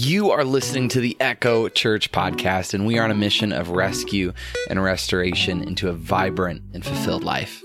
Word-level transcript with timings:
You 0.00 0.30
are 0.30 0.44
listening 0.44 0.88
to 0.90 1.00
the 1.00 1.16
Echo 1.18 1.68
Church 1.68 2.12
podcast, 2.12 2.72
and 2.72 2.86
we 2.86 3.00
are 3.00 3.02
on 3.02 3.10
a 3.10 3.16
mission 3.16 3.52
of 3.52 3.70
rescue 3.70 4.32
and 4.70 4.80
restoration 4.80 5.60
into 5.60 5.88
a 5.88 5.92
vibrant 5.92 6.62
and 6.72 6.84
fulfilled 6.84 7.24
life. 7.24 7.60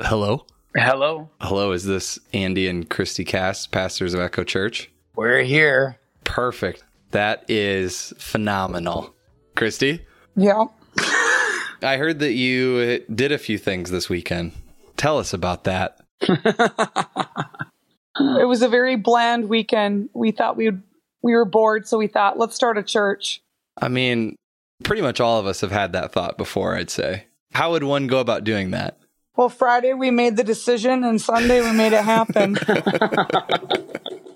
Hello. 0.00 0.44
Hello. 0.74 1.30
Hello, 1.40 1.70
is 1.70 1.84
this 1.84 2.18
Andy 2.32 2.66
and 2.66 2.90
Christy 2.90 3.24
Cass, 3.24 3.68
pastors 3.68 4.12
of 4.12 4.18
Echo 4.18 4.42
Church? 4.42 4.90
We're 5.16 5.42
here. 5.42 5.98
Perfect. 6.24 6.84
That 7.10 7.44
is 7.48 8.12
phenomenal. 8.18 9.14
Christy, 9.56 10.04
Yeah. 10.36 10.64
I 11.82 11.96
heard 11.96 12.18
that 12.20 12.32
you 12.32 13.04
did 13.14 13.30
a 13.30 13.38
few 13.38 13.58
things 13.58 13.90
this 13.90 14.08
weekend. 14.08 14.52
Tell 14.96 15.18
us 15.18 15.32
about 15.32 15.64
that. 15.64 16.00
It 18.16 18.46
was 18.46 18.62
a 18.62 18.68
very 18.68 18.94
bland 18.94 19.48
weekend. 19.48 20.08
We 20.14 20.30
thought 20.30 20.56
we 20.56 20.66
would 20.66 20.82
we 21.22 21.32
were 21.34 21.44
bored, 21.44 21.88
so 21.88 21.98
we 21.98 22.06
thought 22.06 22.38
let's 22.38 22.54
start 22.54 22.78
a 22.78 22.82
church. 22.82 23.42
I 23.76 23.88
mean, 23.88 24.36
pretty 24.84 25.02
much 25.02 25.20
all 25.20 25.40
of 25.40 25.46
us 25.46 25.62
have 25.62 25.72
had 25.72 25.92
that 25.94 26.12
thought 26.12 26.38
before, 26.38 26.76
I'd 26.76 26.90
say. 26.90 27.24
How 27.54 27.72
would 27.72 27.82
one 27.82 28.06
go 28.06 28.20
about 28.20 28.44
doing 28.44 28.70
that? 28.70 28.98
Well, 29.34 29.48
Friday 29.48 29.94
we 29.94 30.12
made 30.12 30.36
the 30.36 30.44
decision 30.44 31.02
and 31.02 31.20
Sunday 31.20 31.60
we 31.60 31.72
made 31.72 31.92
it 31.92 32.04
happen. 32.04 32.56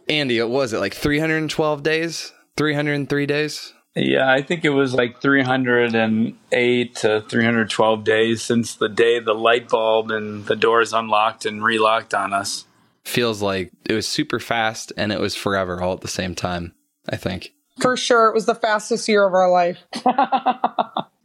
Andy, 0.09 0.41
what 0.41 0.51
was 0.51 0.73
it 0.73 0.81
like 0.81 0.95
312 0.95 1.83
days? 1.83 2.33
303 2.57 3.27
days? 3.27 3.75
Yeah, 3.95 4.31
I 4.31 4.43
think 4.43 4.65
it 4.65 4.71
was 4.71 4.95
like 4.95 5.21
308 5.21 6.97
to 6.97 7.21
312 7.23 8.05
days 8.05 8.43
since 8.43 8.77
the 8.77 8.89
day 8.89 9.19
the 9.19 9.35
light 9.35 9.69
bulb 9.69 10.11
and 10.11 10.47
the 10.47 10.57
doors 10.57 10.93
unlocked 10.93 11.47
and 11.47 11.63
relocked 11.63 12.15
on 12.15 12.33
us. 12.33 12.65
Feels 13.05 13.43
like 13.43 13.73
it 13.87 13.95
was 13.95 14.07
super 14.07 14.39
fast 14.39 14.93
and 14.97 15.11
it 15.13 15.21
was 15.21 15.35
forever 15.35 15.83
all 15.83 15.95
at 15.95 16.03
the 16.03 16.09
same 16.09 16.35
time, 16.35 16.75
I 17.09 17.17
think. 17.17 17.53
For 17.81 17.97
sure, 17.97 18.29
it 18.29 18.35
was 18.35 18.47
the 18.47 18.55
fastest 18.55 19.09
year 19.09 19.27
of 19.27 19.35
our 19.35 19.51
life. 19.51 19.79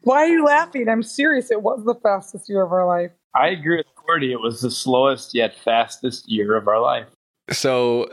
Why 0.02 0.24
are 0.24 0.28
you 0.28 0.46
laughing? 0.46 0.90
I'm 0.90 1.04
serious. 1.04 1.52
It 1.52 1.62
was 1.62 1.84
the 1.86 1.96
fastest 1.96 2.50
year 2.50 2.64
of 2.64 2.72
our 2.72 2.88
life. 2.88 3.12
I 3.36 3.50
agree 3.50 3.78
with 3.78 3.88
Cordy. 3.96 4.32
It 4.32 4.42
was 4.42 4.62
the 4.62 4.72
slowest 4.72 5.34
yet 5.34 5.56
fastest 5.56 6.30
year 6.30 6.56
of 6.56 6.68
our 6.68 6.80
life. 6.80 7.08
So 7.52 8.10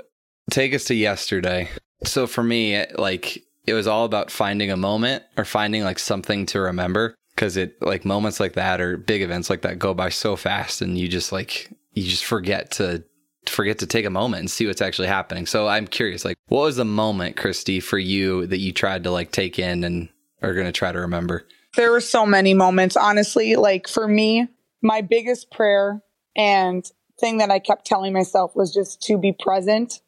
take 0.50 0.74
us 0.74 0.84
to 0.84 0.94
yesterday. 0.94 1.68
So 2.04 2.26
for 2.26 2.42
me, 2.42 2.84
like 2.96 3.44
it 3.66 3.74
was 3.74 3.86
all 3.86 4.04
about 4.04 4.30
finding 4.30 4.70
a 4.70 4.76
moment 4.76 5.22
or 5.36 5.44
finding 5.44 5.84
like 5.84 5.98
something 5.98 6.46
to 6.46 6.60
remember 6.60 7.14
because 7.34 7.56
it 7.56 7.80
like 7.80 8.04
moments 8.04 8.40
like 8.40 8.54
that 8.54 8.80
or 8.80 8.96
big 8.96 9.22
events 9.22 9.48
like 9.48 9.62
that 9.62 9.78
go 9.78 9.94
by 9.94 10.08
so 10.08 10.36
fast 10.36 10.82
and 10.82 10.98
you 10.98 11.08
just 11.08 11.32
like 11.32 11.70
you 11.92 12.02
just 12.02 12.24
forget 12.24 12.70
to 12.72 13.04
forget 13.46 13.78
to 13.78 13.86
take 13.86 14.04
a 14.04 14.10
moment 14.10 14.40
and 14.40 14.50
see 14.50 14.66
what's 14.66 14.82
actually 14.82 15.08
happening. 15.08 15.46
So 15.46 15.66
I'm 15.66 15.86
curious, 15.86 16.24
like 16.24 16.36
what 16.48 16.62
was 16.62 16.76
the 16.76 16.84
moment, 16.84 17.36
Christy, 17.36 17.80
for 17.80 17.98
you 17.98 18.46
that 18.46 18.58
you 18.58 18.72
tried 18.72 19.04
to 19.04 19.10
like 19.10 19.32
take 19.32 19.58
in 19.58 19.84
and 19.84 20.08
are 20.42 20.54
going 20.54 20.66
to 20.66 20.72
try 20.72 20.92
to 20.92 21.00
remember? 21.00 21.46
There 21.76 21.90
were 21.90 22.00
so 22.00 22.26
many 22.26 22.54
moments, 22.54 22.96
honestly. 22.96 23.56
Like 23.56 23.88
for 23.88 24.08
me, 24.08 24.48
my 24.82 25.00
biggest 25.00 25.50
prayer 25.50 26.02
and 26.36 26.84
thing 27.18 27.38
that 27.38 27.50
I 27.50 27.58
kept 27.58 27.86
telling 27.86 28.12
myself 28.12 28.56
was 28.56 28.72
just 28.72 29.02
to 29.02 29.18
be 29.18 29.32
present 29.32 30.00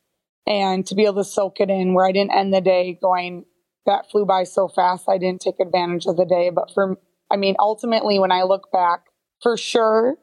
and 0.47 0.87
to 0.87 0.95
be 0.95 1.05
able 1.05 1.23
to 1.23 1.25
soak 1.25 1.61
it 1.61 1.71
in 1.71 1.95
where 1.95 2.07
I 2.07 2.13
didn't 2.13 2.33
end 2.33 2.53
the 2.53 2.61
day 2.61 2.99
going, 3.01 3.45
that 3.87 4.11
flew 4.11 4.25
by 4.25 4.45
so 4.45 4.69
fast. 4.69 5.09
I 5.09 5.19
didn't 5.19 5.41
take 5.41 5.61
advantage 5.61 6.07
of 6.07 6.17
the 6.17 6.25
day. 6.25 6.51
But 6.51 6.71
for, 6.73 6.99
I 7.31 7.37
mean, 7.37 7.57
ultimately, 7.59 8.19
when 8.19 8.33
I 8.33 8.43
look 8.43 8.71
back, 8.73 9.07
for 9.43 9.57
sure, 9.57 10.19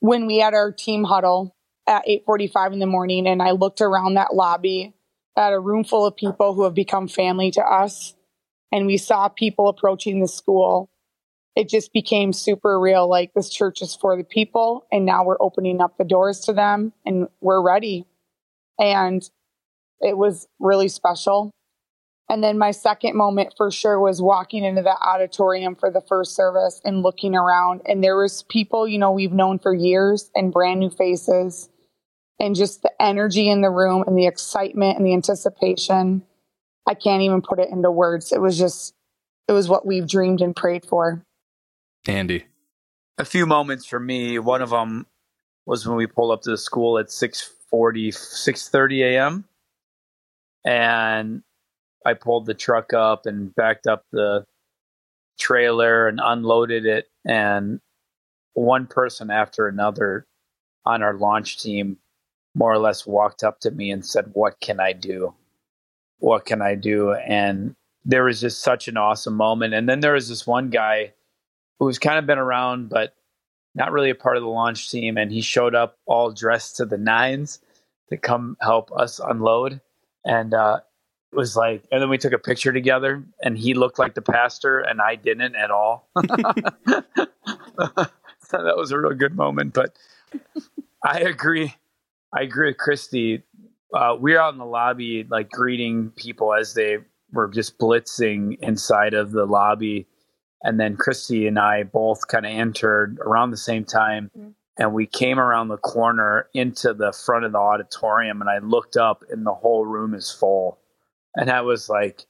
when 0.00 0.26
we 0.26 0.38
had 0.38 0.54
our 0.54 0.72
team 0.72 1.04
huddle 1.04 1.54
at 1.86 2.06
8:45 2.06 2.72
in 2.72 2.78
the 2.78 2.86
morning 2.86 3.26
and 3.26 3.42
I 3.42 3.52
looked 3.52 3.80
around 3.80 4.14
that 4.14 4.34
lobby 4.34 4.94
at 5.36 5.52
a 5.52 5.60
room 5.60 5.84
full 5.84 6.06
of 6.06 6.16
people 6.16 6.54
who 6.54 6.64
have 6.64 6.74
become 6.74 7.08
family 7.08 7.50
to 7.52 7.62
us 7.62 8.14
and 8.72 8.86
we 8.86 8.96
saw 8.96 9.28
people 9.28 9.68
approaching 9.68 10.20
the 10.20 10.28
school 10.28 10.90
it 11.56 11.68
just 11.68 11.92
became 11.92 12.32
super 12.32 12.78
real 12.78 13.08
like 13.08 13.32
this 13.34 13.48
church 13.48 13.82
is 13.82 13.94
for 13.94 14.16
the 14.16 14.24
people 14.24 14.86
and 14.92 15.04
now 15.04 15.24
we're 15.24 15.40
opening 15.40 15.80
up 15.80 15.96
the 15.98 16.04
doors 16.04 16.40
to 16.40 16.52
them 16.52 16.92
and 17.04 17.28
we're 17.40 17.62
ready 17.62 18.06
and 18.78 19.30
it 20.00 20.16
was 20.16 20.46
really 20.58 20.88
special 20.88 21.50
and 22.28 22.44
then 22.44 22.58
my 22.58 22.70
second 22.70 23.16
moment 23.16 23.54
for 23.56 23.72
sure 23.72 23.98
was 23.98 24.22
walking 24.22 24.64
into 24.64 24.82
the 24.82 24.96
auditorium 25.02 25.74
for 25.74 25.90
the 25.90 26.00
first 26.02 26.36
service 26.36 26.80
and 26.84 27.02
looking 27.02 27.34
around 27.34 27.82
and 27.86 28.02
there 28.02 28.16
was 28.16 28.42
people 28.44 28.86
you 28.86 28.98
know 28.98 29.10
we've 29.10 29.32
known 29.32 29.58
for 29.58 29.74
years 29.74 30.30
and 30.34 30.52
brand 30.52 30.80
new 30.80 30.90
faces 30.90 31.68
and 32.38 32.54
just 32.54 32.82
the 32.82 33.02
energy 33.02 33.48
in 33.48 33.60
the 33.60 33.70
room 33.70 34.04
and 34.06 34.16
the 34.16 34.26
excitement 34.26 34.96
and 34.96 35.06
the 35.06 35.12
anticipation 35.12 36.22
i 36.86 36.94
can't 36.94 37.22
even 37.22 37.42
put 37.42 37.58
it 37.58 37.68
into 37.70 37.90
words 37.90 38.32
it 38.32 38.40
was 38.40 38.58
just 38.58 38.94
it 39.48 39.52
was 39.52 39.68
what 39.68 39.84
we've 39.84 40.08
dreamed 40.08 40.40
and 40.40 40.54
prayed 40.54 40.84
for 40.84 41.24
Andy. 42.06 42.44
A 43.18 43.24
few 43.24 43.46
moments 43.46 43.84
for 43.84 44.00
me. 44.00 44.38
One 44.38 44.62
of 44.62 44.70
them 44.70 45.06
was 45.66 45.86
when 45.86 45.96
we 45.96 46.06
pulled 46.06 46.32
up 46.32 46.42
to 46.42 46.50
the 46.50 46.58
school 46.58 46.98
at 46.98 47.08
6:40, 47.08 48.08
6:30 48.08 49.00
a.m. 49.02 49.44
and 50.64 51.42
I 52.04 52.14
pulled 52.14 52.46
the 52.46 52.54
truck 52.54 52.92
up 52.92 53.26
and 53.26 53.54
backed 53.54 53.86
up 53.86 54.04
the 54.12 54.46
trailer 55.38 56.08
and 56.08 56.20
unloaded 56.22 56.86
it 56.86 57.10
and 57.24 57.80
one 58.54 58.86
person 58.86 59.30
after 59.30 59.68
another 59.68 60.26
on 60.84 61.02
our 61.02 61.14
launch 61.14 61.62
team 61.62 61.96
more 62.54 62.72
or 62.72 62.78
less 62.78 63.06
walked 63.06 63.42
up 63.42 63.60
to 63.60 63.70
me 63.70 63.90
and 63.90 64.04
said 64.04 64.30
what 64.32 64.60
can 64.60 64.80
I 64.80 64.92
do? 64.92 65.34
What 66.18 66.44
can 66.44 66.60
I 66.60 66.74
do? 66.74 67.12
And 67.12 67.74
there 68.04 68.24
was 68.24 68.40
just 68.40 68.60
such 68.60 68.88
an 68.88 68.96
awesome 68.96 69.34
moment 69.34 69.74
and 69.74 69.88
then 69.88 70.00
there 70.00 70.14
was 70.14 70.28
this 70.28 70.46
one 70.46 70.70
guy 70.70 71.12
who's 71.78 71.98
kind 71.98 72.18
of 72.18 72.26
been 72.26 72.38
around 72.38 72.88
but 72.88 73.14
not 73.74 73.92
really 73.92 74.10
a 74.10 74.14
part 74.14 74.36
of 74.36 74.42
the 74.42 74.48
launch 74.48 74.90
team 74.90 75.16
and 75.16 75.30
he 75.30 75.40
showed 75.40 75.74
up 75.74 75.96
all 76.06 76.32
dressed 76.32 76.76
to 76.76 76.84
the 76.84 76.98
nines 76.98 77.60
to 78.08 78.16
come 78.16 78.56
help 78.60 78.90
us 78.92 79.20
unload 79.20 79.80
and 80.24 80.54
uh 80.54 80.80
it 81.32 81.36
was 81.36 81.56
like 81.56 81.84
and 81.92 82.02
then 82.02 82.08
we 82.08 82.18
took 82.18 82.32
a 82.32 82.38
picture 82.38 82.72
together 82.72 83.22
and 83.42 83.56
he 83.56 83.74
looked 83.74 83.98
like 83.98 84.14
the 84.14 84.22
pastor 84.22 84.80
and 84.80 85.00
I 85.00 85.14
didn't 85.14 85.54
at 85.54 85.70
all. 85.70 86.08
so 86.16 86.24
that 88.64 88.76
was 88.76 88.90
a 88.90 88.98
real 88.98 89.14
good 89.14 89.36
moment. 89.36 89.74
But 89.74 89.96
I 91.04 91.20
agree. 91.20 91.74
I 92.32 92.42
agree 92.42 92.68
with 92.68 92.78
Christy. 92.78 93.42
Uh, 93.94 94.16
we 94.20 94.32
were 94.32 94.40
out 94.40 94.52
in 94.52 94.58
the 94.58 94.66
lobby 94.66 95.24
like 95.28 95.50
greeting 95.50 96.10
people 96.16 96.52
as 96.54 96.74
they 96.74 96.98
were 97.32 97.48
just 97.48 97.78
blitzing 97.78 98.58
inside 98.60 99.14
of 99.14 99.30
the 99.32 99.46
lobby. 99.46 100.06
And 100.62 100.78
then 100.78 100.96
Christy 100.96 101.46
and 101.46 101.58
I 101.58 101.84
both 101.84 102.26
kind 102.28 102.44
of 102.44 102.52
entered 102.52 103.18
around 103.20 103.50
the 103.50 103.56
same 103.56 103.84
time 103.84 104.30
and 104.80 104.92
we 104.92 105.06
came 105.06 105.38
around 105.38 105.68
the 105.68 105.76
corner 105.76 106.48
into 106.54 106.92
the 106.92 107.12
front 107.12 107.44
of 107.44 107.52
the 107.52 107.58
auditorium 107.58 108.40
and 108.40 108.50
I 108.50 108.58
looked 108.58 108.96
up 108.96 109.22
and 109.30 109.46
the 109.46 109.54
whole 109.54 109.86
room 109.86 110.14
is 110.14 110.32
full 110.32 110.80
and 111.36 111.50
I 111.50 111.60
was 111.60 111.88
like, 111.88 112.26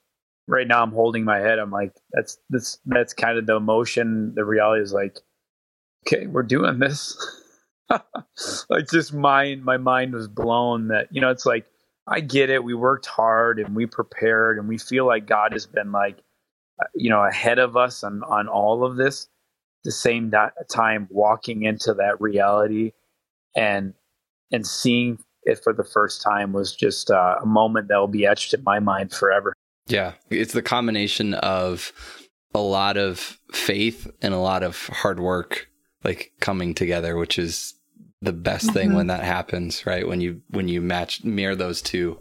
right 0.47 0.67
now 0.67 0.83
I'm 0.83 0.91
holding 0.91 1.23
my 1.23 1.39
head. 1.39 1.59
I'm 1.59 1.71
like, 1.71 1.93
that's 2.11 2.37
that's 2.49 2.79
that's 2.85 3.13
kind 3.13 3.37
of 3.37 3.45
the 3.45 3.55
emotion. 3.55 4.33
The 4.35 4.45
reality 4.45 4.83
is 4.83 4.93
like, 4.93 5.17
okay, 6.05 6.27
we're 6.27 6.43
doing 6.43 6.79
this. 6.79 7.17
like 8.69 8.89
just 8.91 9.13
mind, 9.13 9.63
my 9.63 9.77
mind 9.77 10.13
was 10.13 10.27
blown. 10.27 10.89
That 10.89 11.07
you 11.11 11.21
know, 11.21 11.29
it's 11.29 11.45
like 11.45 11.65
I 12.07 12.19
get 12.19 12.49
it. 12.49 12.63
We 12.63 12.73
worked 12.73 13.05
hard 13.05 13.59
and 13.59 13.75
we 13.75 13.85
prepared, 13.85 14.59
and 14.59 14.67
we 14.67 14.77
feel 14.77 15.05
like 15.05 15.25
God 15.25 15.53
has 15.53 15.65
been 15.65 15.91
like, 15.91 16.17
uh, 16.81 16.87
you 16.93 17.09
know, 17.09 17.23
ahead 17.23 17.59
of 17.59 17.75
us 17.77 18.03
on 18.03 18.23
on 18.23 18.47
all 18.47 18.83
of 18.83 18.97
this. 18.97 19.27
At 19.81 19.85
the 19.85 19.91
same 19.91 20.29
da- 20.29 20.49
time, 20.71 21.07
walking 21.09 21.63
into 21.63 21.93
that 21.95 22.21
reality 22.21 22.91
and 23.55 23.93
and 24.51 24.67
seeing 24.67 25.17
it 25.43 25.63
for 25.63 25.73
the 25.73 25.83
first 25.83 26.21
time 26.21 26.53
was 26.53 26.75
just 26.75 27.09
uh, 27.09 27.37
a 27.41 27.45
moment 27.45 27.87
that 27.87 27.97
will 27.97 28.07
be 28.07 28.25
etched 28.25 28.53
in 28.53 28.63
my 28.63 28.79
mind 28.79 29.11
forever. 29.11 29.53
Yeah, 29.87 30.13
it's 30.29 30.53
the 30.53 30.61
combination 30.61 31.33
of 31.33 31.91
a 32.53 32.59
lot 32.59 32.97
of 32.97 33.39
faith 33.51 34.09
and 34.21 34.33
a 34.33 34.39
lot 34.39 34.63
of 34.63 34.87
hard 34.87 35.19
work 35.19 35.67
like 36.03 36.31
coming 36.39 36.73
together, 36.73 37.15
which 37.15 37.39
is 37.39 37.73
the 38.21 38.33
best 38.33 38.67
mm-hmm. 38.67 38.73
thing 38.73 38.93
when 38.93 39.07
that 39.07 39.23
happens, 39.23 39.85
right? 39.85 40.07
When 40.07 40.21
you 40.21 40.41
when 40.49 40.67
you 40.67 40.81
match 40.81 41.23
mirror 41.23 41.55
those 41.55 41.81
two 41.81 42.19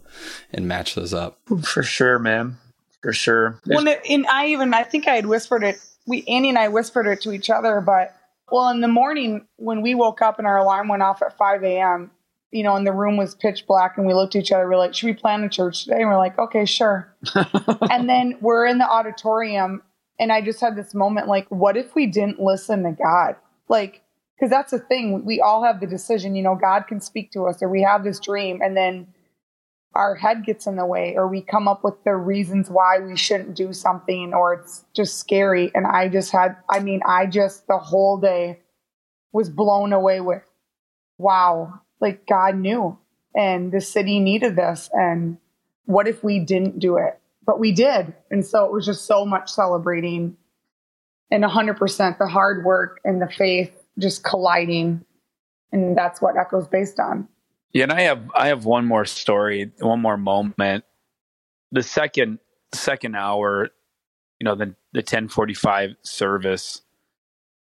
and 0.52 0.66
match 0.66 0.94
those 0.94 1.12
up. 1.12 1.38
For 1.62 1.82
sure, 1.82 2.18
man. 2.18 2.56
For 3.02 3.12
sure. 3.12 3.60
When 3.66 3.86
it, 3.86 4.00
and 4.08 4.26
I 4.26 4.46
even 4.48 4.74
I 4.74 4.82
think 4.82 5.06
I 5.08 5.14
had 5.14 5.26
whispered 5.26 5.64
it. 5.64 5.78
We 6.06 6.24
Andy 6.26 6.48
and 6.48 6.58
I 6.58 6.68
whispered 6.68 7.06
it 7.06 7.20
to 7.22 7.32
each 7.32 7.50
other, 7.50 7.80
but 7.80 8.16
well, 8.50 8.68
in 8.68 8.80
the 8.80 8.88
morning 8.88 9.46
when 9.56 9.82
we 9.82 9.94
woke 9.94 10.22
up 10.22 10.38
and 10.38 10.46
our 10.46 10.58
alarm 10.58 10.88
went 10.88 11.02
off 11.02 11.22
at 11.22 11.36
five 11.36 11.62
a.m., 11.62 12.10
you 12.50 12.64
know, 12.64 12.74
and 12.74 12.86
the 12.86 12.92
room 12.92 13.16
was 13.16 13.34
pitch 13.34 13.66
black 13.66 13.96
and 13.96 14.06
we 14.06 14.14
looked 14.14 14.34
at 14.34 14.42
each 14.42 14.52
other. 14.52 14.68
We're 14.68 14.76
like, 14.76 14.94
should 14.94 15.06
we 15.06 15.14
plan 15.14 15.44
a 15.44 15.48
church 15.48 15.84
today? 15.84 16.00
And 16.00 16.08
we're 16.08 16.16
like, 16.16 16.38
okay, 16.38 16.64
sure. 16.64 17.14
and 17.90 18.08
then 18.08 18.38
we're 18.40 18.66
in 18.66 18.78
the 18.78 18.88
auditorium 18.88 19.82
and 20.18 20.32
I 20.32 20.42
just 20.42 20.60
had 20.60 20.76
this 20.76 20.94
moment 20.94 21.28
like, 21.28 21.46
what 21.50 21.76
if 21.76 21.94
we 21.94 22.06
didn't 22.06 22.40
listen 22.40 22.82
to 22.82 22.92
God? 22.92 23.36
Like, 23.68 24.02
because 24.34 24.50
that's 24.50 24.72
the 24.72 24.78
thing. 24.78 25.24
We 25.24 25.40
all 25.40 25.62
have 25.62 25.80
the 25.80 25.86
decision, 25.86 26.34
you 26.34 26.42
know, 26.42 26.56
God 26.56 26.86
can 26.88 27.00
speak 27.00 27.30
to 27.32 27.46
us 27.46 27.62
or 27.62 27.68
we 27.68 27.82
have 27.82 28.04
this 28.04 28.18
dream 28.18 28.60
and 28.62 28.76
then 28.76 29.06
our 29.94 30.14
head 30.14 30.44
gets 30.44 30.66
in 30.66 30.76
the 30.76 30.86
way 30.86 31.14
or 31.16 31.26
we 31.26 31.42
come 31.42 31.66
up 31.66 31.82
with 31.82 32.02
the 32.04 32.14
reasons 32.14 32.70
why 32.70 33.00
we 33.00 33.16
shouldn't 33.16 33.56
do 33.56 33.72
something 33.72 34.32
or 34.32 34.54
it's 34.54 34.84
just 34.94 35.18
scary. 35.18 35.70
And 35.74 35.86
I 35.86 36.08
just 36.08 36.30
had, 36.30 36.56
I 36.68 36.80
mean, 36.80 37.00
I 37.06 37.26
just 37.26 37.66
the 37.66 37.78
whole 37.78 38.18
day 38.18 38.60
was 39.32 39.50
blown 39.50 39.92
away 39.92 40.20
with, 40.20 40.44
wow, 41.18 41.80
like 42.00 42.26
God 42.26 42.56
knew 42.56 42.98
and 43.34 43.72
the 43.72 43.80
city 43.80 44.20
needed 44.20 44.56
this. 44.56 44.88
And 44.92 45.38
what 45.86 46.06
if 46.06 46.22
we 46.22 46.38
didn't 46.38 46.78
do 46.78 46.96
it? 46.96 47.18
But 47.44 47.58
we 47.58 47.72
did. 47.72 48.14
And 48.30 48.46
so 48.46 48.64
it 48.64 48.72
was 48.72 48.86
just 48.86 49.06
so 49.06 49.26
much 49.26 49.50
celebrating 49.50 50.36
and 51.32 51.42
100% 51.42 52.18
the 52.18 52.26
hard 52.26 52.64
work 52.64 53.00
and 53.04 53.20
the 53.20 53.28
faith 53.28 53.72
just 53.98 54.22
colliding. 54.22 55.04
And 55.72 55.96
that's 55.96 56.20
what 56.20 56.36
Echo's 56.36 56.68
based 56.68 57.00
on. 57.00 57.28
Yeah, 57.72 57.84
and 57.84 57.92
I 57.92 58.02
have 58.02 58.30
I 58.34 58.48
have 58.48 58.64
one 58.64 58.86
more 58.86 59.04
story, 59.04 59.70
one 59.78 60.00
more 60.00 60.16
moment. 60.16 60.84
The 61.72 61.82
second 61.82 62.38
second 62.72 63.14
hour, 63.16 63.70
you 64.40 64.44
know, 64.44 64.54
the 64.54 64.74
the 64.92 65.00
1045 65.00 65.96
service 66.02 66.82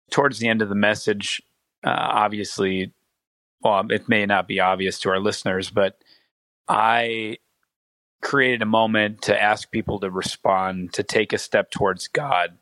towards 0.10 0.40
the 0.40 0.48
end 0.48 0.62
of 0.62 0.70
the 0.70 0.76
message, 0.76 1.42
uh, 1.84 1.90
obviously 1.90 2.94
well, 3.62 3.86
it 3.90 4.08
may 4.08 4.26
not 4.26 4.48
be 4.48 4.60
obvious 4.60 5.00
to 5.02 5.10
our 5.10 5.20
listeners, 5.20 5.70
but 5.70 6.02
I 6.68 7.38
created 8.22 8.62
a 8.62 8.66
moment 8.66 9.22
to 9.24 9.42
ask 9.42 9.72
people 9.72 10.00
to 10.00 10.10
respond, 10.10 10.94
to 10.94 11.04
take 11.04 11.34
a 11.34 11.38
step 11.38 11.72
towards 11.72 12.08
God. 12.08 12.58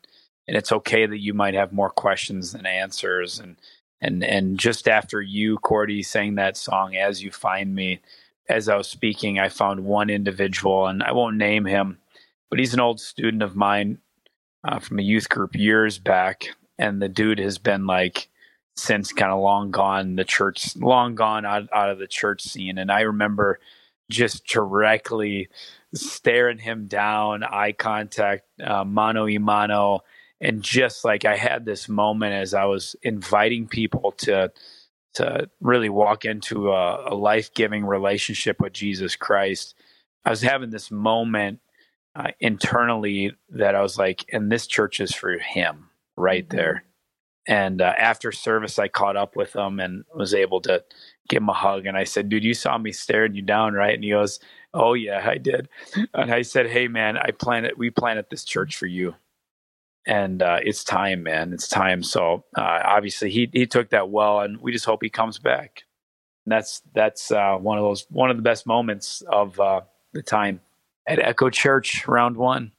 And 0.46 0.56
it's 0.56 0.72
okay 0.72 1.06
that 1.06 1.20
you 1.20 1.34
might 1.34 1.54
have 1.54 1.72
more 1.72 1.90
questions 1.90 2.52
than 2.52 2.66
answers. 2.66 3.38
And 3.38 3.56
and 4.00 4.24
and 4.24 4.58
just 4.58 4.88
after 4.88 5.20
you, 5.20 5.58
Cordy, 5.58 6.02
sang 6.02 6.36
that 6.36 6.56
song, 6.56 6.96
As 6.96 7.22
You 7.22 7.30
Find 7.30 7.74
Me, 7.74 8.00
as 8.48 8.68
I 8.68 8.76
was 8.76 8.88
speaking, 8.88 9.38
I 9.38 9.48
found 9.48 9.84
one 9.84 10.10
individual, 10.10 10.86
and 10.86 11.02
I 11.02 11.12
won't 11.12 11.36
name 11.36 11.64
him, 11.64 11.98
but 12.50 12.58
he's 12.58 12.74
an 12.74 12.80
old 12.80 13.00
student 13.00 13.42
of 13.42 13.56
mine 13.56 13.98
uh, 14.64 14.78
from 14.78 14.98
a 14.98 15.02
youth 15.02 15.28
group 15.28 15.54
years 15.54 15.98
back. 15.98 16.48
And 16.78 17.02
the 17.02 17.08
dude 17.08 17.40
has 17.40 17.58
been 17.58 17.86
like 17.86 18.28
since 18.78 19.12
kind 19.12 19.32
of 19.32 19.40
long 19.40 19.70
gone 19.70 20.14
the 20.14 20.24
church 20.24 20.76
long 20.76 21.14
gone 21.14 21.44
out, 21.44 21.68
out 21.72 21.90
of 21.90 21.98
the 21.98 22.06
church 22.06 22.42
scene 22.42 22.78
and 22.78 22.92
i 22.92 23.00
remember 23.00 23.58
just 24.08 24.46
directly 24.46 25.48
staring 25.92 26.58
him 26.58 26.86
down 26.86 27.42
eye 27.42 27.72
contact 27.72 28.44
uh, 28.64 28.84
mano 28.84 29.24
y 29.24 29.36
mano 29.38 30.00
and 30.40 30.62
just 30.62 31.04
like 31.04 31.24
i 31.24 31.36
had 31.36 31.64
this 31.64 31.88
moment 31.88 32.32
as 32.32 32.54
i 32.54 32.64
was 32.64 32.96
inviting 33.02 33.66
people 33.66 34.12
to 34.12 34.50
to 35.14 35.48
really 35.60 35.88
walk 35.88 36.24
into 36.24 36.70
a, 36.70 37.12
a 37.12 37.14
life-giving 37.14 37.84
relationship 37.84 38.60
with 38.60 38.72
jesus 38.72 39.16
christ 39.16 39.74
i 40.24 40.30
was 40.30 40.42
having 40.42 40.70
this 40.70 40.90
moment 40.90 41.60
uh, 42.14 42.30
internally 42.40 43.32
that 43.48 43.74
i 43.74 43.82
was 43.82 43.98
like 43.98 44.24
and 44.32 44.50
this 44.50 44.66
church 44.66 45.00
is 45.00 45.14
for 45.14 45.38
him 45.38 45.90
right 46.16 46.48
mm-hmm. 46.48 46.56
there 46.56 46.84
and 47.48 47.80
uh, 47.80 47.94
after 47.96 48.30
service, 48.30 48.78
I 48.78 48.88
caught 48.88 49.16
up 49.16 49.34
with 49.34 49.56
him 49.56 49.80
and 49.80 50.04
was 50.14 50.34
able 50.34 50.60
to 50.60 50.84
give 51.30 51.42
him 51.42 51.48
a 51.48 51.54
hug. 51.54 51.86
And 51.86 51.96
I 51.96 52.04
said, 52.04 52.28
"Dude, 52.28 52.44
you 52.44 52.52
saw 52.52 52.76
me 52.76 52.92
staring 52.92 53.34
you 53.34 53.40
down, 53.40 53.72
right?" 53.72 53.94
And 53.94 54.04
he 54.04 54.10
goes, 54.10 54.38
"Oh 54.74 54.92
yeah, 54.92 55.26
I 55.26 55.38
did." 55.38 55.70
And 56.12 56.30
I 56.30 56.42
said, 56.42 56.68
"Hey 56.68 56.88
man, 56.88 57.16
I 57.16 57.30
planted. 57.30 57.78
We 57.78 57.88
planted 57.88 58.26
this 58.30 58.44
church 58.44 58.76
for 58.76 58.86
you, 58.86 59.14
and 60.08 60.42
uh, 60.42 60.58
it's 60.64 60.82
time, 60.82 61.22
man. 61.22 61.52
It's 61.52 61.68
time." 61.68 62.02
So 62.02 62.44
uh, 62.56 62.80
obviously, 62.84 63.30
he 63.30 63.48
he 63.52 63.66
took 63.66 63.90
that 63.90 64.10
well, 64.10 64.40
and 64.40 64.60
we 64.60 64.72
just 64.72 64.86
hope 64.86 65.02
he 65.02 65.10
comes 65.10 65.38
back. 65.38 65.84
And 66.44 66.52
that's 66.52 66.82
that's 66.94 67.30
uh, 67.30 67.56
one 67.56 67.78
of 67.78 67.84
those 67.84 68.06
one 68.10 68.30
of 68.30 68.36
the 68.36 68.42
best 68.42 68.66
moments 68.66 69.22
of 69.30 69.60
uh, 69.60 69.82
the 70.12 70.22
time 70.22 70.60
at 71.06 71.20
Echo 71.20 71.50
Church, 71.50 72.08
round 72.08 72.36
one. 72.36 72.72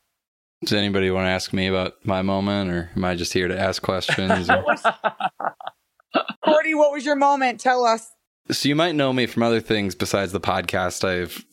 Does 0.64 0.74
anybody 0.74 1.10
want 1.10 1.26
to 1.26 1.30
ask 1.30 1.54
me 1.54 1.68
about 1.68 1.94
my 2.04 2.22
moment, 2.22 2.72
or 2.72 2.90
am 2.96 3.06
I 3.06 3.16
just 3.16 3.32
here 3.32 3.48
to 3.48 3.58
ask 3.58 3.82
questions? 3.82 4.50
Cordy, 6.44 6.74
what 6.74 6.92
was 6.92 7.06
your 7.06 7.16
moment? 7.16 7.62
Tell 7.62 7.86
us. 7.86 8.12
So 8.52 8.68
you 8.68 8.76
might 8.76 8.96
know 8.96 9.14
me 9.14 9.28
from 9.28 9.44
other 9.44 9.62
things 9.62 9.96
besides 9.96 10.32
the 10.32 10.42
podcast. 10.42 11.08
I've 11.08 11.46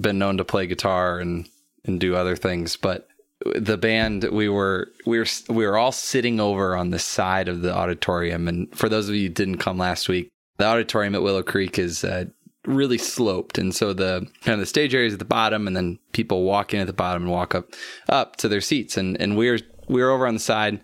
been 0.00 0.18
known 0.18 0.38
to 0.38 0.44
play 0.44 0.66
guitar 0.66 1.18
and 1.18 1.48
and 1.84 2.00
do 2.00 2.16
other 2.16 2.36
things, 2.36 2.76
but 2.76 3.08
the 3.54 3.76
band 3.76 4.24
we 4.24 4.48
were 4.48 4.90
we 5.06 5.18
were 5.18 5.26
we 5.48 5.66
were 5.66 5.76
all 5.76 5.92
sitting 5.92 6.40
over 6.40 6.76
on 6.76 6.90
the 6.90 6.98
side 6.98 7.48
of 7.48 7.62
the 7.62 7.74
auditorium. 7.74 8.48
And 8.48 8.74
for 8.76 8.88
those 8.88 9.08
of 9.08 9.14
you 9.14 9.28
who 9.28 9.34
didn't 9.34 9.58
come 9.58 9.78
last 9.78 10.08
week, 10.08 10.28
the 10.56 10.66
auditorium 10.66 11.14
at 11.14 11.22
Willow 11.22 11.42
Creek 11.42 11.78
is 11.78 12.04
uh, 12.04 12.26
really 12.66 12.98
sloped. 12.98 13.58
And 13.58 13.74
so 13.74 13.92
the 13.92 14.26
kind 14.42 14.54
of 14.54 14.60
the 14.60 14.66
stage 14.66 14.94
area 14.94 15.08
is 15.08 15.14
at 15.14 15.18
the 15.18 15.24
bottom 15.24 15.66
and 15.66 15.76
then 15.76 15.98
people 16.12 16.44
walk 16.44 16.72
in 16.72 16.80
at 16.80 16.86
the 16.86 16.92
bottom 16.92 17.24
and 17.24 17.32
walk 17.32 17.54
up 17.54 17.72
up 18.08 18.36
to 18.36 18.48
their 18.48 18.60
seats. 18.60 18.96
And 18.96 19.20
and 19.20 19.36
we 19.36 19.48
are 19.48 19.58
we 19.88 20.02
were 20.02 20.10
over 20.10 20.26
on 20.26 20.34
the 20.34 20.40
side 20.40 20.80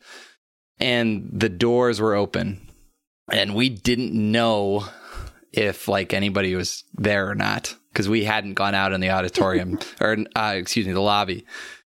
and 0.79 1.29
the 1.33 1.49
doors 1.49 2.01
were 2.01 2.15
open. 2.15 2.67
And 3.33 3.55
we 3.55 3.69
didn't 3.69 4.13
know 4.13 4.87
if 5.53 5.89
like 5.89 6.13
anybody 6.13 6.55
was 6.55 6.85
there 6.95 7.29
or 7.29 7.35
not 7.35 7.75
because 7.93 8.09
we 8.09 8.25
hadn't 8.25 8.55
gone 8.55 8.75
out 8.75 8.93
in 8.93 9.01
the 9.01 9.11
auditorium 9.11 9.79
or 10.01 10.17
uh, 10.37 10.55
excuse 10.57 10.87
me 10.87 10.93
the 10.93 11.01
lobby 11.01 11.45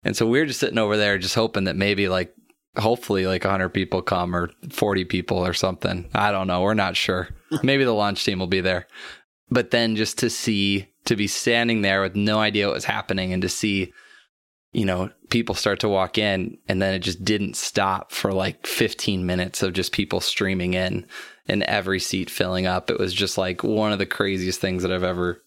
and 0.03 0.15
so 0.15 0.27
we 0.27 0.39
were 0.39 0.45
just 0.45 0.59
sitting 0.59 0.77
over 0.77 0.97
there 0.97 1.17
just 1.17 1.35
hoping 1.35 1.65
that 1.65 1.75
maybe 1.75 2.07
like 2.07 2.33
hopefully 2.77 3.27
like 3.27 3.43
100 3.43 3.69
people 3.69 4.01
come 4.01 4.35
or 4.35 4.49
40 4.69 5.05
people 5.05 5.45
or 5.45 5.53
something. 5.53 6.09
I 6.13 6.31
don't 6.31 6.47
know. 6.47 6.61
We're 6.61 6.73
not 6.73 6.97
sure. 6.97 7.29
Maybe 7.63 7.83
the 7.83 7.93
launch 7.93 8.25
team 8.25 8.39
will 8.39 8.47
be 8.47 8.61
there. 8.61 8.87
But 9.49 9.71
then 9.71 9.95
just 9.95 10.17
to 10.19 10.29
see 10.29 10.87
to 11.05 11.15
be 11.15 11.27
standing 11.27 11.81
there 11.81 12.01
with 12.01 12.15
no 12.15 12.39
idea 12.39 12.67
what 12.67 12.75
was 12.75 12.85
happening 12.85 13.33
and 13.33 13.41
to 13.41 13.49
see 13.49 13.91
you 14.71 14.85
know 14.85 15.11
people 15.29 15.53
start 15.53 15.81
to 15.81 15.89
walk 15.89 16.17
in 16.17 16.57
and 16.67 16.81
then 16.81 16.93
it 16.93 16.99
just 16.99 17.23
didn't 17.23 17.55
stop 17.55 18.11
for 18.11 18.31
like 18.31 18.65
15 18.65 19.25
minutes 19.25 19.61
of 19.61 19.73
just 19.73 19.91
people 19.91 20.19
streaming 20.19 20.73
in 20.73 21.05
and 21.47 21.61
every 21.63 21.99
seat 21.99 22.29
filling 22.29 22.65
up. 22.65 22.89
It 22.89 22.99
was 22.99 23.13
just 23.13 23.37
like 23.37 23.63
one 23.63 23.91
of 23.91 23.99
the 23.99 24.05
craziest 24.05 24.59
things 24.59 24.81
that 24.81 24.91
i've 24.91 25.03
ever 25.03 25.43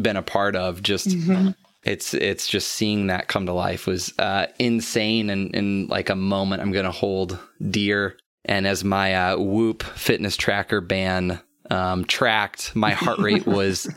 been 0.00 0.16
a 0.16 0.22
part 0.22 0.56
of 0.56 0.82
just 0.82 1.08
mm-hmm. 1.08 1.50
It's 1.84 2.14
it's 2.14 2.46
just 2.46 2.68
seeing 2.68 3.08
that 3.08 3.28
come 3.28 3.46
to 3.46 3.52
life 3.52 3.86
was 3.86 4.12
uh, 4.18 4.46
insane 4.58 5.30
and 5.30 5.54
in 5.54 5.86
like 5.88 6.10
a 6.10 6.16
moment 6.16 6.62
i'm 6.62 6.72
gonna 6.72 6.90
hold 6.90 7.38
dear 7.70 8.16
and 8.44 8.66
as 8.66 8.84
my 8.84 9.14
uh, 9.14 9.36
whoop 9.36 9.82
fitness 9.82 10.36
tracker 10.36 10.80
band 10.80 11.40
um, 11.72 12.04
tracked. 12.04 12.76
My 12.76 12.92
heart 12.92 13.18
rate 13.18 13.46
was 13.46 13.88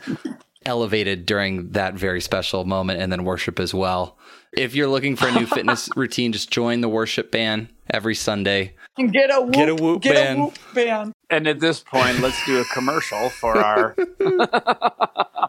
elevated 0.64 1.26
during 1.26 1.70
that 1.72 1.94
very 1.94 2.20
special 2.20 2.64
moment 2.64 3.00
and 3.00 3.12
then 3.12 3.24
worship 3.24 3.60
as 3.60 3.72
well. 3.72 4.18
If 4.56 4.74
you're 4.74 4.88
looking 4.88 5.16
for 5.16 5.28
a 5.28 5.32
new 5.32 5.44
fitness 5.44 5.90
routine, 5.96 6.32
just 6.32 6.50
join 6.50 6.80
the 6.80 6.88
worship 6.88 7.30
band 7.30 7.68
every 7.90 8.14
Sunday. 8.14 8.74
And 8.96 9.12
get 9.12 9.30
a 9.30 9.42
whoop, 9.42 9.52
get 9.52 9.68
a 9.68 9.74
whoop, 9.74 10.02
get 10.02 10.14
band. 10.14 10.38
A 10.38 10.42
whoop 10.44 10.58
band. 10.74 11.12
And 11.28 11.46
at 11.46 11.60
this 11.60 11.80
point, 11.80 12.20
let's 12.20 12.44
do 12.46 12.58
a 12.58 12.64
commercial 12.72 13.28
for 13.28 13.58
our 13.62 13.94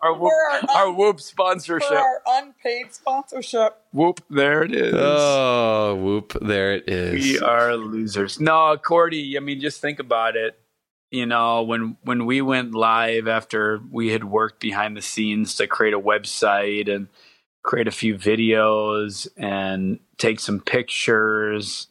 our, 0.02 0.14
whoop, 0.14 0.32
our, 0.32 0.58
un- 0.58 0.70
our 0.76 0.92
whoop 0.92 1.22
sponsorship. 1.22 1.88
For 1.88 1.98
our 1.98 2.22
unpaid 2.28 2.94
sponsorship. 2.94 3.82
Whoop, 3.94 4.22
there 4.30 4.64
it 4.64 4.76
is. 4.76 4.94
Oh, 4.94 5.96
whoop, 5.96 6.38
there 6.42 6.74
it 6.74 6.90
is. 6.90 7.14
We 7.24 7.40
are 7.40 7.78
losers. 7.78 8.42
No, 8.42 8.76
Cordy, 8.76 9.38
I 9.38 9.40
mean, 9.40 9.62
just 9.62 9.80
think 9.80 10.00
about 10.00 10.36
it 10.36 10.60
you 11.10 11.26
know 11.26 11.64
when 11.64 11.96
when 12.04 12.26
we 12.26 12.42
went 12.42 12.74
live 12.74 13.30
after 13.30 13.80
we 13.92 14.10
had 14.10 14.26
worked 14.26 14.60
behind 14.60 14.98
the 14.98 15.02
scenes 15.02 15.56
to 15.56 15.66
create 15.66 15.94
a 15.94 16.00
website 16.00 16.94
and 16.94 17.08
create 17.68 17.88
a 17.88 17.92
few 17.92 18.16
videos 18.16 19.28
and 19.36 20.00
take 20.18 20.40
some 20.40 20.62
pictures 20.62 21.88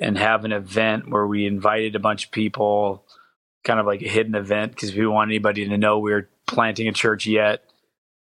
and 0.00 0.18
have 0.18 0.44
an 0.44 0.50
event 0.50 1.08
where 1.08 1.24
we 1.24 1.46
invited 1.46 1.94
a 1.94 2.00
bunch 2.00 2.24
of 2.26 2.32
people 2.32 3.06
kind 3.62 3.78
of 3.78 3.86
like 3.86 4.02
a 4.02 4.08
hidden 4.08 4.34
event 4.34 4.72
because 4.72 4.90
we 4.90 4.96
didn't 4.96 5.12
want 5.12 5.30
anybody 5.30 5.68
to 5.68 5.78
know 5.78 6.00
we 6.00 6.10
were 6.10 6.28
planting 6.48 6.88
a 6.88 6.92
church 6.92 7.28
yet. 7.28 7.62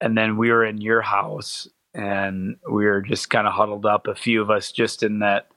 And 0.00 0.16
then 0.16 0.38
we 0.38 0.50
were 0.50 0.64
in 0.64 0.80
your 0.80 1.02
house 1.02 1.68
and 1.92 2.56
we 2.66 2.86
were 2.86 3.02
just 3.02 3.28
kind 3.28 3.46
of 3.46 3.52
huddled 3.52 3.84
up 3.84 4.06
a 4.06 4.14
few 4.14 4.40
of 4.40 4.50
us 4.50 4.72
just 4.72 5.02
in 5.02 5.18
that 5.18 5.48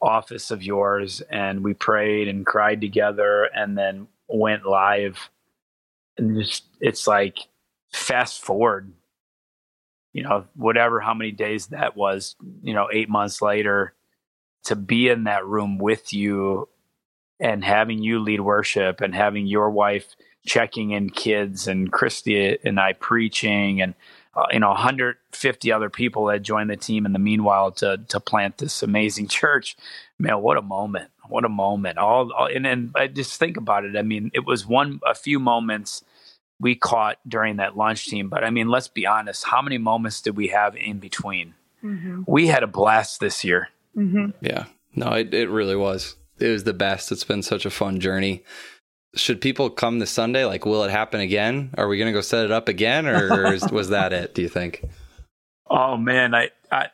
office 0.00 0.50
of 0.50 0.62
yours 0.62 1.20
and 1.30 1.62
we 1.62 1.74
prayed 1.74 2.26
and 2.26 2.46
cried 2.46 2.80
together 2.80 3.50
and 3.54 3.76
then 3.76 4.08
went 4.28 4.64
live. 4.64 5.28
And 6.16 6.40
just 6.40 6.64
it's 6.80 7.06
like 7.06 7.36
fast 7.92 8.40
forward 8.40 8.94
you 10.16 10.22
know 10.22 10.46
whatever 10.54 10.98
how 10.98 11.12
many 11.12 11.30
days 11.30 11.66
that 11.66 11.94
was 11.94 12.36
you 12.62 12.72
know 12.72 12.88
8 12.90 13.08
months 13.10 13.42
later 13.42 13.92
to 14.64 14.74
be 14.74 15.08
in 15.08 15.24
that 15.24 15.46
room 15.46 15.76
with 15.76 16.14
you 16.14 16.68
and 17.38 17.62
having 17.62 18.02
you 18.02 18.18
lead 18.18 18.40
worship 18.40 19.02
and 19.02 19.14
having 19.14 19.46
your 19.46 19.70
wife 19.70 20.16
checking 20.46 20.92
in 20.92 21.10
kids 21.10 21.68
and 21.68 21.92
Christy 21.92 22.56
and 22.64 22.80
I 22.80 22.94
preaching 22.94 23.82
and 23.82 23.94
uh, 24.34 24.46
you 24.50 24.60
know 24.60 24.68
150 24.68 25.72
other 25.72 25.90
people 25.90 26.26
that 26.26 26.40
joined 26.40 26.70
the 26.70 26.76
team 26.76 27.04
in 27.04 27.12
the 27.12 27.18
meanwhile 27.18 27.72
to 27.72 27.98
to 28.08 28.18
plant 28.18 28.56
this 28.56 28.82
amazing 28.82 29.28
church. 29.28 29.76
Man 30.18 30.40
what 30.40 30.56
a 30.56 30.62
moment. 30.62 31.10
What 31.28 31.44
a 31.44 31.50
moment. 31.50 31.98
All, 31.98 32.32
all 32.32 32.46
and 32.46 32.64
then 32.64 32.92
I 32.94 33.08
just 33.08 33.38
think 33.38 33.58
about 33.58 33.84
it. 33.84 33.96
I 33.96 34.02
mean 34.02 34.30
it 34.32 34.46
was 34.46 34.66
one 34.66 35.00
a 35.06 35.14
few 35.14 35.38
moments 35.38 36.02
we 36.60 36.74
caught 36.74 37.18
during 37.26 37.56
that 37.56 37.76
launch 37.76 38.06
team 38.06 38.28
but 38.28 38.44
I 38.44 38.50
mean 38.50 38.68
let's 38.68 38.88
be 38.88 39.06
honest 39.06 39.44
how 39.44 39.62
many 39.62 39.78
moments 39.78 40.20
did 40.20 40.36
we 40.36 40.48
have 40.48 40.76
in 40.76 40.98
between 40.98 41.54
mm-hmm. 41.82 42.22
we 42.26 42.46
had 42.46 42.62
a 42.62 42.68
blast 42.68 43.20
this 43.20 43.44
year 43.44 43.68
mm-hmm. 43.96 44.30
yeah 44.40 44.66
no 44.94 45.10
it, 45.10 45.32
it 45.34 45.48
really 45.48 45.76
was 45.76 46.16
it 46.38 46.48
was 46.48 46.64
the 46.64 46.74
best 46.74 47.12
it's 47.12 47.24
been 47.24 47.42
such 47.42 47.66
a 47.66 47.70
fun 47.70 48.00
journey 48.00 48.42
should 49.16 49.40
people 49.40 49.70
come 49.70 49.98
this 49.98 50.10
Sunday? 50.10 50.44
Like, 50.44 50.66
will 50.66 50.84
it 50.84 50.90
happen 50.90 51.20
again? 51.20 51.70
Are 51.76 51.88
we 51.88 51.98
going 51.98 52.06
to 52.06 52.12
go 52.12 52.20
set 52.20 52.44
it 52.44 52.52
up 52.52 52.68
again, 52.68 53.06
or 53.06 53.52
is, 53.52 53.68
was 53.70 53.88
that 53.88 54.12
it? 54.12 54.34
Do 54.34 54.42
you 54.42 54.48
think? 54.48 54.84
Oh 55.68 55.96
man, 55.96 56.34
I 56.34 56.50
I 56.70 56.88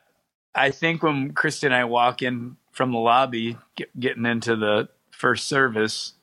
I 0.55 0.71
think 0.71 1.03
when 1.03 1.33
Christy 1.33 1.67
and 1.67 1.75
I 1.75 1.85
walk 1.85 2.23
in 2.23 2.57
from 2.71 2.93
the 2.93 2.99
lobby, 2.99 3.59
get, 3.77 3.99
getting 3.99 4.25
into 4.25 4.57
the 4.57 4.89
first 5.11 5.47
service, 5.47 6.15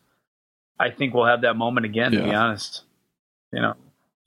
I 0.79 0.89
think 0.89 1.13
we'll 1.13 1.25
have 1.25 1.41
that 1.41 1.55
moment 1.55 1.86
again. 1.86 2.13
Yeah. 2.13 2.19
To 2.19 2.25
be 2.25 2.34
honest, 2.34 2.84
you 3.51 3.62
know, 3.62 3.75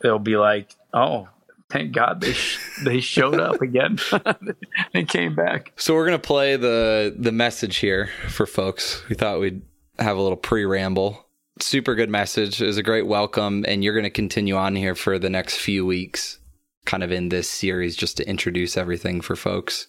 they'll 0.01 0.19
be 0.19 0.37
like, 0.37 0.75
oh, 0.93 1.29
thank 1.71 1.93
God 1.93 2.21
they 2.21 2.33
sh- 2.33 2.59
they 2.85 3.01
showed 3.01 3.41
up 3.41 3.61
again. 3.61 3.99
they 4.93 5.05
came 5.05 5.35
back. 5.35 5.73
So 5.77 5.95
we're 5.95 6.05
gonna 6.05 6.19
play 6.19 6.57
the 6.57 7.15
the 7.17 7.33
message 7.33 7.77
here 7.77 8.11
for 8.29 8.47
folks. 8.47 9.03
We 9.09 9.15
thought 9.15 9.41
we'd 9.41 9.63
have 9.99 10.17
a 10.17 10.21
little 10.21 10.37
pre 10.37 10.65
ramble 10.65 11.27
super 11.61 11.95
good 11.95 12.11
message. 12.11 12.61
It 12.61 12.67
was 12.67 12.79
a 12.79 12.83
great 12.83 13.07
welcome, 13.07 13.65
and 13.67 13.83
you're 13.83 13.95
going 13.95 14.05
to 14.05 14.11
continue 14.11 14.57
on 14.57 14.77
here 14.77 14.95
for 14.95 15.19
the 15.19 15.31
next 15.31 15.57
few 15.57 15.85
weeks, 15.87 16.39
kind 16.85 17.03
of 17.03 17.13
in 17.13 17.29
this 17.29 17.49
series, 17.49 17.97
just 17.97 18.17
to 18.19 18.29
introduce 18.29 18.77
everything 18.77 19.21
for 19.21 19.37
folks. 19.37 19.87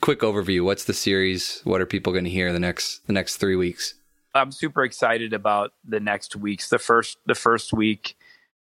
Quick 0.00 0.20
overview: 0.20 0.64
What's 0.64 0.84
the 0.84 0.94
series? 0.94 1.60
What 1.64 1.80
are 1.80 1.86
people 1.86 2.12
going 2.12 2.24
to 2.24 2.30
hear 2.30 2.52
the 2.52 2.60
next 2.60 3.06
the 3.06 3.12
next 3.12 3.36
three 3.36 3.56
weeks? 3.56 3.94
I'm 4.34 4.50
super 4.50 4.82
excited 4.82 5.32
about 5.32 5.74
the 5.84 6.00
next 6.00 6.36
weeks. 6.36 6.68
The 6.68 6.78
first 6.78 7.18
the 7.26 7.34
first 7.34 7.72
week 7.72 8.16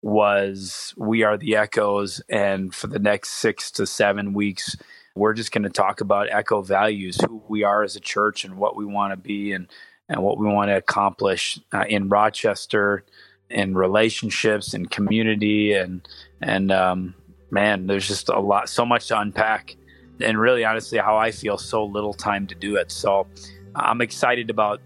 was 0.06 0.94
we 0.98 1.24
are 1.24 1.36
the 1.36 1.56
echoes, 1.56 2.22
and 2.30 2.76
for 2.76 2.86
the 2.86 3.00
next 3.00 3.32
six 3.32 3.72
to 3.72 3.88
seven 3.88 4.34
weeks, 4.34 4.78
we're 5.16 5.34
just 5.34 5.52
going 5.52 5.64
to 5.64 5.70
talk 5.70 6.00
about 6.00 6.30
echo 6.30 6.62
values, 6.62 7.20
who 7.20 7.42
we 7.48 7.64
are 7.64 7.82
as 7.82 7.96
a 7.96 8.00
church, 8.00 8.46
and 8.46 8.56
what 8.56 8.76
we 8.76 8.86
want 8.86 9.14
to 9.14 9.18
be, 9.18 9.52
and 9.52 9.68
and 10.08 10.22
what 10.22 10.38
we 10.38 10.46
want 10.46 10.70
to 10.70 10.78
accomplish 10.78 11.60
uh, 11.74 11.86
in 11.90 12.08
Rochester, 12.08 13.04
in 13.50 13.74
relationships, 13.74 14.76
in 14.76 14.86
community, 14.86 15.74
and 15.74 16.08
and 16.40 16.72
um, 16.72 17.16
man, 17.50 17.88
there's 17.88 18.08
just 18.08 18.30
a 18.30 18.40
lot, 18.40 18.70
so 18.70 18.86
much 18.86 19.08
to 19.08 19.20
unpack, 19.20 19.76
and 20.22 20.40
really, 20.40 20.64
honestly, 20.64 21.00
how 21.00 21.18
I 21.18 21.32
feel 21.32 21.58
so 21.58 21.84
little 21.84 22.14
time 22.14 22.46
to 22.46 22.54
do 22.54 22.76
it. 22.76 22.92
So 22.92 23.26
I'm 23.74 24.02
excited 24.02 24.52
about 24.52 24.82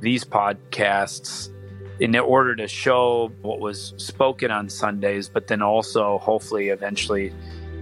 these 0.00 0.24
podcasts 0.24 1.52
in 2.00 2.16
order 2.16 2.54
to 2.56 2.68
show 2.68 3.32
what 3.42 3.60
was 3.60 3.94
spoken 3.96 4.50
on 4.50 4.68
Sundays, 4.68 5.28
but 5.28 5.46
then 5.46 5.62
also 5.62 6.18
hopefully 6.18 6.68
eventually 6.68 7.32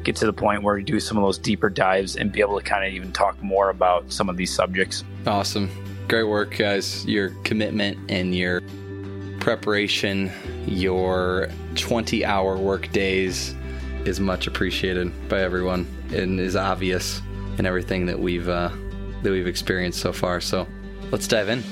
get 0.04 0.16
to 0.16 0.26
the 0.26 0.33
point 0.33 0.62
where 0.62 0.75
we 0.75 0.83
do 0.83 1.00
some 1.00 1.16
of 1.16 1.25
those 1.25 1.38
deeper 1.38 1.71
dives 1.71 2.16
and 2.16 2.30
be 2.30 2.40
able 2.40 2.59
to 2.59 2.64
kind 2.64 2.87
of 2.87 2.92
even 2.92 3.11
talk 3.12 3.40
more 3.42 3.71
about 3.71 4.12
some 4.12 4.28
of 4.28 4.37
these 4.37 4.52
subjects. 4.52 5.02
Awesome. 5.26 5.71
Great 6.09 6.25
work, 6.25 6.56
guys. 6.56 7.04
Your 7.06 7.30
commitment 7.42 7.99
and 8.11 8.35
your 8.35 8.61
preparation, 9.40 10.30
your 10.66 11.49
20 11.75 12.25
hour 12.25 12.56
work 12.56 12.92
days 12.92 13.54
is 14.04 14.21
much 14.21 14.47
appreciated 14.47 15.28
by 15.28 15.40
everyone 15.40 15.87
and 16.12 16.38
is 16.38 16.56
obvious 16.56 17.23
in 17.59 17.66
everything 17.66 18.06
that 18.06 18.18
we've 18.18 18.49
uh, 18.49 18.71
that 19.23 19.30
we've 19.30 19.47
experienced 19.47 20.00
so 20.00 20.12
far. 20.12 20.40
So 20.40 20.66
let's 21.11 21.26
dive 21.26 21.49
in. 21.49 21.64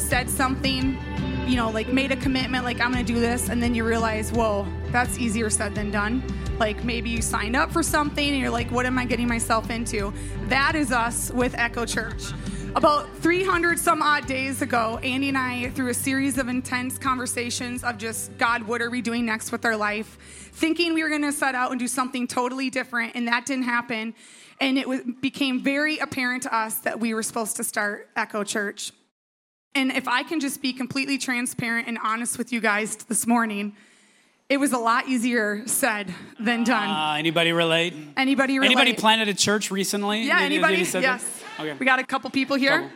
Said 0.00 0.28
something 0.28 0.98
you 1.46 1.56
know, 1.56 1.70
like 1.70 1.88
made 1.88 2.10
a 2.10 2.16
commitment, 2.16 2.64
like 2.64 2.80
I'm 2.80 2.92
going 2.92 3.04
to 3.04 3.12
do 3.12 3.20
this, 3.20 3.48
and 3.48 3.62
then 3.62 3.74
you 3.74 3.84
realize, 3.84 4.32
whoa, 4.32 4.66
that's 4.90 5.18
easier 5.18 5.50
said 5.50 5.74
than 5.74 5.90
done. 5.90 6.22
Like 6.58 6.84
maybe 6.84 7.10
you 7.10 7.20
signed 7.20 7.56
up 7.56 7.70
for 7.72 7.82
something 7.82 8.26
and 8.26 8.38
you're 8.38 8.50
like, 8.50 8.70
what 8.70 8.86
am 8.86 8.98
I 8.98 9.04
getting 9.04 9.28
myself 9.28 9.70
into? 9.70 10.12
That 10.46 10.74
is 10.74 10.92
us 10.92 11.30
with 11.32 11.54
Echo 11.56 11.84
Church. 11.84 12.32
About 12.76 13.08
300 13.18 13.78
some 13.78 14.02
odd 14.02 14.26
days 14.26 14.62
ago, 14.62 14.98
Andy 15.02 15.28
and 15.28 15.38
I, 15.38 15.70
through 15.70 15.90
a 15.90 15.94
series 15.94 16.38
of 16.38 16.48
intense 16.48 16.98
conversations 16.98 17.84
of 17.84 17.98
just, 17.98 18.36
God, 18.36 18.62
what 18.62 18.82
are 18.82 18.90
we 18.90 19.00
doing 19.00 19.24
next 19.24 19.52
with 19.52 19.64
our 19.64 19.76
life? 19.76 20.18
Thinking 20.54 20.94
we 20.94 21.02
were 21.02 21.08
going 21.08 21.22
to 21.22 21.32
set 21.32 21.54
out 21.54 21.70
and 21.70 21.78
do 21.78 21.86
something 21.86 22.26
totally 22.26 22.70
different, 22.70 23.14
and 23.14 23.28
that 23.28 23.46
didn't 23.46 23.64
happen. 23.64 24.14
And 24.60 24.76
it 24.76 24.88
was, 24.88 25.02
became 25.20 25.62
very 25.62 25.98
apparent 25.98 26.44
to 26.44 26.56
us 26.56 26.78
that 26.78 26.98
we 26.98 27.14
were 27.14 27.22
supposed 27.22 27.56
to 27.56 27.64
start 27.64 28.08
Echo 28.16 28.42
Church. 28.42 28.90
And 29.74 29.90
if 29.90 30.06
I 30.06 30.22
can 30.22 30.40
just 30.40 30.62
be 30.62 30.72
completely 30.72 31.18
transparent 31.18 31.88
and 31.88 31.98
honest 32.02 32.38
with 32.38 32.52
you 32.52 32.60
guys 32.60 32.96
this 32.96 33.26
morning, 33.26 33.74
it 34.48 34.58
was 34.58 34.72
a 34.72 34.78
lot 34.78 35.08
easier 35.08 35.66
said 35.66 36.14
than 36.38 36.64
done. 36.64 36.88
Uh, 36.88 37.16
anybody 37.18 37.52
relate? 37.52 37.94
Anybody 38.16 38.58
relate? 38.58 38.66
Anybody 38.66 38.92
planted 38.92 39.28
a 39.28 39.34
church 39.34 39.70
recently? 39.70 40.22
Yeah, 40.22 40.38
Did, 40.38 40.44
anybody? 40.44 40.76
yes. 40.76 41.42
Okay. 41.58 41.72
We 41.78 41.86
got 41.86 41.98
a 41.98 42.04
couple 42.04 42.30
people 42.30 42.56
here. 42.56 42.82
Couple. 42.82 42.90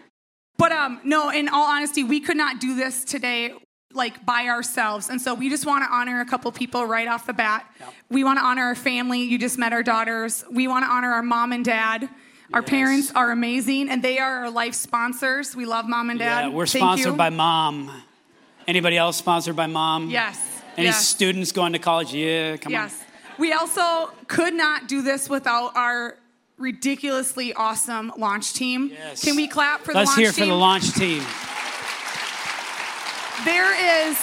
But 0.57 0.73
um, 0.73 1.01
no, 1.05 1.31
in 1.31 1.49
all 1.49 1.65
honesty, 1.65 2.05
we 2.05 2.21
could 2.21 2.37
not 2.37 2.61
do 2.61 2.77
this 2.77 3.05
today 3.05 3.55
like 3.95 4.25
by 4.27 4.49
ourselves. 4.49 5.09
And 5.09 5.21
so 5.21 5.35
we 5.35 5.49
just 5.49 5.65
want 5.65 5.85
to 5.85 5.91
honor 5.91 6.21
a 6.21 6.27
couple 6.27 6.53
people 6.53 6.85
right 6.85 7.09
off 7.09 7.27
the 7.27 7.33
bat. 7.33 7.67
Yep. 7.81 7.95
We 8.11 8.25
want 8.25 8.39
to 8.39 8.45
honor 8.45 8.65
our 8.65 8.75
family. 8.75 9.23
You 9.23 9.39
just 9.39 9.57
met 9.57 9.73
our 9.73 9.83
daughters. 9.83 10.45
We 10.51 10.69
want 10.69 10.85
to 10.85 10.91
honor 10.91 11.11
our 11.11 11.23
mom 11.23 11.53
and 11.53 11.65
dad. 11.65 12.09
Our 12.53 12.61
yes. 12.63 12.71
parents 12.71 13.13
are 13.15 13.31
amazing, 13.31 13.91
and 13.91 14.03
they 14.03 14.19
are 14.19 14.45
our 14.45 14.51
life 14.51 14.75
sponsors. 14.75 15.55
We 15.55 15.67
love 15.67 15.87
mom 15.87 16.09
and 16.09 16.19
dad. 16.19 16.47
Yeah, 16.47 16.49
we're 16.49 16.67
Thank 16.67 16.83
sponsored 16.83 17.13
you. 17.13 17.17
by 17.17 17.29
mom. 17.29 17.91
Anybody 18.67 18.97
else 18.97 19.19
sponsored 19.19 19.55
by 19.55 19.67
mom? 19.67 20.09
Yes. 20.09 20.41
Any 20.77 20.87
yes. 20.87 21.07
students 21.07 21.53
going 21.53 21.75
to 21.75 21.79
college? 21.79 22.15
Yeah, 22.15 22.57
come 22.57 22.73
yes. 22.73 22.93
on. 22.93 22.99
Yes. 22.99 23.05
We 23.39 23.53
also 23.53 24.13
could 24.29 24.55
not 24.55 24.89
do 24.89 25.03
this 25.03 25.29
without 25.29 25.77
our 25.77 26.17
ridiculously 26.57 27.53
awesome 27.53 28.13
launch 28.17 28.55
team. 28.55 28.91
Yes. 28.93 29.23
Can 29.23 29.37
we 29.37 29.47
clap 29.47 29.83
for 29.83 29.93
Let's 29.93 30.15
the 30.17 30.23
launch 30.23 30.25
team? 30.25 30.25
Let's 30.25 30.37
hear 30.37 30.45
for 30.45 30.51
the 30.51 30.57
launch 30.57 30.93
team. 30.95 31.23
There 33.45 34.09
is 34.09 34.17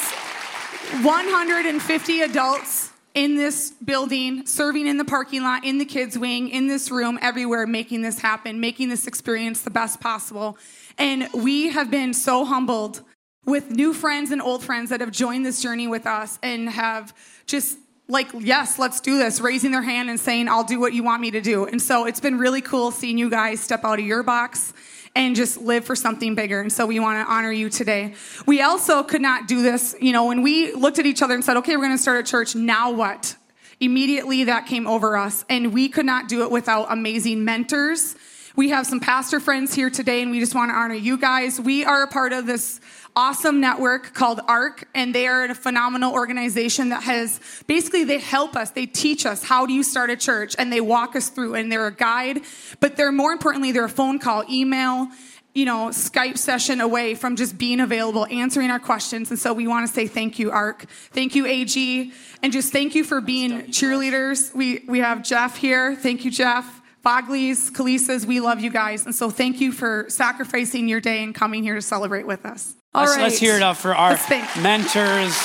150 1.04 2.22
adults 2.22 2.85
in 3.16 3.36
this 3.36 3.72
building, 3.72 4.46
serving 4.46 4.86
in 4.86 4.98
the 4.98 5.06
parking 5.06 5.42
lot, 5.42 5.64
in 5.64 5.78
the 5.78 5.86
kids' 5.86 6.18
wing, 6.18 6.50
in 6.50 6.68
this 6.68 6.92
room, 6.92 7.18
everywhere, 7.22 7.66
making 7.66 8.02
this 8.02 8.20
happen, 8.20 8.60
making 8.60 8.90
this 8.90 9.08
experience 9.08 9.62
the 9.62 9.70
best 9.70 10.02
possible. 10.02 10.58
And 10.98 11.30
we 11.34 11.70
have 11.70 11.90
been 11.90 12.14
so 12.14 12.44
humbled 12.46 13.02
with 13.46 13.72
new 13.72 13.94
friends 13.94 14.32
and 14.32 14.42
old 14.42 14.64
friends 14.64 14.90
that 14.90 15.00
have 15.00 15.12
joined 15.12 15.46
this 15.46 15.62
journey 15.62 15.88
with 15.88 16.06
us 16.06 16.38
and 16.44 16.70
have 16.70 17.14
just 17.46 17.78
like, 18.08 18.28
yes, 18.38 18.78
let's 18.78 19.00
do 19.00 19.18
this, 19.18 19.40
raising 19.40 19.72
their 19.72 19.82
hand 19.82 20.10
and 20.10 20.20
saying, 20.20 20.48
I'll 20.48 20.64
do 20.64 20.80
what 20.80 20.94
you 20.94 21.04
want 21.04 21.22
me 21.22 21.32
to 21.32 21.42
do. 21.42 21.66
And 21.66 21.82
so 21.82 22.06
it's 22.06 22.20
been 22.20 22.38
really 22.38 22.62
cool 22.62 22.92
seeing 22.92 23.18
you 23.18 23.30
guys 23.30 23.62
step 23.62 23.84
out 23.84 23.98
of 23.98 24.06
your 24.06 24.24
box 24.24 24.74
and 25.16 25.36
just 25.36 25.58
live 25.62 25.86
for 25.86 25.96
something 25.96 26.36
bigger. 26.36 26.60
And 26.60 26.72
so 26.72 26.86
we 26.86 27.00
want 27.00 27.26
to 27.26 27.34
honor 27.34 27.52
you 27.52 27.70
today. 27.70 28.14
We 28.46 28.62
also 28.62 29.02
could 29.02 29.22
not 29.22 29.48
do 29.48 29.62
this, 29.62 29.96
you 30.02 30.12
know, 30.12 30.26
when 30.26 30.42
we 30.42 30.74
looked 30.74 31.00
at 31.00 31.06
each 31.06 31.22
other 31.22 31.34
and 31.34 31.44
said, 31.44 31.58
okay, 31.58 31.78
we're 31.78 31.86
going 31.86 31.98
to 31.98 32.02
start 32.02 32.20
a 32.20 32.30
church, 32.30 32.56
now 32.56 32.92
what? 32.92 33.36
Immediately 33.80 34.46
that 34.46 34.68
came 34.68 34.88
over 34.88 35.18
us. 35.18 35.46
And 35.50 35.74
we 35.74 35.90
could 35.90 36.06
not 36.06 36.28
do 36.28 36.44
it 36.44 36.52
without 36.52 36.88
amazing 36.90 37.46
mentors. 37.46 38.16
We 38.58 38.70
have 38.70 38.88
some 38.88 39.02
pastor 39.02 39.42
friends 39.42 39.74
here 39.74 39.90
today, 39.90 40.22
and 40.22 40.32
we 40.32 40.40
just 40.40 40.56
want 40.56 40.72
to 40.72 40.76
honor 40.76 40.96
you 40.96 41.18
guys. 41.18 41.60
We 41.60 41.84
are 41.84 42.04
a 42.04 42.08
part 42.08 42.32
of 42.32 42.46
this 42.46 42.80
awesome 43.14 43.60
network 43.60 44.14
called 44.14 44.40
ARC, 44.48 44.88
and 44.96 45.14
they 45.14 45.28
are 45.28 45.44
a 45.44 45.54
phenomenal 45.54 46.14
organization 46.14 46.88
that 46.90 47.04
has 47.04 47.42
basically 47.68 48.06
they 48.06 48.18
help 48.18 48.56
us, 48.56 48.72
they 48.72 48.86
teach 48.86 49.26
us 49.26 49.44
how 49.44 49.66
do 49.66 49.74
you 49.74 49.84
start 49.84 50.10
a 50.10 50.16
church, 50.16 50.56
and 50.58 50.72
they 50.72 50.80
walk 50.80 51.18
us 51.18 51.28
through, 51.28 51.56
and 51.56 51.70
they're 51.70 51.88
a 51.88 51.94
guide, 51.94 52.44
but 52.80 52.96
they're 52.96 53.12
more 53.12 53.34
importantly, 53.34 53.74
they're 53.74 53.84
a 53.84 53.90
phone 53.90 54.20
call, 54.20 54.46
email, 54.50 55.10
you 55.54 55.66
know, 55.66 55.90
Skype 55.90 56.38
session 56.38 56.80
away 56.80 57.14
from 57.14 57.36
just 57.36 57.58
being 57.58 57.82
available, 57.82 58.26
answering 58.28 58.72
our 58.72 58.80
questions. 58.80 59.32
And 59.32 59.40
so 59.40 59.52
we 59.52 59.68
want 59.68 59.86
to 59.86 59.94
say 59.94 60.08
thank 60.08 60.40
you, 60.40 60.52
ARC. 60.52 60.86
Thank 61.12 61.36
you, 61.36 61.46
AG. 61.46 62.12
And 62.42 62.54
just 62.54 62.72
thank 62.72 62.96
you 62.96 63.04
for 63.04 63.20
being 63.20 63.64
cheerleaders. 63.64 64.56
We, 64.56 64.86
we 64.88 65.00
have 65.00 65.24
Jeff 65.24 65.58
here. 65.58 65.94
Thank 65.94 66.24
you, 66.24 66.32
Jeff. 66.32 66.82
Bogleys, 67.06 67.72
Kalisas, 67.72 68.26
we 68.26 68.40
love 68.40 68.60
you 68.62 68.72
guys. 68.72 69.06
And 69.06 69.14
so 69.14 69.30
thank 69.30 69.62
you 69.62 69.72
for 69.72 70.08
sacrificing 70.10 70.88
your 70.88 71.00
day 71.00 71.22
and 71.24 71.36
coming 71.36 71.62
here 71.62 71.76
to 71.76 71.82
celebrate 71.82 72.26
with 72.26 72.48
us. 72.48 72.76
All 72.96 73.04
let's, 73.04 73.16
right. 73.16 73.22
let's 73.24 73.38
hear 73.38 73.56
it 73.56 73.62
up 73.62 73.78
for 73.78 73.96
our 73.96 74.18
mentors, 74.60 75.38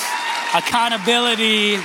accountability. 0.54 1.76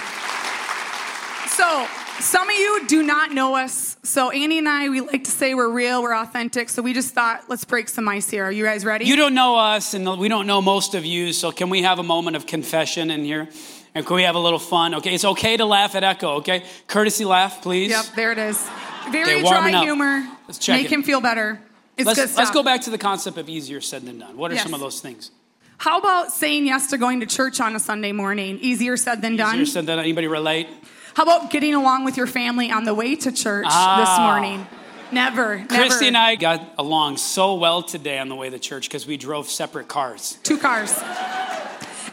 So, 1.47 1.87
some 2.19 2.49
of 2.49 2.55
you 2.55 2.87
do 2.87 3.03
not 3.03 3.33
know 3.33 3.55
us 3.55 3.97
So 4.03 4.29
Andy 4.29 4.59
and 4.59 4.69
I, 4.69 4.87
we 4.87 5.01
like 5.01 5.25
to 5.25 5.31
say 5.31 5.53
we're 5.53 5.69
real, 5.69 6.01
we're 6.01 6.15
authentic. 6.15 6.69
So 6.69 6.81
we 6.81 6.93
just 6.93 7.13
thought, 7.13 7.49
let's 7.49 7.65
break 7.65 7.89
some 7.89 8.07
ice 8.07 8.29
here. 8.29 8.45
Are 8.45 8.51
you 8.51 8.63
guys 8.63 8.85
ready? 8.85 9.03
You 9.05 9.17
don't 9.17 9.33
know 9.33 9.57
us, 9.57 9.93
and 9.93 10.17
we 10.17 10.29
don't 10.29 10.47
know 10.47 10.61
most 10.61 10.95
of 10.95 11.03
you, 11.03 11.33
so 11.33 11.51
can 11.51 11.69
we 11.69 11.81
have 11.81 11.99
a 11.99 12.03
moment 12.03 12.37
of 12.37 12.47
confession 12.47 13.11
in 13.11 13.25
here? 13.25 13.49
And 13.93 14.05
can 14.05 14.15
we 14.15 14.23
have 14.23 14.35
a 14.35 14.39
little 14.39 14.59
fun? 14.59 14.95
Okay, 14.95 15.13
it's 15.13 15.25
okay 15.25 15.57
to 15.57 15.65
laugh 15.65 15.95
at 15.95 16.03
Echo, 16.03 16.35
okay? 16.35 16.63
Courtesy 16.87 17.25
laugh, 17.25 17.61
please. 17.61 17.89
Yep, 17.89 18.05
there 18.15 18.31
it 18.31 18.37
is. 18.37 18.69
Very 19.11 19.35
Okay, 19.35 19.41
dry 19.41 19.81
humor. 19.83 20.27
Let's 20.47 20.57
check 20.59 20.77
Make 20.77 20.85
it. 20.87 20.91
him 20.91 21.03
feel 21.03 21.21
better. 21.21 21.59
It's 21.97 22.05
Let's, 22.05 22.19
good 22.19 22.29
stuff. 22.29 22.37
let's 22.39 22.51
go 22.51 22.63
back 22.63 22.81
to 22.81 22.89
the 22.89 22.97
concept 22.97 23.37
of 23.37 23.47
easier 23.47 23.79
said 23.81 24.05
than 24.05 24.19
done. 24.19 24.35
What 24.37 24.51
are 24.51 24.55
Yes. 24.55 24.63
some 24.63 24.73
of 24.73 24.79
those 24.81 24.99
things? 24.99 25.31
How 25.77 25.97
about 25.99 26.31
saying 26.31 26.65
yes 26.65 26.87
to 26.87 26.97
going 26.97 27.19
to 27.21 27.25
church 27.25 27.59
on 27.59 27.75
a 27.75 27.79
Sunday 27.79 28.11
morning? 28.11 28.59
Easier 28.61 28.97
said 28.97 29.21
than 29.21 29.35
done. 29.35 29.55
Easier 29.55 29.65
said 29.65 29.85
than 29.85 29.97
done. 29.97 30.05
Anybody 30.05 30.27
relate? 30.27 30.67
How 31.15 31.23
about 31.23 31.49
getting 31.51 31.73
along 31.73 32.03
with 32.05 32.17
your 32.17 32.27
family 32.27 32.71
on 32.71 32.83
the 32.83 32.93
way 32.93 33.15
to 33.15 33.31
church 33.31 33.65
Ah. 33.69 33.99
this 33.99 34.19
morning? 34.19 34.67
Never. 35.11 35.57
never. 35.59 35.67
Christy 35.75 36.07
and 36.07 36.17
I 36.17 36.35
got 36.35 36.61
along 36.77 37.17
so 37.17 37.55
well 37.55 37.83
today 37.83 38.17
on 38.19 38.27
the 38.27 38.35
way 38.35 38.49
to 38.49 38.59
church 38.59 38.87
because 38.89 39.05
we 39.05 39.15
drove 39.17 39.49
separate 39.49 39.87
cars. 39.87 40.37
Two 40.43 40.57
cars. 40.57 40.93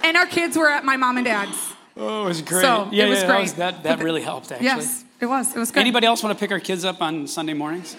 And 0.04 0.16
our 0.16 0.26
kids 0.26 0.56
were 0.56 0.68
at 0.68 0.84
my 0.84 0.96
mom 0.96 1.16
and 1.16 1.24
dad's. 1.24 1.56
Oh, 1.96 2.24
it 2.24 2.28
was 2.28 2.42
great. 2.42 2.62
So, 2.62 2.88
yeah, 2.92 3.06
it 3.06 3.08
was 3.08 3.20
yeah, 3.22 3.26
great. 3.26 3.48
That, 3.56 3.82
that, 3.82 3.98
that 3.98 4.04
really 4.04 4.22
helped, 4.22 4.50
actually. 4.50 4.66
Yes, 4.66 5.04
it 5.22 5.26
was. 5.26 5.54
It 5.54 5.58
was 5.58 5.70
good. 5.70 5.80
Anybody 5.80 6.06
else 6.06 6.22
want 6.22 6.36
to 6.36 6.40
pick 6.40 6.50
our 6.50 6.60
kids 6.60 6.84
up 6.84 7.00
on 7.00 7.26
Sunday 7.26 7.54
mornings? 7.54 7.96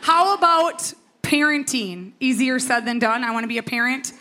How 0.00 0.34
about 0.34 0.92
parenting? 1.22 2.12
Easier 2.20 2.58
said 2.58 2.80
than 2.80 2.98
done. 2.98 3.22
I 3.22 3.30
want 3.30 3.44
to 3.44 3.48
be 3.48 3.58
a 3.58 3.62
parent. 3.62 4.12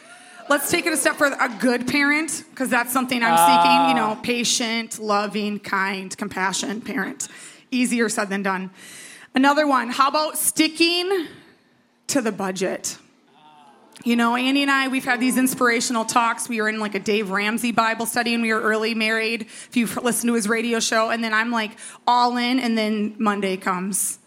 Let's 0.48 0.72
take 0.72 0.86
it 0.86 0.94
a 0.94 0.98
step 0.98 1.16
further. 1.16 1.36
A 1.42 1.50
good 1.60 1.88
parent, 1.88 2.44
because 2.52 2.70
that's 2.70 2.94
something 2.94 3.22
I'm 3.22 3.38
seeking. 3.38 3.90
You 3.90 3.96
know, 3.96 4.16
ah. 4.18 4.22
patient, 4.22 5.00
loving, 5.00 5.60
kind, 5.60 6.16
compassionate 6.16 6.86
parent. 6.86 7.28
Easier 7.72 8.08
said 8.08 8.30
than 8.30 8.44
done. 8.44 8.70
Another 9.36 9.68
one. 9.68 9.90
How 9.90 10.08
about 10.08 10.38
sticking 10.38 11.28
to 12.08 12.22
the 12.22 12.32
budget? 12.32 12.98
You 14.04 14.16
know, 14.16 14.36
Andy 14.36 14.62
and 14.62 14.72
I, 14.72 14.88
we've 14.88 15.04
had 15.04 15.20
these 15.20 15.38
inspirational 15.38 16.06
talks. 16.06 16.48
We 16.48 16.62
were 16.62 16.70
in 16.70 16.80
like 16.80 16.96
a 16.96 17.00
Dave 17.00 17.30
Ramsey 17.30 17.72
Bible 17.72 18.06
study 18.06 18.34
and 18.34 18.42
we 18.44 18.54
were 18.54 18.62
early 18.62 18.94
married. 18.96 19.42
If 19.42 19.76
you've 19.76 19.98
listened 19.98 20.30
to 20.30 20.36
his 20.36 20.48
radio 20.48 20.80
show, 20.80 21.10
and 21.10 21.24
then 21.24 21.34
I'm 21.34 21.52
like 21.52 21.72
all 22.06 22.38
in, 22.38 22.60
and 22.60 22.78
then 22.78 23.16
Monday 23.18 23.58
comes. 23.58 24.20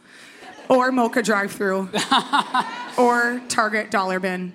Or 0.68 0.92
Mocha 0.92 1.22
drive 1.22 1.52
through. 1.52 1.88
or 2.98 3.40
Target 3.48 3.90
dollar 3.90 4.20
bin. 4.20 4.54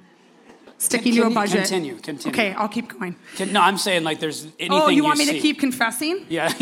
Sticking 0.78 1.16
to 1.16 1.24
a 1.28 1.30
budget. 1.30 1.62
continue, 1.62 1.96
continue. 1.96 2.34
Okay, 2.38 2.54
I'll 2.54 2.68
keep 2.68 2.90
going. 2.90 3.16
No, 3.52 3.62
I'm 3.62 3.78
saying 3.78 4.04
like 4.04 4.20
there's 4.20 4.44
anything 4.60 4.72
Oh, 4.72 4.90
you 4.90 5.04
want 5.04 5.18
me 5.18 5.26
see. 5.26 5.34
to 5.34 5.40
keep 5.40 5.60
confessing? 5.60 6.26
Yeah. 6.30 6.50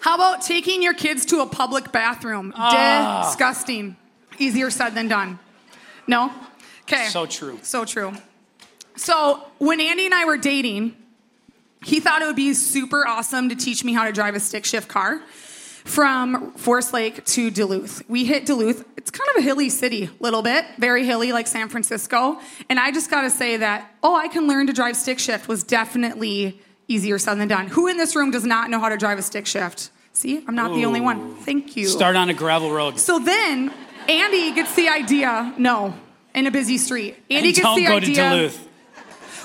How 0.00 0.14
about 0.14 0.42
taking 0.42 0.82
your 0.82 0.94
kids 0.94 1.26
to 1.26 1.40
a 1.40 1.46
public 1.46 1.92
bathroom? 1.92 2.52
Ah. 2.56 3.24
Disgusting. 3.26 3.96
Easier 4.38 4.70
said 4.70 4.90
than 4.90 5.08
done. 5.08 5.38
No? 6.06 6.32
Okay. 6.82 7.06
so 7.06 7.26
true. 7.26 7.58
So 7.62 7.84
true. 7.84 8.12
So 8.96 9.42
when 9.58 9.80
Andy 9.80 10.06
and 10.06 10.14
I 10.14 10.24
were 10.24 10.36
dating, 10.36 10.96
he 11.82 12.00
thought 12.00 12.22
it 12.22 12.26
would 12.26 12.36
be 12.36 12.54
super 12.54 13.06
awesome 13.06 13.48
to 13.48 13.56
teach 13.56 13.84
me 13.84 13.92
how 13.92 14.04
to 14.04 14.12
drive 14.12 14.34
a 14.34 14.40
stick 14.40 14.64
shift 14.64 14.88
car 14.88 15.20
from 15.84 16.52
Forest 16.52 16.92
Lake 16.92 17.24
to 17.24 17.50
Duluth. 17.50 18.02
We 18.08 18.24
hit 18.24 18.46
Duluth. 18.46 18.84
It's 18.96 19.10
kind 19.10 19.28
of 19.30 19.36
a 19.36 19.42
hilly 19.42 19.68
city, 19.68 20.04
a 20.04 20.10
little 20.22 20.42
bit, 20.42 20.64
very 20.78 21.04
hilly 21.04 21.32
like 21.32 21.46
San 21.46 21.68
Francisco. 21.68 22.40
And 22.68 22.80
I 22.80 22.90
just 22.90 23.10
got 23.10 23.22
to 23.22 23.30
say 23.30 23.58
that, 23.58 23.88
oh, 24.02 24.16
I 24.16 24.28
can 24.28 24.48
learn 24.48 24.66
to 24.66 24.72
drive 24.72 24.96
stick 24.96 25.18
shift 25.18 25.46
was 25.46 25.62
definitely 25.62 26.60
easier 26.88 27.18
said 27.18 27.34
than 27.34 27.48
done. 27.48 27.68
Who 27.68 27.86
in 27.88 27.98
this 27.98 28.16
room 28.16 28.30
does 28.30 28.44
not 28.44 28.70
know 28.70 28.80
how 28.80 28.88
to 28.88 28.96
drive 28.96 29.18
a 29.18 29.22
stick 29.22 29.46
shift? 29.46 29.90
See, 30.12 30.42
I'm 30.48 30.54
not 30.54 30.74
the 30.74 30.86
only 30.86 31.00
one. 31.00 31.36
Thank 31.36 31.76
you. 31.76 31.86
Start 31.86 32.16
on 32.16 32.30
a 32.30 32.34
gravel 32.34 32.70
road. 32.72 32.98
So 32.98 33.18
then 33.18 33.72
Andy 34.08 34.52
gets 34.52 34.74
the 34.74 34.88
idea, 34.88 35.54
no, 35.58 35.94
in 36.34 36.46
a 36.46 36.50
busy 36.50 36.78
street. 36.78 37.16
Andy 37.30 37.36
And 37.36 37.44
gets 37.46 37.60
don't 37.60 37.76
the 37.76 37.86
go 37.86 37.96
idea. 37.96 38.14
to 38.14 38.14
Duluth. 38.14 38.68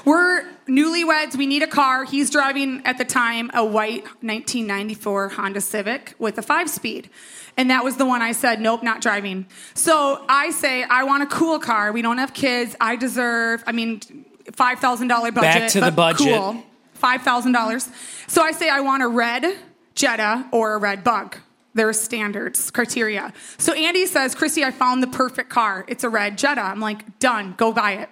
We're 0.05 0.45
newlyweds. 0.67 1.35
We 1.35 1.45
need 1.45 1.61
a 1.63 1.67
car. 1.67 2.05
He's 2.05 2.29
driving 2.29 2.81
at 2.85 2.97
the 2.97 3.05
time 3.05 3.51
a 3.53 3.63
white 3.63 4.03
1994 4.23 5.29
Honda 5.29 5.61
Civic 5.61 6.15
with 6.17 6.37
a 6.37 6.41
five 6.41 6.69
speed. 6.69 7.09
And 7.57 7.69
that 7.69 7.83
was 7.83 7.97
the 7.97 8.05
one 8.05 8.21
I 8.21 8.31
said, 8.31 8.61
nope, 8.61 8.81
not 8.81 9.01
driving. 9.01 9.45
So 9.73 10.25
I 10.27 10.51
say, 10.51 10.83
I 10.83 11.03
want 11.03 11.21
a 11.23 11.25
cool 11.27 11.59
car. 11.59 11.91
We 11.91 12.01
don't 12.01 12.17
have 12.17 12.33
kids. 12.33 12.75
I 12.79 12.95
deserve, 12.95 13.63
I 13.67 13.73
mean, 13.73 13.99
$5,000 13.99 15.09
budget. 15.09 15.33
Back 15.33 15.69
to 15.71 15.81
the 15.81 15.91
budget. 15.91 16.27
Cool. 16.39 16.63
$5,000. 17.01 17.89
So 18.27 18.41
I 18.41 18.51
say, 18.53 18.69
I 18.69 18.79
want 18.79 19.03
a 19.03 19.07
red 19.07 19.57
Jetta 19.95 20.47
or 20.51 20.73
a 20.73 20.77
red 20.77 21.03
bug. 21.03 21.37
There's 21.73 21.99
standards, 21.99 22.69
criteria. 22.69 23.31
So 23.57 23.73
Andy 23.73 24.05
says, 24.05 24.35
Christy, 24.35 24.63
I 24.63 24.71
found 24.71 25.01
the 25.01 25.07
perfect 25.07 25.49
car. 25.49 25.85
It's 25.87 26.03
a 26.03 26.09
red 26.09 26.37
Jetta. 26.37 26.61
I'm 26.61 26.81
like, 26.81 27.19
done, 27.19 27.53
go 27.57 27.71
buy 27.71 27.93
it. 27.93 28.09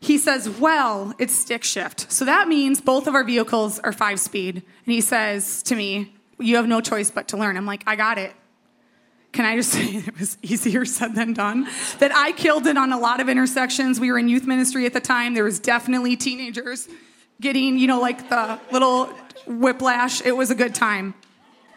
He 0.00 0.18
says, 0.18 0.48
Well, 0.48 1.14
it's 1.18 1.32
stick 1.32 1.62
shift. 1.62 2.10
So 2.10 2.24
that 2.24 2.48
means 2.48 2.80
both 2.80 3.06
of 3.06 3.14
our 3.14 3.22
vehicles 3.22 3.78
are 3.78 3.92
five 3.92 4.18
speed. 4.18 4.56
And 4.56 4.92
he 4.92 5.00
says 5.00 5.62
to 5.64 5.76
me, 5.76 6.12
You 6.40 6.56
have 6.56 6.66
no 6.66 6.80
choice 6.80 7.10
but 7.10 7.28
to 7.28 7.36
learn. 7.36 7.56
I'm 7.56 7.66
like, 7.66 7.84
I 7.86 7.94
got 7.94 8.18
it. 8.18 8.34
Can 9.30 9.44
I 9.44 9.56
just 9.56 9.70
say 9.70 9.84
it 10.06 10.18
was 10.18 10.36
easier 10.42 10.84
said 10.84 11.14
than 11.14 11.34
done? 11.34 11.68
That 12.00 12.12
I 12.12 12.32
killed 12.32 12.66
it 12.66 12.76
on 12.76 12.92
a 12.92 12.98
lot 12.98 13.20
of 13.20 13.28
intersections. 13.28 14.00
We 14.00 14.10
were 14.10 14.18
in 14.18 14.28
youth 14.28 14.44
ministry 14.44 14.86
at 14.86 14.92
the 14.92 15.00
time. 15.00 15.34
There 15.34 15.44
was 15.44 15.60
definitely 15.60 16.16
teenagers 16.16 16.88
getting, 17.40 17.78
you 17.78 17.86
know, 17.86 18.00
like 18.00 18.28
the 18.28 18.58
little 18.72 19.06
whiplash. 19.46 20.20
It 20.20 20.36
was 20.36 20.50
a 20.50 20.56
good 20.56 20.74
time. 20.74 21.14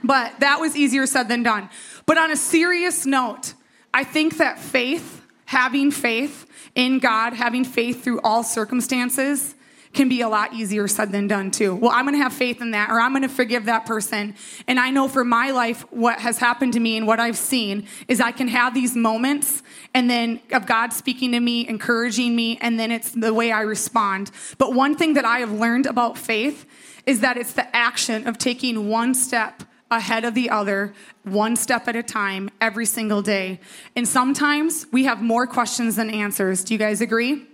But 0.05 0.39
that 0.39 0.59
was 0.59 0.75
easier 0.75 1.05
said 1.05 1.27
than 1.27 1.43
done. 1.43 1.69
But 2.05 2.17
on 2.17 2.31
a 2.31 2.35
serious 2.35 3.05
note, 3.05 3.53
I 3.93 4.03
think 4.03 4.37
that 4.37 4.59
faith, 4.59 5.21
having 5.45 5.91
faith 5.91 6.45
in 6.75 6.99
God, 6.99 7.33
having 7.33 7.63
faith 7.63 8.03
through 8.03 8.21
all 8.21 8.43
circumstances, 8.43 9.55
can 9.95 10.09
be 10.09 10.21
a 10.21 10.29
lot 10.29 10.53
easier 10.53 10.87
said 10.87 11.11
than 11.11 11.27
done 11.27 11.49
too. 11.49 11.73
Well, 11.73 11.91
I'm 11.91 12.05
going 12.05 12.15
to 12.15 12.21
have 12.21 12.33
faith 12.33 12.61
in 12.61 12.71
that, 12.71 12.89
or 12.89 12.99
I'm 12.99 13.13
going 13.13 13.23
to 13.23 13.29
forgive 13.29 13.65
that 13.65 13.85
person. 13.85 14.35
And 14.67 14.79
I 14.79 14.91
know 14.91 15.07
for 15.07 15.23
my 15.23 15.51
life, 15.51 15.81
what 15.91 16.19
has 16.19 16.37
happened 16.37 16.73
to 16.73 16.79
me 16.79 16.97
and 16.97 17.07
what 17.07 17.19
I've 17.19 17.37
seen 17.37 17.87
is 18.07 18.19
I 18.19 18.31
can 18.31 18.49
have 18.49 18.73
these 18.73 18.95
moments 18.95 19.63
and 19.93 20.09
then 20.09 20.41
of 20.51 20.65
God 20.65 20.91
speaking 20.91 21.31
to 21.31 21.39
me, 21.39 21.67
encouraging 21.67 22.35
me, 22.35 22.57
and 22.61 22.77
then 22.77 22.91
it's 22.91 23.11
the 23.11 23.33
way 23.33 23.51
I 23.51 23.61
respond. 23.61 24.31
But 24.57 24.73
one 24.73 24.95
thing 24.95 25.13
that 25.13 25.25
I 25.25 25.39
have 25.39 25.51
learned 25.51 25.85
about 25.85 26.17
faith 26.17 26.65
is 27.05 27.21
that 27.21 27.37
it's 27.37 27.53
the 27.53 27.73
action 27.75 28.27
of 28.27 28.37
taking 28.37 28.89
one 28.89 29.15
step 29.15 29.63
ahead 29.91 30.25
of 30.25 30.33
the 30.33 30.49
other, 30.49 30.93
one 31.23 31.55
step 31.55 31.87
at 31.87 31.95
a 31.95 32.03
time, 32.03 32.49
every 32.59 32.85
single 32.85 33.21
day. 33.21 33.59
And 33.95 34.07
sometimes 34.07 34.87
we 34.91 35.05
have 35.05 35.21
more 35.21 35.45
questions 35.45 35.95
than 35.95 36.09
answers. 36.09 36.63
Do 36.63 36.73
you 36.73 36.77
guys 36.77 37.01
agree? 37.01 37.45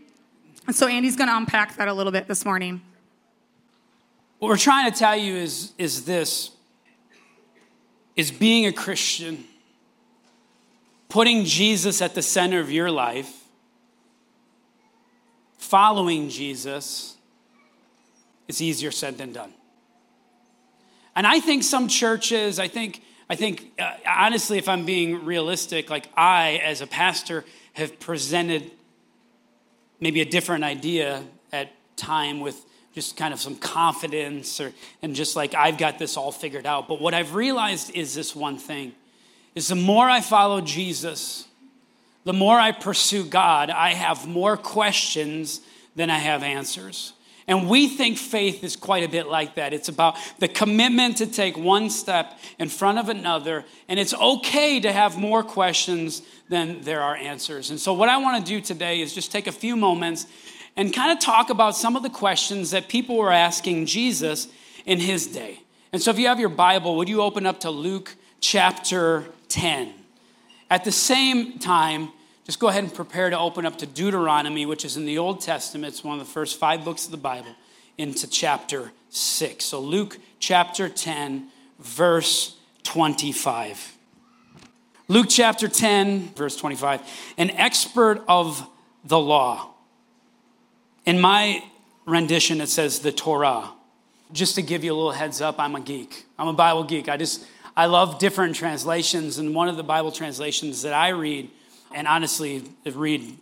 And 0.68 0.76
so 0.76 0.88
Andy's 0.88 1.16
going 1.16 1.30
to 1.30 1.36
unpack 1.36 1.76
that 1.78 1.88
a 1.88 1.94
little 1.94 2.12
bit 2.12 2.28
this 2.28 2.46
morning. 2.46 2.82
What 4.40 4.48
we're 4.48 4.58
trying 4.58 4.92
to 4.92 4.98
tell 4.98 5.16
you 5.16 5.36
is, 5.36 5.74
is 5.78 6.06
this 6.06 6.52
is 8.16 8.32
being 8.32 8.66
a 8.66 8.74
Christian, 8.74 9.46
putting 11.10 11.46
Jesus 11.46 12.02
at 12.02 12.14
the 12.14 12.22
center 12.22 12.60
of 12.60 12.72
your 12.72 12.92
life, 12.92 13.46
following 15.58 16.30
Jesus, 16.30 17.18
it's 18.48 18.62
easier 18.62 18.92
said 18.92 19.18
than 19.18 19.32
done. 19.32 19.54
And 21.16 21.28
I 21.28 21.40
think 21.40 21.64
some 21.64 21.88
churches, 21.88 22.60
I 22.60 22.68
think, 22.68 23.02
I 23.30 23.36
think 23.36 23.72
uh, 23.80 23.92
honestly, 24.08 24.58
if 24.58 24.70
I'm 24.70 24.86
being 24.86 25.26
realistic, 25.26 25.90
like 25.90 26.08
I, 26.16 26.62
as 26.64 26.82
a 26.82 26.88
pastor, 26.88 27.44
have 27.74 28.00
presented 28.00 28.72
maybe 30.00 30.22
a 30.22 30.26
different 30.26 30.64
idea 30.64 31.24
at 31.52 31.72
time 31.96 32.40
with 32.40 32.66
just 32.94 33.16
kind 33.16 33.34
of 33.34 33.40
some 33.40 33.56
confidence 33.56 34.60
or 34.60 34.74
and 35.02 35.16
just 35.16 35.36
like 35.36 35.56
I've 35.56 35.78
got 35.78 35.98
this 36.00 36.18
all 36.18 36.32
figured 36.32 36.66
out. 36.66 36.88
But 36.88 37.00
what 37.00 37.14
I've 37.14 37.36
realized 37.36 37.92
is 37.96 38.14
this 38.14 38.36
one 38.36 38.58
thing 38.58 38.94
is 39.56 39.68
the 39.68 39.76
more 39.76 40.10
I 40.10 40.22
follow 40.22 40.62
Jesus, 40.62 41.48
the 42.24 42.34
more 42.34 42.60
I 42.60 42.72
pursue 42.72 43.26
God, 43.26 43.70
I 43.70 43.94
have 43.94 44.28
more 44.28 44.58
questions 44.58 45.62
than 45.96 46.10
I 46.10 46.18
have 46.18 46.44
answers. 46.44 47.14
And 47.48 47.68
we 47.70 47.88
think 47.88 48.18
faith 48.18 48.64
is 48.64 48.76
quite 48.76 49.04
a 49.04 49.10
bit 49.10 49.28
like 49.28 49.56
that. 49.56 49.74
It's 49.74 49.90
about 49.90 50.16
the 50.40 50.48
commitment 50.48 51.18
to 51.18 51.28
take 51.28 51.58
one 51.58 51.90
step 51.90 52.40
in 52.60 52.70
front 52.70 53.00
of 53.00 53.10
another. 53.10 53.66
And 53.88 54.00
it's 54.00 54.14
okay 54.14 54.80
to 54.80 54.92
have 54.92 55.18
more 55.18 55.44
questions 55.44 56.22
than 56.50 56.82
there 56.82 57.02
are 57.02 57.16
answers. 57.16 57.70
And 57.72 57.80
so, 57.80 57.94
what 57.94 58.10
I 58.10 58.18
want 58.18 58.46
to 58.46 58.52
do 58.52 58.62
today 58.62 59.02
is 59.02 59.14
just 59.14 59.32
take 59.32 59.48
a 59.48 59.52
few 59.52 59.76
moments 59.76 60.28
and 60.76 60.94
kind 60.94 61.12
of 61.12 61.20
talk 61.20 61.50
about 61.50 61.76
some 61.76 61.96
of 61.96 62.04
the 62.04 62.10
questions 62.10 62.72
that 62.72 62.88
people 62.88 63.18
were 63.18 63.32
asking 63.32 63.88
Jesus 63.88 64.48
in 64.86 65.00
his 65.00 65.28
day. 65.28 65.62
And 65.92 66.02
so, 66.02 66.12
if 66.12 66.20
you 66.20 66.28
have 66.28 66.40
your 66.40 66.50
Bible, 66.50 66.96
would 66.98 67.10
you 67.10 67.22
open 67.22 67.46
up 67.46 67.62
to 67.62 67.72
Luke 67.72 68.16
chapter 68.40 69.26
10? 69.50 69.94
At 70.70 70.86
the 70.86 70.92
same 70.92 71.60
time, 71.60 72.10
just 72.46 72.60
go 72.60 72.68
ahead 72.68 72.84
and 72.84 72.94
prepare 72.94 73.30
to 73.30 73.38
open 73.38 73.66
up 73.66 73.78
to 73.80 73.86
Deuteronomy, 73.86 74.66
which 74.66 74.84
is 74.84 74.98
in 74.98 75.06
the 75.06 75.18
Old 75.18 75.42
Testament. 75.42 75.94
It's 75.94 76.04
one 76.04 76.20
of 76.20 76.26
the 76.26 76.32
first 76.32 76.60
five 76.60 76.84
books 76.84 77.06
of 77.06 77.12
the 77.12 77.18
Bible, 77.18 77.56
into 77.98 78.28
chapter 78.28 78.92
6. 79.10 79.64
So, 79.64 79.80
Luke 79.80 80.18
chapter 80.40 80.90
10, 80.90 81.48
verse 81.80 82.56
25. 82.84 83.98
Luke 85.08 85.28
chapter 85.30 85.68
10, 85.68 86.34
verse 86.36 86.56
25. 86.56 87.02
An 87.38 87.52
expert 87.52 88.24
of 88.28 88.68
the 89.04 89.20
law. 89.20 89.74
In 91.06 91.20
my 91.20 91.64
rendition, 92.06 92.62
it 92.62 92.70
says 92.70 93.00
the 93.00 93.12
Torah. 93.12 93.72
Just 94.32 94.56
to 94.56 94.62
give 94.62 94.84
you 94.84 94.94
a 94.94 94.96
little 94.96 95.12
heads 95.12 95.42
up, 95.42 95.60
I'm 95.60 95.76
a 95.76 95.82
geek. 95.82 96.26
I'm 96.40 96.48
a 96.48 96.54
Bible 96.54 96.86
geek. 96.86 97.10
I 97.10 97.18
just, 97.18 97.46
I 97.76 97.88
love 97.88 98.20
different 98.20 98.56
translations. 98.56 99.38
And 99.38 99.54
one 99.54 99.68
of 99.68 99.78
the 99.78 99.84
Bible 99.84 100.12
translations 100.12 100.84
that 100.84 100.94
I 100.94 101.10
read, 101.10 101.50
and 101.94 102.08
honestly 102.08 102.64
read 102.86 103.38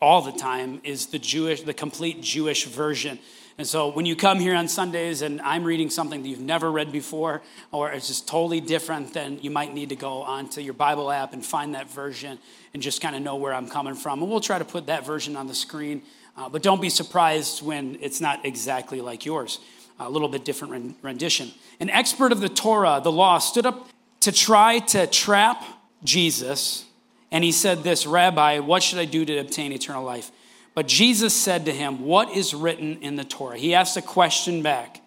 all 0.00 0.22
the 0.22 0.32
time, 0.32 0.80
is 0.84 1.06
the 1.06 1.18
Jewish, 1.18 1.62
the 1.62 1.74
complete 1.74 2.22
Jewish 2.22 2.64
version. 2.66 3.18
And 3.58 3.66
so 3.66 3.90
when 3.90 4.06
you 4.06 4.14
come 4.14 4.38
here 4.38 4.54
on 4.54 4.68
Sundays 4.68 5.20
and 5.22 5.40
I'm 5.40 5.64
reading 5.64 5.90
something 5.90 6.22
that 6.22 6.28
you've 6.28 6.38
never 6.38 6.70
read 6.70 6.92
before, 6.92 7.42
or 7.72 7.90
it's 7.90 8.06
just 8.06 8.28
totally 8.28 8.60
different, 8.60 9.14
then 9.14 9.40
you 9.42 9.50
might 9.50 9.74
need 9.74 9.88
to 9.88 9.96
go 9.96 10.22
onto 10.22 10.60
your 10.60 10.74
Bible 10.74 11.10
app 11.10 11.32
and 11.32 11.44
find 11.44 11.74
that 11.74 11.90
version 11.90 12.38
and 12.72 12.80
just 12.80 13.00
kind 13.00 13.16
of 13.16 13.22
know 13.22 13.34
where 13.34 13.52
I'm 13.52 13.68
coming 13.68 13.94
from. 13.94 14.22
And 14.22 14.30
we'll 14.30 14.40
try 14.40 14.60
to 14.60 14.64
put 14.64 14.86
that 14.86 15.04
version 15.04 15.34
on 15.34 15.48
the 15.48 15.56
screen. 15.56 16.02
Uh, 16.36 16.48
but 16.48 16.62
don't 16.62 16.80
be 16.80 16.88
surprised 16.88 17.60
when 17.62 17.98
it's 18.00 18.20
not 18.20 18.46
exactly 18.46 19.00
like 19.00 19.26
yours, 19.26 19.58
a 19.98 20.08
little 20.08 20.28
bit 20.28 20.44
different 20.44 20.96
rendition. 21.02 21.50
An 21.80 21.90
expert 21.90 22.30
of 22.30 22.38
the 22.38 22.48
Torah, 22.48 23.00
the 23.02 23.10
law, 23.10 23.38
stood 23.38 23.66
up 23.66 23.88
to 24.20 24.30
try 24.30 24.78
to 24.78 25.08
trap 25.08 25.64
Jesus. 26.04 26.84
And 27.30 27.44
he 27.44 27.52
said, 27.52 27.82
This, 27.82 28.06
Rabbi, 28.06 28.60
what 28.60 28.82
should 28.82 28.98
I 28.98 29.04
do 29.04 29.24
to 29.24 29.38
obtain 29.38 29.72
eternal 29.72 30.04
life? 30.04 30.30
But 30.74 30.86
Jesus 30.86 31.34
said 31.34 31.64
to 31.64 31.72
him, 31.72 32.04
What 32.04 32.30
is 32.36 32.54
written 32.54 32.98
in 33.02 33.16
the 33.16 33.24
Torah? 33.24 33.58
He 33.58 33.74
asked 33.74 33.96
a 33.96 34.02
question 34.02 34.62
back. 34.62 35.00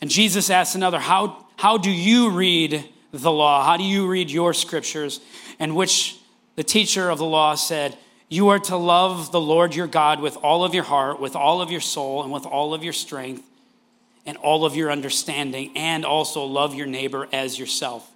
And 0.00 0.10
Jesus 0.10 0.50
asked 0.50 0.74
another, 0.74 0.98
How, 0.98 1.46
how 1.56 1.78
do 1.78 1.90
you 1.90 2.30
read 2.30 2.88
the 3.12 3.30
law? 3.32 3.64
How 3.64 3.76
do 3.76 3.84
you 3.84 4.06
read 4.06 4.30
your 4.30 4.54
scriptures? 4.54 5.20
And 5.58 5.76
which 5.76 6.16
the 6.56 6.62
teacher 6.64 7.10
of 7.10 7.18
the 7.18 7.24
law 7.24 7.54
said, 7.54 7.96
You 8.28 8.48
are 8.48 8.58
to 8.60 8.76
love 8.76 9.32
the 9.32 9.40
Lord 9.40 9.74
your 9.74 9.86
God 9.86 10.20
with 10.20 10.36
all 10.36 10.64
of 10.64 10.74
your 10.74 10.84
heart, 10.84 11.20
with 11.20 11.36
all 11.36 11.60
of 11.60 11.70
your 11.70 11.80
soul, 11.80 12.22
and 12.22 12.32
with 12.32 12.46
all 12.46 12.74
of 12.74 12.84
your 12.84 12.92
strength, 12.92 13.42
and 14.26 14.36
all 14.36 14.64
of 14.64 14.76
your 14.76 14.90
understanding, 14.90 15.72
and 15.76 16.04
also 16.04 16.44
love 16.44 16.74
your 16.74 16.86
neighbor 16.86 17.28
as 17.32 17.58
yourself. 17.58 18.10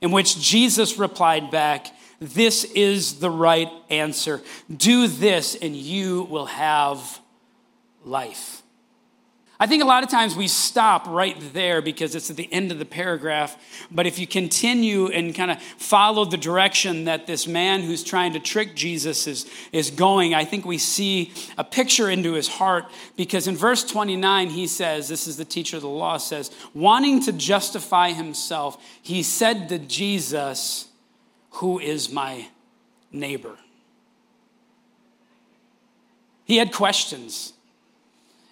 In 0.00 0.10
which 0.10 0.38
Jesus 0.40 0.98
replied 0.98 1.50
back, 1.50 1.86
this 2.20 2.64
is 2.64 3.20
the 3.20 3.30
right 3.30 3.70
answer. 3.90 4.40
Do 4.74 5.08
this 5.08 5.54
and 5.54 5.76
you 5.76 6.24
will 6.24 6.46
have 6.46 7.20
life. 8.04 8.62
I 9.58 9.68
think 9.68 9.84
a 9.84 9.86
lot 9.86 10.02
of 10.02 10.10
times 10.10 10.34
we 10.34 10.48
stop 10.48 11.06
right 11.06 11.36
there 11.52 11.80
because 11.80 12.16
it's 12.16 12.28
at 12.28 12.36
the 12.36 12.52
end 12.52 12.72
of 12.72 12.80
the 12.80 12.84
paragraph. 12.84 13.56
But 13.88 14.04
if 14.06 14.18
you 14.18 14.26
continue 14.26 15.06
and 15.06 15.32
kind 15.32 15.50
of 15.50 15.62
follow 15.62 16.24
the 16.24 16.36
direction 16.36 17.04
that 17.04 17.28
this 17.28 17.46
man 17.46 17.82
who's 17.82 18.02
trying 18.02 18.32
to 18.32 18.40
trick 18.40 18.74
Jesus 18.74 19.28
is, 19.28 19.46
is 19.70 19.90
going, 19.90 20.34
I 20.34 20.44
think 20.44 20.64
we 20.64 20.76
see 20.76 21.32
a 21.56 21.62
picture 21.62 22.10
into 22.10 22.32
his 22.32 22.48
heart 22.48 22.86
because 23.16 23.46
in 23.46 23.56
verse 23.56 23.84
29, 23.84 24.50
he 24.50 24.66
says, 24.66 25.08
This 25.08 25.28
is 25.28 25.36
the 25.36 25.44
teacher 25.44 25.76
of 25.76 25.82
the 25.82 25.88
law 25.88 26.16
says, 26.16 26.50
wanting 26.74 27.22
to 27.22 27.32
justify 27.32 28.10
himself, 28.10 28.82
he 29.02 29.22
said 29.22 29.68
to 29.68 29.78
Jesus, 29.78 30.88
who 31.54 31.78
is 31.78 32.10
my 32.10 32.48
neighbor? 33.12 33.56
He 36.44 36.56
had 36.56 36.72
questions. 36.72 37.52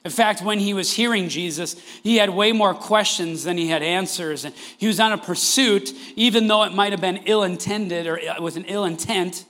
In 0.05 0.11
fact, 0.11 0.43
when 0.43 0.59
he 0.59 0.75
was 0.75 0.93
hearing 0.93 1.29
Jesus, 1.29 1.77
he 2.03 2.17
had 2.17 2.31
way 2.31 2.53
more 2.53 2.75
questions 2.75 3.45
than 3.45 3.57
he 3.57 3.69
had 3.69 3.83
answers. 3.83 4.45
And 4.45 4.55
he 4.79 4.87
was 4.87 4.99
on 4.99 5.13
a 5.13 5.19
pursuit, 5.19 5.93
even 6.17 6.49
though 6.49 6.65
it 6.65 6.73
might 6.73 6.93
have 6.93 7.01
been 7.01 7.19
ill 7.27 7.43
intended 7.43 8.07
or 8.07 8.19
uh, 8.19 8.41
with 8.41 8.57
an 8.57 8.65
ill 8.65 8.85
intent. 8.85 9.45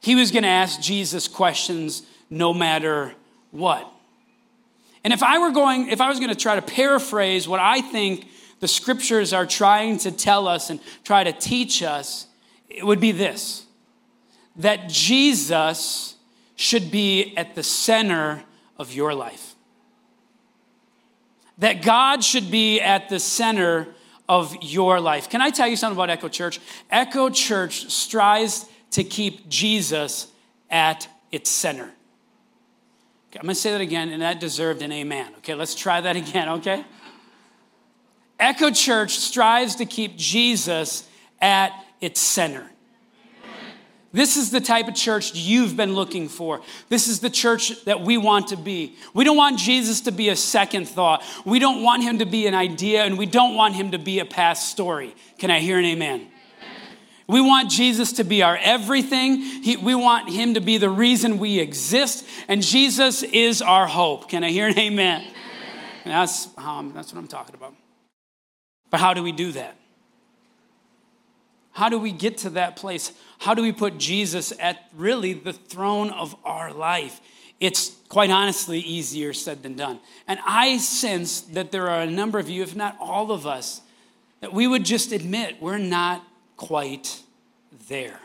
He 0.00 0.14
was 0.14 0.30
going 0.30 0.42
to 0.42 0.48
ask 0.48 0.80
Jesus 0.80 1.26
questions 1.28 2.02
no 2.28 2.52
matter 2.52 3.14
what. 3.50 3.90
And 5.04 5.12
if 5.12 5.22
I 5.22 5.38
were 5.38 5.52
going, 5.52 5.88
if 5.88 6.00
I 6.00 6.08
was 6.08 6.18
going 6.18 6.30
to 6.30 6.34
try 6.34 6.56
to 6.56 6.62
paraphrase 6.62 7.46
what 7.46 7.60
I 7.60 7.80
think 7.80 8.26
the 8.60 8.68
scriptures 8.68 9.32
are 9.32 9.46
trying 9.46 9.98
to 9.98 10.10
tell 10.10 10.48
us 10.48 10.68
and 10.68 10.80
try 11.04 11.24
to 11.24 11.32
teach 11.32 11.82
us, 11.82 12.25
it 12.68 12.84
would 12.84 13.00
be 13.00 13.12
this 13.12 13.66
that 14.56 14.88
Jesus 14.88 16.14
should 16.54 16.90
be 16.90 17.36
at 17.36 17.54
the 17.54 17.62
center 17.62 18.42
of 18.78 18.92
your 18.92 19.14
life. 19.14 19.54
That 21.58 21.82
God 21.82 22.24
should 22.24 22.50
be 22.50 22.80
at 22.80 23.08
the 23.08 23.20
center 23.20 23.88
of 24.28 24.56
your 24.62 25.00
life. 25.00 25.28
Can 25.28 25.40
I 25.40 25.50
tell 25.50 25.68
you 25.68 25.76
something 25.76 25.96
about 25.96 26.10
Echo 26.10 26.28
Church? 26.28 26.60
Echo 26.90 27.30
Church 27.30 27.90
strives 27.90 28.66
to 28.92 29.04
keep 29.04 29.48
Jesus 29.48 30.28
at 30.70 31.08
its 31.30 31.50
center. 31.50 31.90
Okay, 33.30 33.40
I'm 33.40 33.48
to 33.48 33.54
say 33.54 33.72
that 33.72 33.80
again, 33.80 34.10
and 34.10 34.22
that 34.22 34.40
deserved 34.40 34.82
an 34.82 34.92
amen. 34.92 35.32
Okay, 35.38 35.54
let's 35.54 35.74
try 35.74 36.00
that 36.00 36.16
again, 36.24 36.48
okay? 36.48 36.84
Echo 38.38 38.70
Church 38.70 39.18
strives 39.18 39.76
to 39.76 39.86
keep 39.86 40.16
Jesus 40.16 41.08
at 41.40 41.72
its 42.00 42.20
center. 42.20 42.70
This 44.12 44.38
is 44.38 44.50
the 44.50 44.62
type 44.62 44.88
of 44.88 44.94
church 44.94 45.34
you've 45.34 45.76
been 45.76 45.94
looking 45.94 46.28
for. 46.28 46.62
This 46.88 47.06
is 47.06 47.20
the 47.20 47.28
church 47.28 47.84
that 47.84 48.00
we 48.00 48.16
want 48.16 48.48
to 48.48 48.56
be. 48.56 48.96
We 49.12 49.24
don't 49.24 49.36
want 49.36 49.58
Jesus 49.58 50.00
to 50.02 50.10
be 50.10 50.30
a 50.30 50.36
second 50.36 50.88
thought. 50.88 51.22
We 51.44 51.58
don't 51.58 51.82
want 51.82 52.02
him 52.02 52.20
to 52.20 52.24
be 52.24 52.46
an 52.46 52.54
idea, 52.54 53.04
and 53.04 53.18
we 53.18 53.26
don't 53.26 53.54
want 53.54 53.74
him 53.74 53.90
to 53.90 53.98
be 53.98 54.20
a 54.20 54.24
past 54.24 54.70
story. 54.70 55.14
Can 55.38 55.50
I 55.50 55.58
hear 55.58 55.78
an 55.78 55.84
amen? 55.84 56.28
We 57.28 57.42
want 57.42 57.70
Jesus 57.70 58.12
to 58.12 58.24
be 58.24 58.42
our 58.42 58.56
everything. 58.56 59.42
He, 59.42 59.76
we 59.76 59.94
want 59.94 60.30
him 60.30 60.54
to 60.54 60.60
be 60.60 60.78
the 60.78 60.88
reason 60.88 61.38
we 61.38 61.58
exist, 61.58 62.24
and 62.48 62.62
Jesus 62.62 63.22
is 63.22 63.60
our 63.60 63.86
hope. 63.86 64.30
Can 64.30 64.44
I 64.44 64.50
hear 64.50 64.68
an 64.68 64.78
amen? 64.78 65.22
amen. 65.22 65.34
That's, 66.04 66.48
um, 66.56 66.92
that's 66.94 67.12
what 67.12 67.18
I'm 67.18 67.28
talking 67.28 67.54
about. 67.54 67.74
But 68.90 69.00
how 69.00 69.12
do 69.12 69.22
we 69.22 69.32
do 69.32 69.52
that? 69.52 69.76
How 71.76 71.90
do 71.90 71.98
we 71.98 72.10
get 72.10 72.38
to 72.38 72.50
that 72.50 72.76
place? 72.76 73.12
How 73.38 73.52
do 73.52 73.60
we 73.60 73.70
put 73.70 73.98
Jesus 73.98 74.50
at 74.58 74.88
really 74.94 75.34
the 75.34 75.52
throne 75.52 76.08
of 76.08 76.34
our 76.42 76.72
life? 76.72 77.20
It's 77.60 77.90
quite 78.08 78.30
honestly 78.30 78.78
easier 78.78 79.34
said 79.34 79.62
than 79.62 79.76
done. 79.76 80.00
And 80.26 80.40
I 80.46 80.78
sense 80.78 81.42
that 81.42 81.72
there 81.72 81.90
are 81.90 82.00
a 82.00 82.10
number 82.10 82.38
of 82.38 82.48
you, 82.48 82.62
if 82.62 82.74
not 82.74 82.96
all 82.98 83.30
of 83.30 83.46
us, 83.46 83.82
that 84.40 84.54
we 84.54 84.66
would 84.66 84.86
just 84.86 85.12
admit 85.12 85.60
we're 85.60 85.76
not 85.76 86.26
quite 86.56 87.20
there. 87.88 88.20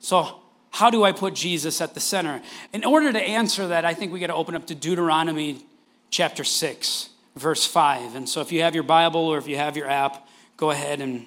So, 0.00 0.40
how 0.70 0.90
do 0.90 1.04
I 1.04 1.12
put 1.12 1.34
Jesus 1.34 1.80
at 1.80 1.94
the 1.94 2.00
center? 2.00 2.42
In 2.72 2.84
order 2.84 3.12
to 3.12 3.22
answer 3.22 3.68
that, 3.68 3.84
I 3.84 3.94
think 3.94 4.12
we 4.12 4.18
got 4.18 4.26
to 4.26 4.34
open 4.34 4.56
up 4.56 4.66
to 4.66 4.74
Deuteronomy 4.74 5.64
chapter 6.10 6.42
6, 6.42 7.10
verse 7.36 7.64
5. 7.64 8.16
And 8.16 8.28
so, 8.28 8.40
if 8.40 8.50
you 8.50 8.62
have 8.62 8.74
your 8.74 8.82
Bible 8.82 9.20
or 9.20 9.38
if 9.38 9.46
you 9.46 9.54
have 9.54 9.76
your 9.76 9.88
app, 9.88 10.26
go 10.56 10.72
ahead 10.72 11.00
and 11.00 11.24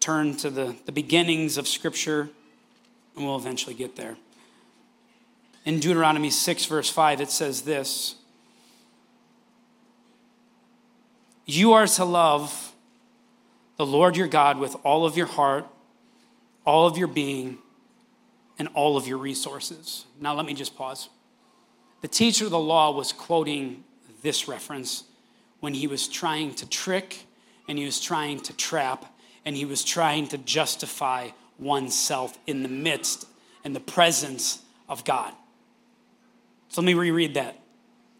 turn 0.00 0.34
to 0.38 0.50
the, 0.50 0.74
the 0.86 0.92
beginnings 0.92 1.58
of 1.58 1.68
Scripture, 1.68 2.30
and 3.14 3.24
we'll 3.24 3.36
eventually 3.36 3.74
get 3.74 3.96
there. 3.96 4.16
In 5.64 5.78
Deuteronomy 5.78 6.30
6, 6.30 6.64
verse 6.64 6.88
5, 6.88 7.20
it 7.20 7.30
says 7.30 7.62
this 7.62 8.16
You 11.44 11.72
are 11.72 11.86
to 11.86 12.04
love 12.04 12.72
the 13.76 13.86
Lord 13.86 14.16
your 14.16 14.28
God 14.28 14.58
with 14.58 14.74
all 14.84 15.04
of 15.04 15.16
your 15.16 15.26
heart, 15.26 15.66
all 16.64 16.86
of 16.86 16.96
your 16.96 17.08
being, 17.08 17.58
and 18.58 18.68
all 18.74 18.96
of 18.96 19.06
your 19.06 19.18
resources. 19.18 20.06
Now, 20.20 20.34
let 20.34 20.46
me 20.46 20.54
just 20.54 20.76
pause. 20.76 21.08
The 22.00 22.08
teacher 22.08 22.46
of 22.46 22.50
the 22.50 22.58
law 22.58 22.90
was 22.92 23.12
quoting 23.12 23.84
this 24.22 24.48
reference 24.48 25.04
when 25.60 25.74
he 25.74 25.86
was 25.86 26.08
trying 26.08 26.54
to 26.54 26.68
trick 26.68 27.26
and 27.68 27.78
he 27.78 27.84
was 27.84 28.00
trying 28.00 28.40
to 28.40 28.52
trap 28.54 29.06
and 29.44 29.56
he 29.56 29.64
was 29.64 29.84
trying 29.84 30.28
to 30.28 30.38
justify 30.38 31.30
oneself 31.58 32.38
in 32.46 32.62
the 32.62 32.68
midst 32.68 33.26
and 33.64 33.74
the 33.74 33.80
presence 33.80 34.62
of 34.88 35.04
God. 35.04 35.32
So 36.68 36.80
let 36.80 36.86
me 36.86 36.94
reread 36.94 37.34
that 37.34 37.58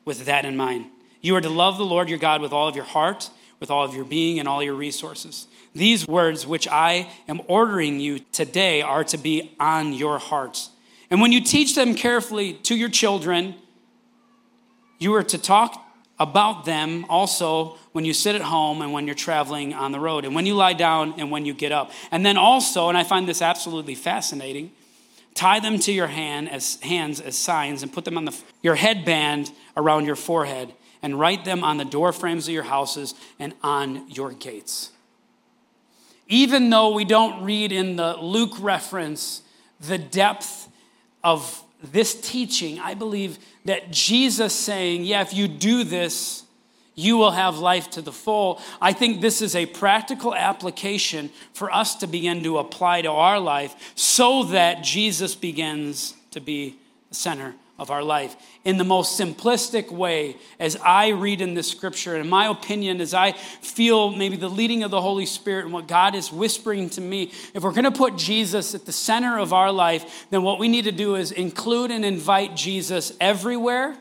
with 0.04 0.26
that 0.26 0.44
in 0.44 0.56
mind. 0.56 0.86
You 1.20 1.36
are 1.36 1.40
to 1.40 1.50
love 1.50 1.78
the 1.78 1.84
Lord 1.84 2.08
your 2.08 2.18
God 2.18 2.40
with 2.40 2.52
all 2.52 2.68
of 2.68 2.76
your 2.76 2.84
heart, 2.84 3.30
with 3.58 3.70
all 3.70 3.84
of 3.84 3.94
your 3.94 4.04
being, 4.04 4.38
and 4.38 4.48
all 4.48 4.62
your 4.62 4.74
resources. 4.74 5.46
These 5.74 6.08
words, 6.08 6.46
which 6.46 6.66
I 6.66 7.10
am 7.28 7.42
ordering 7.46 8.00
you 8.00 8.20
today, 8.32 8.82
are 8.82 9.04
to 9.04 9.18
be 9.18 9.54
on 9.60 9.92
your 9.92 10.18
hearts. 10.18 10.70
And 11.10 11.20
when 11.20 11.32
you 11.32 11.40
teach 11.40 11.74
them 11.74 11.94
carefully 11.94 12.54
to 12.54 12.74
your 12.74 12.88
children, 12.88 13.54
you 14.98 15.14
are 15.14 15.22
to 15.24 15.38
talk 15.38 15.84
about 16.20 16.64
them 16.64 17.04
also 17.08 17.76
when 17.92 18.04
you 18.04 18.14
sit 18.14 18.36
at 18.36 18.42
home 18.42 18.82
and 18.82 18.92
when 18.92 19.06
you're 19.06 19.16
traveling 19.16 19.74
on 19.74 19.90
the 19.90 19.98
road, 19.98 20.24
and 20.24 20.34
when 20.34 20.46
you 20.46 20.54
lie 20.54 20.74
down 20.74 21.14
and 21.18 21.30
when 21.32 21.44
you 21.44 21.54
get 21.54 21.72
up. 21.72 21.90
And 22.12 22.24
then 22.24 22.36
also, 22.36 22.88
and 22.88 22.96
I 22.96 23.02
find 23.02 23.26
this 23.26 23.42
absolutely 23.42 23.96
fascinating, 23.96 24.70
tie 25.34 25.58
them 25.60 25.78
to 25.80 25.92
your 25.92 26.08
hand 26.08 26.50
as 26.50 26.78
hands 26.82 27.20
as 27.20 27.36
signs 27.36 27.82
and 27.82 27.92
put 27.92 28.04
them 28.04 28.18
on 28.18 28.26
the, 28.26 28.38
your 28.62 28.74
headband 28.74 29.50
around 29.76 30.04
your 30.04 30.16
forehead 30.16 30.72
and 31.02 31.18
write 31.18 31.46
them 31.46 31.64
on 31.64 31.78
the 31.78 31.84
door 31.84 32.12
frames 32.12 32.46
of 32.46 32.52
your 32.52 32.64
houses 32.64 33.14
and 33.38 33.54
on 33.62 34.08
your 34.10 34.32
gates. 34.32 34.90
even 36.28 36.70
though 36.70 36.92
we 36.94 37.04
don't 37.04 37.42
read 37.44 37.72
in 37.72 37.96
the 37.96 38.16
Luke 38.16 38.52
reference 38.60 39.42
the 39.80 39.98
depth 39.98 40.68
of 41.24 41.62
this 41.82 42.20
teaching, 42.20 42.78
I 42.78 42.94
believe 42.94 43.38
that 43.64 43.90
Jesus 43.90 44.54
saying, 44.54 45.04
Yeah, 45.04 45.22
if 45.22 45.32
you 45.34 45.48
do 45.48 45.84
this, 45.84 46.44
you 46.94 47.16
will 47.16 47.30
have 47.30 47.58
life 47.58 47.90
to 47.90 48.02
the 48.02 48.12
full. 48.12 48.60
I 48.80 48.92
think 48.92 49.20
this 49.20 49.40
is 49.40 49.56
a 49.56 49.66
practical 49.66 50.34
application 50.34 51.30
for 51.54 51.72
us 51.72 51.94
to 51.96 52.06
begin 52.06 52.42
to 52.42 52.58
apply 52.58 53.02
to 53.02 53.10
our 53.10 53.40
life 53.40 53.92
so 53.94 54.44
that 54.44 54.82
Jesus 54.82 55.34
begins 55.34 56.14
to 56.32 56.40
be 56.40 56.76
the 57.08 57.14
center 57.14 57.54
of 57.80 57.90
our 57.90 58.04
life. 58.04 58.36
In 58.62 58.76
the 58.76 58.84
most 58.84 59.18
simplistic 59.18 59.90
way, 59.90 60.36
as 60.60 60.76
I 60.76 61.08
read 61.08 61.40
in 61.40 61.54
the 61.54 61.62
scripture, 61.62 62.14
in 62.14 62.28
my 62.28 62.46
opinion, 62.46 63.00
as 63.00 63.14
I 63.14 63.32
feel 63.32 64.10
maybe 64.10 64.36
the 64.36 64.50
leading 64.50 64.82
of 64.82 64.90
the 64.90 65.00
Holy 65.00 65.24
Spirit 65.24 65.64
and 65.64 65.72
what 65.72 65.88
God 65.88 66.14
is 66.14 66.30
whispering 66.30 66.90
to 66.90 67.00
me, 67.00 67.32
if 67.54 67.62
we're 67.62 67.72
going 67.72 67.84
to 67.84 67.90
put 67.90 68.16
Jesus 68.16 68.74
at 68.74 68.84
the 68.84 68.92
center 68.92 69.38
of 69.38 69.54
our 69.54 69.72
life, 69.72 70.26
then 70.28 70.42
what 70.42 70.58
we 70.58 70.68
need 70.68 70.84
to 70.84 70.92
do 70.92 71.14
is 71.16 71.32
include 71.32 71.90
and 71.90 72.04
invite 72.04 72.54
Jesus 72.54 73.14
everywhere, 73.18 73.96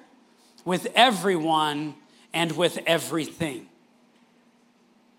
with 0.65 0.87
everyone, 0.93 1.95
and 2.33 2.51
with 2.57 2.79
everything. 2.85 3.65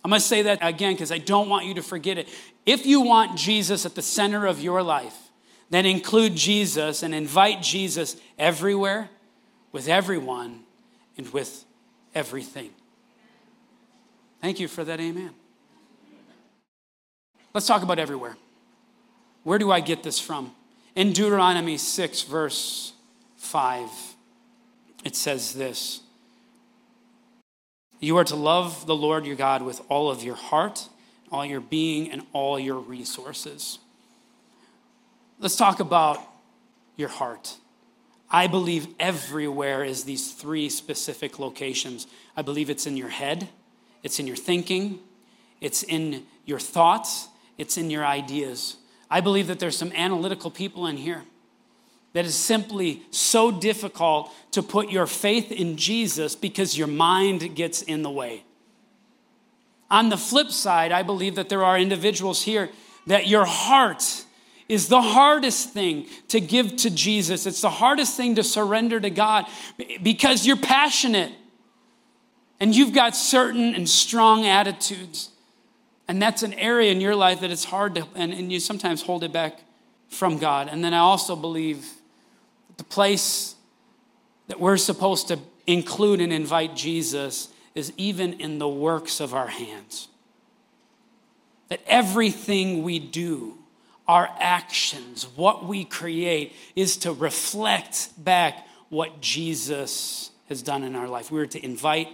I'm 0.04 0.10
going 0.10 0.20
to 0.20 0.26
say 0.26 0.42
that 0.42 0.58
again 0.60 0.92
because 0.92 1.10
I 1.10 1.18
don't 1.18 1.48
want 1.48 1.64
you 1.64 1.74
to 1.74 1.82
forget 1.82 2.18
it. 2.18 2.28
If 2.66 2.84
you 2.84 3.00
want 3.00 3.38
Jesus 3.38 3.86
at 3.86 3.94
the 3.94 4.02
center 4.02 4.46
of 4.46 4.60
your 4.60 4.82
life, 4.82 5.29
then 5.70 5.86
include 5.86 6.34
Jesus 6.34 7.02
and 7.02 7.14
invite 7.14 7.62
Jesus 7.62 8.16
everywhere, 8.38 9.08
with 9.72 9.88
everyone, 9.88 10.64
and 11.16 11.32
with 11.32 11.64
everything. 12.14 12.70
Thank 14.40 14.58
you 14.58 14.66
for 14.66 14.82
that, 14.84 15.00
amen. 15.00 15.30
Let's 17.54 17.66
talk 17.66 17.82
about 17.82 17.98
everywhere. 17.98 18.36
Where 19.44 19.58
do 19.58 19.70
I 19.70 19.80
get 19.80 20.02
this 20.02 20.18
from? 20.18 20.52
In 20.96 21.12
Deuteronomy 21.12 21.78
6, 21.78 22.22
verse 22.22 22.92
5, 23.36 23.88
it 25.04 25.14
says 25.14 25.54
this 25.54 26.00
You 28.00 28.16
are 28.16 28.24
to 28.24 28.36
love 28.36 28.86
the 28.86 28.94
Lord 28.94 29.24
your 29.24 29.36
God 29.36 29.62
with 29.62 29.80
all 29.88 30.10
of 30.10 30.22
your 30.22 30.34
heart, 30.34 30.88
all 31.30 31.44
your 31.44 31.60
being, 31.60 32.10
and 32.10 32.22
all 32.32 32.58
your 32.58 32.78
resources. 32.78 33.78
Let's 35.40 35.56
talk 35.56 35.80
about 35.80 36.20
your 36.96 37.08
heart. 37.08 37.56
I 38.30 38.46
believe 38.46 38.88
everywhere 39.00 39.82
is 39.82 40.04
these 40.04 40.32
three 40.32 40.68
specific 40.68 41.38
locations. 41.38 42.06
I 42.36 42.42
believe 42.42 42.68
it's 42.68 42.86
in 42.86 42.94
your 42.94 43.08
head, 43.08 43.48
it's 44.02 44.20
in 44.20 44.26
your 44.26 44.36
thinking, 44.36 44.98
it's 45.62 45.82
in 45.82 46.24
your 46.44 46.58
thoughts, 46.58 47.28
it's 47.56 47.78
in 47.78 47.88
your 47.88 48.04
ideas. 48.04 48.76
I 49.10 49.22
believe 49.22 49.46
that 49.46 49.58
there's 49.60 49.78
some 49.78 49.92
analytical 49.92 50.50
people 50.50 50.86
in 50.86 50.98
here 50.98 51.22
that 52.12 52.26
is 52.26 52.36
simply 52.36 53.02
so 53.10 53.50
difficult 53.50 54.30
to 54.50 54.62
put 54.62 54.90
your 54.90 55.06
faith 55.06 55.50
in 55.50 55.78
Jesus 55.78 56.36
because 56.36 56.76
your 56.76 56.86
mind 56.86 57.56
gets 57.56 57.80
in 57.80 58.02
the 58.02 58.10
way. 58.10 58.44
On 59.90 60.10
the 60.10 60.18
flip 60.18 60.50
side, 60.50 60.92
I 60.92 61.02
believe 61.02 61.36
that 61.36 61.48
there 61.48 61.64
are 61.64 61.78
individuals 61.78 62.42
here 62.42 62.68
that 63.06 63.26
your 63.26 63.46
heart 63.46 64.26
is 64.70 64.86
the 64.86 65.02
hardest 65.02 65.70
thing 65.70 66.06
to 66.28 66.40
give 66.40 66.76
to 66.76 66.90
Jesus. 66.90 67.44
It's 67.44 67.60
the 67.60 67.68
hardest 67.68 68.16
thing 68.16 68.36
to 68.36 68.44
surrender 68.44 69.00
to 69.00 69.10
God 69.10 69.46
because 70.00 70.46
you're 70.46 70.56
passionate 70.56 71.32
and 72.60 72.72
you've 72.72 72.92
got 72.92 73.16
certain 73.16 73.74
and 73.74 73.88
strong 73.88 74.46
attitudes. 74.46 75.30
And 76.06 76.22
that's 76.22 76.44
an 76.44 76.54
area 76.54 76.92
in 76.92 77.00
your 77.00 77.16
life 77.16 77.40
that 77.40 77.50
it's 77.50 77.64
hard 77.64 77.96
to, 77.96 78.06
and, 78.14 78.32
and 78.32 78.52
you 78.52 78.60
sometimes 78.60 79.02
hold 79.02 79.24
it 79.24 79.32
back 79.32 79.58
from 80.08 80.38
God. 80.38 80.68
And 80.70 80.84
then 80.84 80.94
I 80.94 80.98
also 80.98 81.34
believe 81.34 81.88
that 82.68 82.78
the 82.78 82.84
place 82.84 83.56
that 84.46 84.60
we're 84.60 84.76
supposed 84.76 85.26
to 85.28 85.40
include 85.66 86.20
and 86.20 86.32
invite 86.32 86.76
Jesus 86.76 87.48
is 87.74 87.92
even 87.96 88.34
in 88.34 88.60
the 88.60 88.68
works 88.68 89.18
of 89.18 89.34
our 89.34 89.48
hands. 89.48 90.06
That 91.70 91.80
everything 91.86 92.84
we 92.84 93.00
do, 93.00 93.59
our 94.10 94.28
actions, 94.40 95.24
what 95.36 95.64
we 95.64 95.84
create, 95.84 96.52
is 96.74 96.96
to 96.96 97.12
reflect 97.12 98.10
back 98.18 98.66
what 98.88 99.20
Jesus 99.20 100.32
has 100.48 100.62
done 100.62 100.82
in 100.82 100.96
our 100.96 101.06
life. 101.06 101.30
We're 101.30 101.46
to 101.46 101.64
invite 101.64 102.08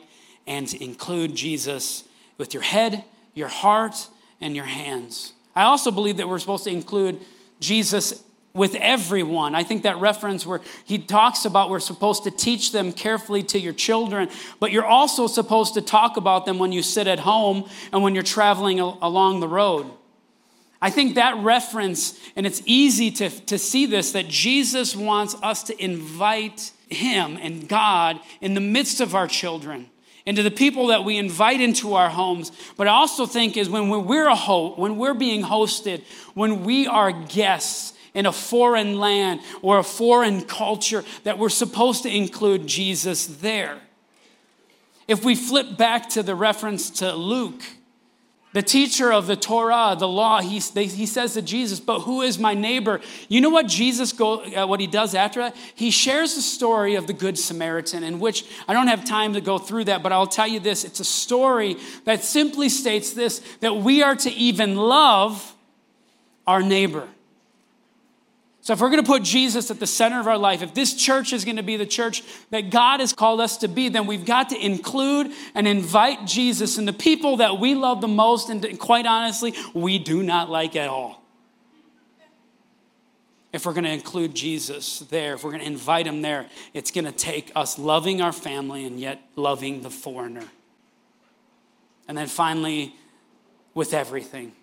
and 0.47 0.69
to 0.69 0.85
include 0.85 1.35
Jesus 1.35 2.05
with 2.37 2.53
your 2.53 2.63
head, 2.63 3.03
your 3.33 3.49
heart, 3.49 4.09
and 4.43 4.55
your 4.55 4.67
hands. 4.67 5.33
I 5.55 5.63
also 5.63 5.91
believe 5.91 6.19
that 6.19 6.29
we're 6.29 6.39
supposed 6.39 6.65
to 6.65 6.71
include 6.71 7.19
Jesus 7.61 8.23
with 8.53 8.75
everyone. 8.75 9.55
I 9.55 9.63
think 9.63 9.85
that 9.85 9.97
reference 9.97 10.45
where 10.45 10.61
he 10.85 10.99
talks 10.99 11.47
about 11.47 11.71
we're 11.71 11.81
supposed 11.81 12.25
to 12.25 12.31
teach 12.31 12.73
them 12.73 12.93
carefully 12.93 13.43
to 13.45 13.59
your 13.59 13.73
children, 13.73 14.29
but 14.61 14.71
you're 14.71 14.85
also 14.85 15.27
supposed 15.27 15.73
to 15.75 15.81
talk 15.81 16.19
about 16.19 16.45
them 16.45 16.59
when 16.59 16.73
you 16.73 16.83
sit 16.83 17.07
at 17.07 17.21
home 17.21 17.67
and 17.91 18.03
when 18.03 18.13
you're 18.13 18.23
traveling 18.23 18.81
along 18.81 19.41
the 19.41 19.49
road. 19.49 19.91
I 20.81 20.91
think 20.91 21.15
that 21.15 21.37
reference, 21.39 22.19
and 22.37 22.47
it's 22.47 22.63
easy 22.67 23.11
to, 23.13 23.31
to 23.31 23.59
see 23.59 23.87
this, 23.87 24.13
that 24.13 24.29
Jesus 24.29 24.95
wants 24.95 25.35
us 25.43 25.63
to 25.65 25.83
invite 25.83 26.73
Him 26.89 27.39
and 27.41 27.69
God 27.69 28.21
in 28.41 28.55
the 28.55 28.61
midst 28.61 29.01
of 29.01 29.15
our 29.15 29.27
children 29.27 29.89
and 30.27 30.37
to 30.37 30.43
the 30.43 30.51
people 30.51 30.89
that 30.89 31.05
we 31.05 31.17
invite 31.17 31.61
into 31.61 31.95
our 31.95 32.11
homes. 32.11 32.51
But 32.77 32.89
I 32.89 32.91
also 32.91 33.27
think 33.27 33.57
is 33.57 33.71
when 33.71 33.89
we're 33.89 34.27
a 34.27 34.35
ho- 34.35 34.75
when 34.75 34.97
we're 34.97 35.15
being 35.15 35.43
hosted, 35.43 36.03
when 36.35 36.65
we 36.65 36.87
are 36.87 37.13
guests 37.13 37.95
in 38.13 38.27
a 38.27 38.33
foreign 38.33 38.99
land 38.99 39.41
or 39.63 39.79
a 39.79 39.85
foreign 39.85 40.43
culture, 40.43 41.05
that 41.25 41.39
we're 41.39 41.49
supposed 41.49 42.03
to 42.03 42.15
include 42.15 42.67
Jesus 42.67 43.27
there. 43.27 43.79
If 45.07 45.25
we 45.25 45.37
flip 45.37 45.77
back 45.77 46.09
to 46.11 46.23
the 46.23 46.35
reference 46.35 46.91
to 46.91 47.15
Luke, 47.15 47.63
the 48.57 48.63
teacher 48.63 49.13
of 49.13 49.27
the 49.27 49.37
Torah, 49.37 49.95
the 49.99 50.09
law, 50.09 50.41
he, 50.41 50.61
they, 50.61 50.87
he 50.87 51.05
says 51.05 51.35
to 51.35 51.43
Jesus, 51.43 51.79
But 51.79 52.01
who 52.01 52.23
is 52.23 52.39
my 52.39 52.55
neighbor? 52.55 53.03
You 53.29 53.43
know 53.43 53.51
what 53.51 53.67
Jesus 53.67 54.15
go, 54.15 54.41
uh, 54.45 54.67
what 54.67 54.81
he 54.81 54.87
does 54.87 55.15
after 55.15 55.41
that? 55.41 55.55
He 55.75 55.91
shares 55.91 56.35
the 56.35 56.41
story 56.41 56.95
of 56.95 57.07
the 57.07 57.13
Good 57.13 57.39
Samaritan, 57.39 58.03
in 58.03 58.19
which 58.19 58.47
I 58.67 58.73
don't 58.73 58.87
have 58.87 59.05
time 59.05 59.35
to 59.35 59.43
go 59.43 59.59
through 59.59 59.85
that, 59.85 60.03
but 60.03 60.11
I'll 60.11 60.27
tell 60.27 60.47
you 60.47 60.59
this 60.59 60.85
it's 60.85 61.01
a 61.01 61.05
story 61.05 61.77
that 62.07 62.25
simply 62.25 62.71
states 62.71 63.13
this 63.13 63.41
that 63.61 63.77
we 63.77 64.03
are 64.03 64.17
to 64.17 64.33
even 64.33 64.77
love 64.77 65.55
our 66.47 66.63
neighbor. 66.63 67.07
So, 68.67 68.73
if 68.73 68.81
we're 68.81 68.91
going 68.91 69.05
to 69.05 69.09
put 69.09 69.23
Jesus 69.23 69.71
at 69.71 69.79
the 69.79 69.87
center 69.87 70.19
of 70.19 70.27
our 70.27 70.37
life, 70.37 70.61
if 70.61 70.75
this 70.75 70.93
church 70.93 71.33
is 71.33 71.45
going 71.45 71.59
to 71.59 71.63
be 71.63 71.77
the 71.77 71.87
church 71.87 72.25
that 72.51 72.71
God 72.71 72.99
has 72.99 73.13
called 73.13 73.41
us 73.41 73.59
to 73.59 73.69
be, 73.69 73.91
then 73.91 74.09
we've 74.09 74.25
got 74.25 74.49
to 74.49 74.59
include 74.59 75.31
and 75.55 75.69
invite 75.69 76.27
Jesus 76.27 76.77
and 76.77 76.89
the 76.89 76.93
people 76.93 77.37
that 77.37 77.61
we 77.61 77.77
love 77.77 78.01
the 78.01 78.09
most 78.09 78.51
and 78.51 78.77
quite 78.81 79.07
honestly, 79.07 79.55
we 79.73 80.01
do 80.01 80.21
not 80.21 80.51
like 80.51 80.75
at 80.75 80.89
all. 80.89 81.23
If 83.53 83.67
we're 83.67 83.73
going 83.73 83.85
to 83.85 83.93
include 83.93 84.35
Jesus 84.35 84.99
there, 84.99 85.35
if 85.35 85.45
we're 85.45 85.53
going 85.53 85.63
to 85.63 85.69
invite 85.69 86.09
him 86.09 86.21
there, 86.23 86.47
it's 86.75 86.91
going 86.91 87.05
to 87.05 87.13
take 87.13 87.53
us 87.55 87.79
loving 87.79 88.21
our 88.21 88.33
family 88.33 88.85
and 88.85 88.99
yet 88.99 89.23
loving 89.37 89.83
the 89.83 89.91
foreigner. 89.91 90.49
And 92.09 92.19
then 92.19 92.27
finally, 92.27 92.97
with 93.75 93.95
everything 93.95 94.55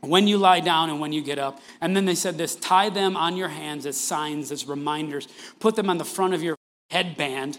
when 0.00 0.28
you 0.28 0.38
lie 0.38 0.60
down 0.60 0.90
and 0.90 1.00
when 1.00 1.12
you 1.12 1.22
get 1.22 1.38
up. 1.38 1.60
And 1.80 1.96
then 1.96 2.04
they 2.04 2.14
said 2.14 2.38
this 2.38 2.54
tie 2.56 2.90
them 2.90 3.16
on 3.16 3.36
your 3.36 3.48
hands 3.48 3.86
as 3.86 3.96
signs, 3.96 4.52
as 4.52 4.66
reminders. 4.66 5.28
Put 5.60 5.76
them 5.76 5.90
on 5.90 5.98
the 5.98 6.04
front 6.04 6.34
of 6.34 6.42
your 6.42 6.56
headband, 6.90 7.58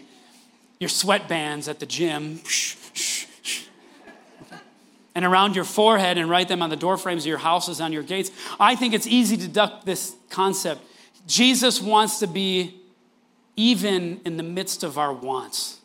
your 0.78 0.90
sweatbands 0.90 1.68
at 1.68 1.80
the 1.80 1.86
gym, 1.86 2.40
and 5.14 5.24
around 5.24 5.54
your 5.54 5.64
forehead, 5.64 6.18
and 6.18 6.30
write 6.30 6.48
them 6.48 6.62
on 6.62 6.70
the 6.70 6.76
door 6.76 6.96
frames 6.96 7.24
of 7.24 7.28
your 7.28 7.38
houses, 7.38 7.80
on 7.80 7.92
your 7.92 8.02
gates. 8.02 8.30
I 8.58 8.74
think 8.76 8.94
it's 8.94 9.06
easy 9.06 9.36
to 9.38 9.48
duck 9.48 9.84
this 9.84 10.14
concept. 10.30 10.82
Jesus 11.26 11.80
wants 11.80 12.20
to 12.20 12.26
be 12.26 12.80
even 13.56 14.20
in 14.24 14.36
the 14.36 14.42
midst 14.42 14.82
of 14.82 14.96
our 14.96 15.12
wants. 15.12 15.79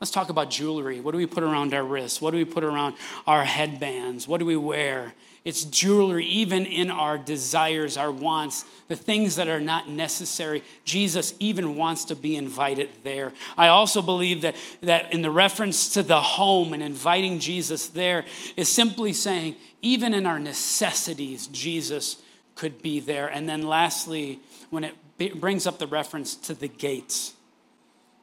Let's 0.00 0.10
talk 0.10 0.30
about 0.30 0.48
jewelry. 0.48 1.00
What 1.00 1.12
do 1.12 1.18
we 1.18 1.26
put 1.26 1.42
around 1.42 1.74
our 1.74 1.84
wrists? 1.84 2.22
What 2.22 2.30
do 2.30 2.38
we 2.38 2.46
put 2.46 2.64
around 2.64 2.94
our 3.26 3.44
headbands? 3.44 4.26
What 4.26 4.40
do 4.40 4.46
we 4.46 4.56
wear? 4.56 5.12
It's 5.44 5.64
jewelry, 5.64 6.24
even 6.24 6.64
in 6.64 6.90
our 6.90 7.18
desires, 7.18 7.98
our 7.98 8.10
wants, 8.10 8.64
the 8.88 8.96
things 8.96 9.36
that 9.36 9.48
are 9.48 9.60
not 9.60 9.90
necessary. 9.90 10.62
Jesus 10.84 11.34
even 11.38 11.76
wants 11.76 12.06
to 12.06 12.16
be 12.16 12.36
invited 12.36 12.88
there. 13.04 13.34
I 13.58 13.68
also 13.68 14.00
believe 14.00 14.40
that, 14.40 14.56
that 14.80 15.12
in 15.12 15.20
the 15.20 15.30
reference 15.30 15.92
to 15.94 16.02
the 16.02 16.20
home 16.20 16.72
and 16.72 16.82
inviting 16.82 17.38
Jesus 17.38 17.88
there 17.88 18.24
is 18.56 18.70
simply 18.70 19.12
saying, 19.12 19.56
even 19.82 20.14
in 20.14 20.24
our 20.24 20.38
necessities, 20.38 21.46
Jesus 21.48 22.16
could 22.54 22.80
be 22.80 23.00
there. 23.00 23.28
And 23.28 23.46
then 23.46 23.66
lastly, 23.66 24.40
when 24.70 24.84
it 24.84 25.40
brings 25.40 25.66
up 25.66 25.78
the 25.78 25.86
reference 25.86 26.34
to 26.36 26.54
the 26.54 26.68
gates, 26.68 27.34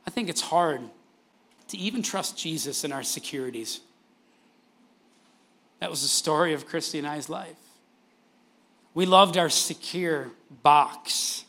I 0.08 0.10
think 0.10 0.28
it's 0.28 0.42
hard 0.42 0.82
to 1.70 1.78
even 1.78 2.02
trust 2.02 2.38
Jesus 2.38 2.84
in 2.84 2.92
our 2.92 3.04
securities. 3.04 3.82
That 5.80 5.90
was 5.90 6.02
the 6.02 6.08
story 6.08 6.54
of 6.54 6.66
Christy 6.66 6.98
and 6.98 7.08
I's 7.08 7.30
life. 7.30 7.56
We 8.94 9.06
loved 9.06 9.38
our 9.38 9.50
secure 9.50 10.32
box 10.64 11.46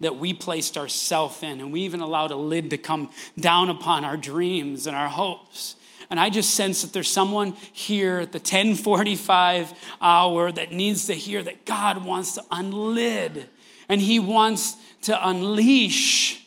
that 0.00 0.16
we 0.16 0.32
placed 0.34 0.76
ourselves 0.76 1.42
in, 1.42 1.60
and 1.60 1.72
we 1.72 1.80
even 1.80 2.00
allowed 2.00 2.30
a 2.30 2.36
lid 2.36 2.70
to 2.70 2.78
come 2.78 3.10
down 3.38 3.70
upon 3.70 4.04
our 4.04 4.16
dreams 4.16 4.86
and 4.86 4.94
our 4.94 5.08
hopes. 5.08 5.76
And 6.10 6.20
I 6.20 6.30
just 6.30 6.50
sense 6.50 6.82
that 6.82 6.92
there's 6.92 7.10
someone 7.10 7.56
here 7.72 8.20
at 8.20 8.32
the 8.32 8.38
1045 8.38 9.72
hour 10.00 10.52
that 10.52 10.72
needs 10.72 11.06
to 11.06 11.14
hear 11.14 11.42
that 11.42 11.64
God 11.64 12.04
wants 12.04 12.34
to 12.34 12.44
unlid 12.50 13.48
and 13.88 14.00
He 14.00 14.18
wants 14.18 14.76
to 15.02 15.28
unleash 15.28 16.43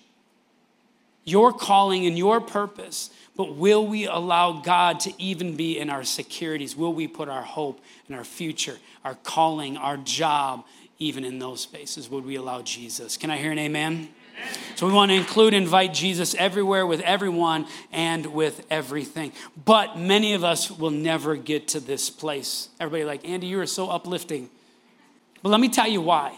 your 1.27 1.51
calling 1.51 2.05
and 2.07 2.17
your 2.17 2.39
purpose. 2.39 3.09
But 3.35 3.55
will 3.55 3.85
we 3.85 4.07
allow 4.07 4.53
God 4.61 5.01
to 5.01 5.13
even 5.21 5.55
be 5.55 5.77
in 5.77 5.91
our 5.91 6.03
securities? 6.03 6.75
Will 6.75 6.93
we 6.93 7.07
put 7.07 7.29
our 7.29 7.43
hope 7.43 7.81
in 8.09 8.15
our 8.15 8.23
future, 8.23 8.77
our 9.03 9.13
calling, 9.13 9.77
our 9.77 9.97
job, 9.97 10.65
even 10.97 11.23
in 11.23 11.37
those 11.37 11.61
spaces? 11.61 12.09
Would 12.09 12.25
we 12.25 12.35
allow 12.35 12.63
Jesus? 12.63 13.17
Can 13.17 13.29
I 13.29 13.37
hear 13.37 13.51
an 13.51 13.59
amen? 13.59 14.09
So 14.75 14.87
we 14.87 14.93
want 14.93 15.11
to 15.11 15.15
include, 15.15 15.53
invite 15.53 15.93
Jesus 15.93 16.33
everywhere 16.35 16.85
with 16.85 17.01
everyone 17.01 17.67
and 17.91 18.25
with 18.27 18.65
everything. 18.69 19.33
But 19.65 19.97
many 19.97 20.33
of 20.33 20.43
us 20.43 20.71
will 20.71 20.91
never 20.91 21.35
get 21.35 21.67
to 21.69 21.79
this 21.79 22.09
place. 22.09 22.69
Everybody, 22.79 23.03
like, 23.03 23.27
Andy, 23.27 23.47
you 23.47 23.59
are 23.59 23.65
so 23.65 23.89
uplifting. 23.89 24.49
But 25.43 25.49
let 25.49 25.59
me 25.59 25.69
tell 25.69 25.87
you 25.87 26.01
why. 26.01 26.37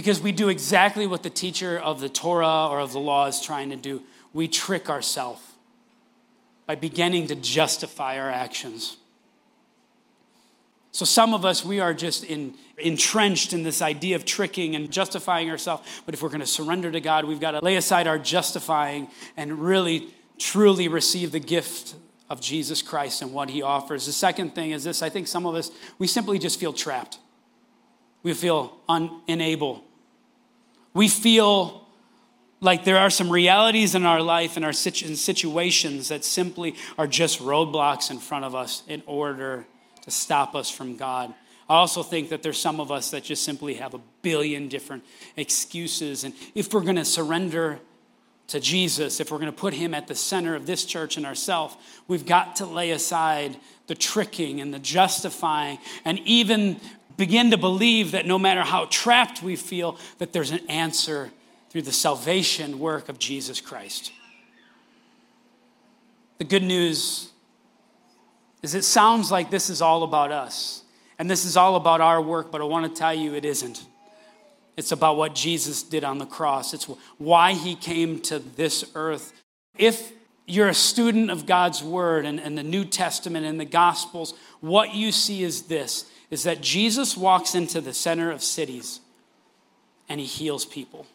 Because 0.00 0.22
we 0.22 0.32
do 0.32 0.48
exactly 0.48 1.06
what 1.06 1.22
the 1.22 1.28
teacher 1.28 1.78
of 1.78 2.00
the 2.00 2.08
Torah 2.08 2.68
or 2.70 2.80
of 2.80 2.92
the 2.92 2.98
law 2.98 3.26
is 3.26 3.42
trying 3.42 3.68
to 3.68 3.76
do. 3.76 4.00
We 4.32 4.48
trick 4.48 4.88
ourselves 4.88 5.42
by 6.64 6.74
beginning 6.74 7.26
to 7.26 7.34
justify 7.34 8.18
our 8.18 8.30
actions. 8.30 8.96
So, 10.90 11.04
some 11.04 11.34
of 11.34 11.44
us, 11.44 11.66
we 11.66 11.80
are 11.80 11.92
just 11.92 12.24
in, 12.24 12.54
entrenched 12.78 13.52
in 13.52 13.62
this 13.62 13.82
idea 13.82 14.16
of 14.16 14.24
tricking 14.24 14.74
and 14.74 14.90
justifying 14.90 15.50
ourselves. 15.50 15.86
But 16.06 16.14
if 16.14 16.22
we're 16.22 16.30
going 16.30 16.40
to 16.40 16.46
surrender 16.46 16.90
to 16.90 17.00
God, 17.02 17.26
we've 17.26 17.38
got 17.38 17.50
to 17.50 17.60
lay 17.62 17.76
aside 17.76 18.06
our 18.06 18.18
justifying 18.18 19.08
and 19.36 19.58
really, 19.58 20.08
truly 20.38 20.88
receive 20.88 21.30
the 21.30 21.40
gift 21.40 21.94
of 22.30 22.40
Jesus 22.40 22.80
Christ 22.80 23.20
and 23.20 23.34
what 23.34 23.50
he 23.50 23.60
offers. 23.60 24.06
The 24.06 24.12
second 24.12 24.54
thing 24.54 24.70
is 24.70 24.82
this 24.82 25.02
I 25.02 25.10
think 25.10 25.28
some 25.28 25.44
of 25.44 25.54
us, 25.56 25.70
we 25.98 26.06
simply 26.06 26.38
just 26.38 26.58
feel 26.58 26.72
trapped. 26.72 27.18
We 28.22 28.32
feel 28.32 28.78
unable. 28.88 29.84
We 30.94 31.08
feel 31.08 31.86
like 32.60 32.84
there 32.84 32.98
are 32.98 33.10
some 33.10 33.30
realities 33.30 33.94
in 33.94 34.04
our 34.04 34.20
life 34.20 34.56
and 34.56 34.64
our 34.64 34.72
situ- 34.72 35.14
situations 35.14 36.08
that 36.08 36.24
simply 36.24 36.74
are 36.98 37.06
just 37.06 37.40
roadblocks 37.40 38.10
in 38.10 38.18
front 38.18 38.44
of 38.44 38.54
us 38.54 38.82
in 38.86 39.02
order 39.06 39.66
to 40.02 40.10
stop 40.10 40.54
us 40.54 40.70
from 40.70 40.96
God. 40.96 41.32
I 41.68 41.74
also 41.74 42.02
think 42.02 42.30
that 42.30 42.42
there's 42.42 42.58
some 42.58 42.80
of 42.80 42.90
us 42.90 43.12
that 43.12 43.24
just 43.24 43.44
simply 43.44 43.74
have 43.74 43.94
a 43.94 44.00
billion 44.22 44.68
different 44.68 45.04
excuses. 45.36 46.24
And 46.24 46.34
if 46.54 46.74
we're 46.74 46.80
going 46.80 46.96
to 46.96 47.04
surrender 47.04 47.78
to 48.48 48.58
Jesus, 48.58 49.20
if 49.20 49.30
we're 49.30 49.38
going 49.38 49.52
to 49.52 49.56
put 49.56 49.72
him 49.72 49.94
at 49.94 50.08
the 50.08 50.16
center 50.16 50.56
of 50.56 50.66
this 50.66 50.84
church 50.84 51.16
and 51.16 51.24
ourselves, 51.24 51.76
we've 52.08 52.26
got 52.26 52.56
to 52.56 52.66
lay 52.66 52.90
aside 52.90 53.56
the 53.86 53.94
tricking 53.94 54.60
and 54.60 54.74
the 54.74 54.80
justifying 54.80 55.78
and 56.04 56.18
even 56.24 56.80
begin 57.20 57.50
to 57.50 57.58
believe 57.58 58.12
that 58.12 58.24
no 58.24 58.38
matter 58.38 58.62
how 58.62 58.86
trapped 58.86 59.42
we 59.42 59.54
feel, 59.54 59.98
that 60.16 60.32
there's 60.32 60.52
an 60.52 60.66
answer 60.70 61.30
through 61.68 61.82
the 61.82 61.92
salvation 61.92 62.78
work 62.78 63.10
of 63.10 63.18
Jesus 63.18 63.60
Christ. 63.60 64.10
The 66.38 66.44
good 66.44 66.62
news 66.62 67.28
is 68.62 68.74
it 68.74 68.84
sounds 68.84 69.30
like 69.30 69.50
this 69.50 69.68
is 69.68 69.82
all 69.82 70.02
about 70.02 70.32
us 70.32 70.82
and 71.18 71.28
this 71.28 71.44
is 71.44 71.58
all 71.58 71.76
about 71.76 72.00
our 72.00 72.22
work, 72.22 72.50
but 72.50 72.62
I 72.62 72.64
want 72.64 72.90
to 72.90 72.98
tell 72.98 73.12
you 73.12 73.34
it 73.34 73.44
isn't. 73.44 73.84
It's 74.78 74.90
about 74.90 75.18
what 75.18 75.34
Jesus 75.34 75.82
did 75.82 76.04
on 76.04 76.16
the 76.16 76.24
cross. 76.24 76.72
It's 76.72 76.84
why 77.18 77.52
he 77.52 77.74
came 77.74 78.20
to 78.20 78.38
this 78.38 78.90
earth. 78.94 79.34
If 79.76 80.12
you're 80.46 80.68
a 80.68 80.74
student 80.74 81.30
of 81.30 81.44
God's 81.44 81.82
word 81.82 82.24
and, 82.24 82.40
and 82.40 82.56
the 82.56 82.62
New 82.62 82.86
Testament 82.86 83.44
and 83.44 83.60
the 83.60 83.66
Gospels, 83.66 84.32
what 84.60 84.94
you 84.94 85.12
see 85.12 85.42
is 85.42 85.64
this 85.64 86.06
is 86.30 86.44
that 86.44 86.60
Jesus 86.60 87.16
walks 87.16 87.54
into 87.54 87.80
the 87.80 87.92
center 87.92 88.30
of 88.30 88.42
cities 88.42 89.00
and 90.08 90.20
he 90.20 90.26
heals 90.26 90.64
people. 90.64 91.06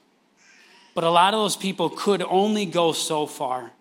But 0.93 1.03
a 1.03 1.09
lot 1.09 1.33
of 1.33 1.39
those 1.39 1.57
people 1.57 1.89
could 1.89 2.21
only 2.21 2.65
go 2.65 2.93
so 2.93 3.25
far. 3.25 3.71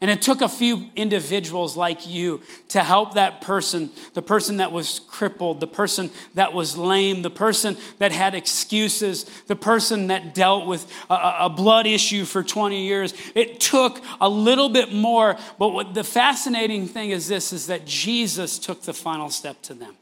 And 0.00 0.10
it 0.10 0.20
took 0.20 0.42
a 0.42 0.48
few 0.48 0.90
individuals 0.94 1.74
like 1.74 2.06
you 2.06 2.42
to 2.68 2.82
help 2.82 3.14
that 3.14 3.40
person, 3.40 3.90
the 4.12 4.20
person 4.20 4.58
that 4.58 4.70
was 4.70 5.00
crippled, 5.08 5.58
the 5.58 5.66
person 5.66 6.10
that 6.34 6.52
was 6.52 6.76
lame, 6.76 7.22
the 7.22 7.30
person 7.30 7.78
that 7.98 8.12
had 8.12 8.34
excuses, 8.34 9.24
the 9.46 9.56
person 9.56 10.08
that 10.08 10.34
dealt 10.34 10.66
with 10.66 10.86
a, 11.08 11.36
a 11.40 11.50
blood 11.50 11.86
issue 11.86 12.26
for 12.26 12.42
20 12.42 12.86
years. 12.86 13.14
It 13.34 13.58
took 13.58 14.02
a 14.20 14.28
little 14.28 14.68
bit 14.68 14.92
more, 14.92 15.38
but 15.58 15.68
what 15.70 15.94
the 15.94 16.04
fascinating 16.04 16.86
thing 16.86 17.10
is 17.10 17.26
this 17.26 17.52
is 17.52 17.68
that 17.68 17.86
Jesus 17.86 18.58
took 18.58 18.82
the 18.82 18.94
final 18.94 19.30
step 19.30 19.62
to 19.62 19.74
them. 19.74 19.96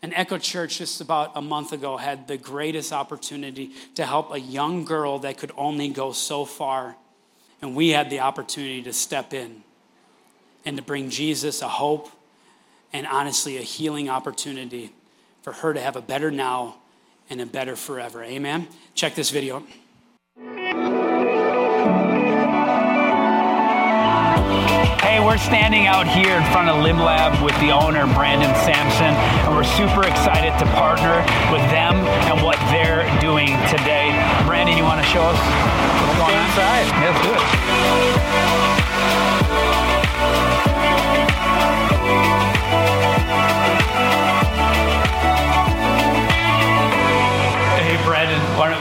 And 0.00 0.14
Echo 0.14 0.38
Church, 0.38 0.78
just 0.78 1.00
about 1.00 1.32
a 1.34 1.42
month 1.42 1.72
ago, 1.72 1.96
had 1.96 2.28
the 2.28 2.36
greatest 2.36 2.92
opportunity 2.92 3.72
to 3.96 4.06
help 4.06 4.32
a 4.32 4.38
young 4.38 4.84
girl 4.84 5.18
that 5.20 5.38
could 5.38 5.52
only 5.56 5.88
go 5.88 6.12
so 6.12 6.44
far 6.44 6.96
and 7.60 7.74
we 7.74 7.90
had 7.90 8.10
the 8.10 8.20
opportunity 8.20 8.82
to 8.82 8.92
step 8.92 9.34
in 9.34 9.62
and 10.64 10.76
to 10.76 10.82
bring 10.82 11.10
Jesus 11.10 11.62
a 11.62 11.68
hope 11.68 12.10
and 12.92 13.06
honestly 13.06 13.58
a 13.58 13.62
healing 13.62 14.08
opportunity 14.08 14.92
for 15.42 15.52
her 15.52 15.74
to 15.74 15.80
have 15.80 15.96
a 15.96 16.02
better 16.02 16.30
now 16.30 16.76
and 17.30 17.40
a 17.40 17.46
better 17.46 17.76
forever. 17.76 18.22
Amen. 18.22 18.68
Check 18.94 19.14
this 19.14 19.30
video. 19.30 19.64
Hey, 25.08 25.20
we're 25.20 25.38
standing 25.38 25.86
out 25.86 26.06
here 26.06 26.36
in 26.36 26.44
front 26.52 26.68
of 26.68 26.82
Limb 26.82 26.98
Lab 26.98 27.42
with 27.42 27.58
the 27.60 27.70
owner, 27.70 28.06
Brandon 28.12 28.54
Sampson, 28.56 29.16
and 29.16 29.56
we're 29.56 29.64
super 29.64 30.06
excited 30.06 30.52
to 30.58 30.70
partner 30.76 31.24
with 31.50 31.64
them 31.72 31.96
and 32.28 32.44
what 32.44 32.58
they're 32.68 33.08
doing 33.18 33.48
today. 33.72 34.12
Brandon, 34.44 34.76
you 34.76 34.84
want 34.84 35.00
to 35.00 35.06
show 35.08 35.22
us 35.22 35.40
what's 36.04 36.18
going 36.18 36.36
on? 36.36 36.44
inside. 36.44 36.84
Let's 37.00 37.22
do 37.24 38.74
it. 38.74 38.77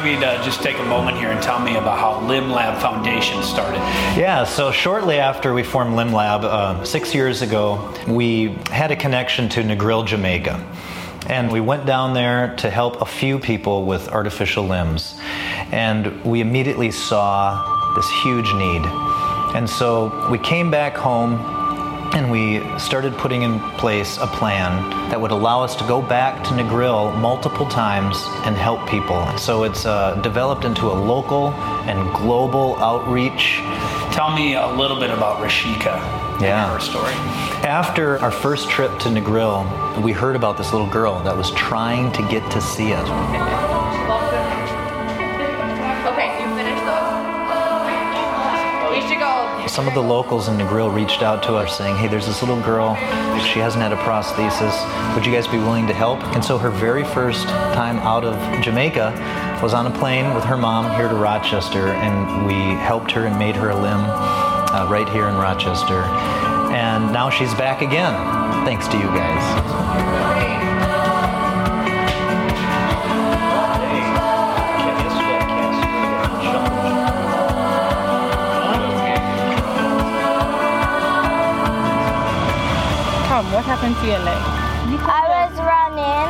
Don't 0.08 0.20
we 0.20 0.26
uh, 0.26 0.42
just 0.42 0.64
take 0.64 0.80
a 0.80 0.86
moment 0.86 1.18
here 1.18 1.32
and 1.32 1.44
tell 1.44 1.60
me 1.60 1.76
about 1.76 2.00
how 2.00 2.26
Limb 2.26 2.50
Lab 2.50 2.82
Foundation 2.82 3.44
started? 3.44 3.80
Yeah, 4.18 4.46
so 4.46 4.72
shortly 4.72 5.20
after 5.20 5.54
we 5.54 5.64
formed 5.64 5.98
Limb 5.98 6.14
Lab, 6.14 6.46
uh, 6.46 6.82
six 6.86 7.14
years 7.14 7.42
ago, 7.42 7.94
we 8.08 8.56
had 8.72 8.90
a 8.90 8.96
connection 8.96 9.50
to 9.50 9.64
Negril, 9.64 10.08
Jamaica. 10.08 10.66
And 11.28 11.52
we 11.52 11.60
went 11.60 11.86
down 11.86 12.14
there 12.14 12.56
to 12.56 12.70
help 12.70 13.02
a 13.02 13.06
few 13.06 13.38
people 13.38 13.86
with 13.86 14.08
artificial 14.08 14.64
limbs. 14.64 15.20
And 15.74 16.24
we 16.24 16.40
immediately 16.40 16.92
saw 16.92 17.94
this 17.94 18.10
huge 18.24 18.54
need. 18.54 18.84
And 19.58 19.70
so 19.70 20.30
we 20.32 20.38
came 20.38 20.72
back 20.72 20.96
home 20.96 21.57
and 22.14 22.32
we 22.32 22.64
started 22.80 23.14
putting 23.18 23.44
in 23.44 23.60
place 23.78 24.18
a 24.18 24.28
plan 24.28 24.90
that 25.10 25.20
would 25.20 25.32
allow 25.32 25.62
us 25.64 25.76
to 25.76 25.84
go 25.88 26.02
back 26.02 26.44
to 26.46 26.50
Negril 26.52 27.16
multiple 27.20 27.68
times 27.68 28.24
and 28.46 28.56
help 28.56 28.88
people. 28.90 29.26
So 29.38 29.64
it's 29.64 29.86
uh, 29.86 30.16
developed 30.16 30.66
into 30.66 30.88
a 30.88 30.94
local 30.94 31.50
and 31.88 32.14
global 32.16 32.76
outreach. 32.78 33.58
Tell 34.14 34.34
me 34.36 34.56
a 34.56 34.68
little 34.68 35.00
bit 35.00 35.12
about 35.12 35.38
Rashika 35.44 35.96
Yeah. 36.42 36.64
and 36.64 36.74
her 36.74 36.80
story. 36.80 37.14
After 37.68 38.18
our 38.20 38.32
first 38.32 38.70
trip 38.70 38.98
to 39.00 39.10
Negril, 39.10 40.02
we 40.02 40.12
heard 40.12 40.36
about 40.36 40.58
this 40.58 40.72
little 40.72 40.90
girl 40.90 41.20
that 41.24 41.36
was 41.36 41.52
trying 41.52 42.12
to 42.14 42.22
get 42.30 42.50
to 42.52 42.62
see 42.62 42.94
us. 42.94 43.97
Some 49.68 49.88
of 49.88 49.94
the 49.94 50.02
locals 50.02 50.48
in 50.48 50.58
Negril 50.58 50.94
reached 50.94 51.22
out 51.22 51.44
to 51.44 51.56
us 51.56 51.78
saying, 51.78 51.98
hey, 51.98 52.08
there's 52.08 52.26
this 52.26 52.42
little 52.42 52.60
girl, 52.62 52.96
she 53.54 53.60
hasn't 53.60 53.84
had 53.84 53.94
a 53.94 53.98
prosthesis, 53.98 54.74
would 55.14 55.26
you 55.26 55.32
guys 55.32 55.48
be 55.48 55.58
willing 55.58 55.86
to 55.88 55.94
help? 55.94 56.24
And 56.36 56.44
so 56.44 56.58
her 56.58 56.72
very 56.72 57.04
first 57.04 57.46
time 57.48 57.98
out 58.00 58.24
of 58.24 58.64
Jamaica 58.64 59.60
was 59.62 59.74
on 59.74 59.86
a 59.86 59.92
plane 60.00 60.34
with 60.34 60.44
her 60.46 60.58
mom 60.58 60.96
here 60.96 61.08
to 61.08 61.16
Rochester, 61.16 61.90
and 61.90 62.46
we 62.46 62.54
helped 62.82 63.12
her 63.12 63.26
and 63.28 63.38
made 63.38 63.56
her 63.56 63.70
a 63.70 63.76
limb 63.76 64.04
uh, 64.04 64.88
right 64.90 65.08
here 65.10 65.28
in 65.28 65.36
Rochester. 65.36 66.02
And 66.74 67.14
now 67.14 67.30
she's 67.30 67.54
back 67.54 67.82
again, 67.82 68.14
thanks 68.66 68.88
to 68.88 68.98
you 68.98 69.08
guys. 69.08 70.27
Happened 83.46 83.94
to 84.02 84.06
your 84.08 84.18
leg? 84.26 84.42
I 84.98 85.30
was 85.30 85.54
running, 85.62 86.30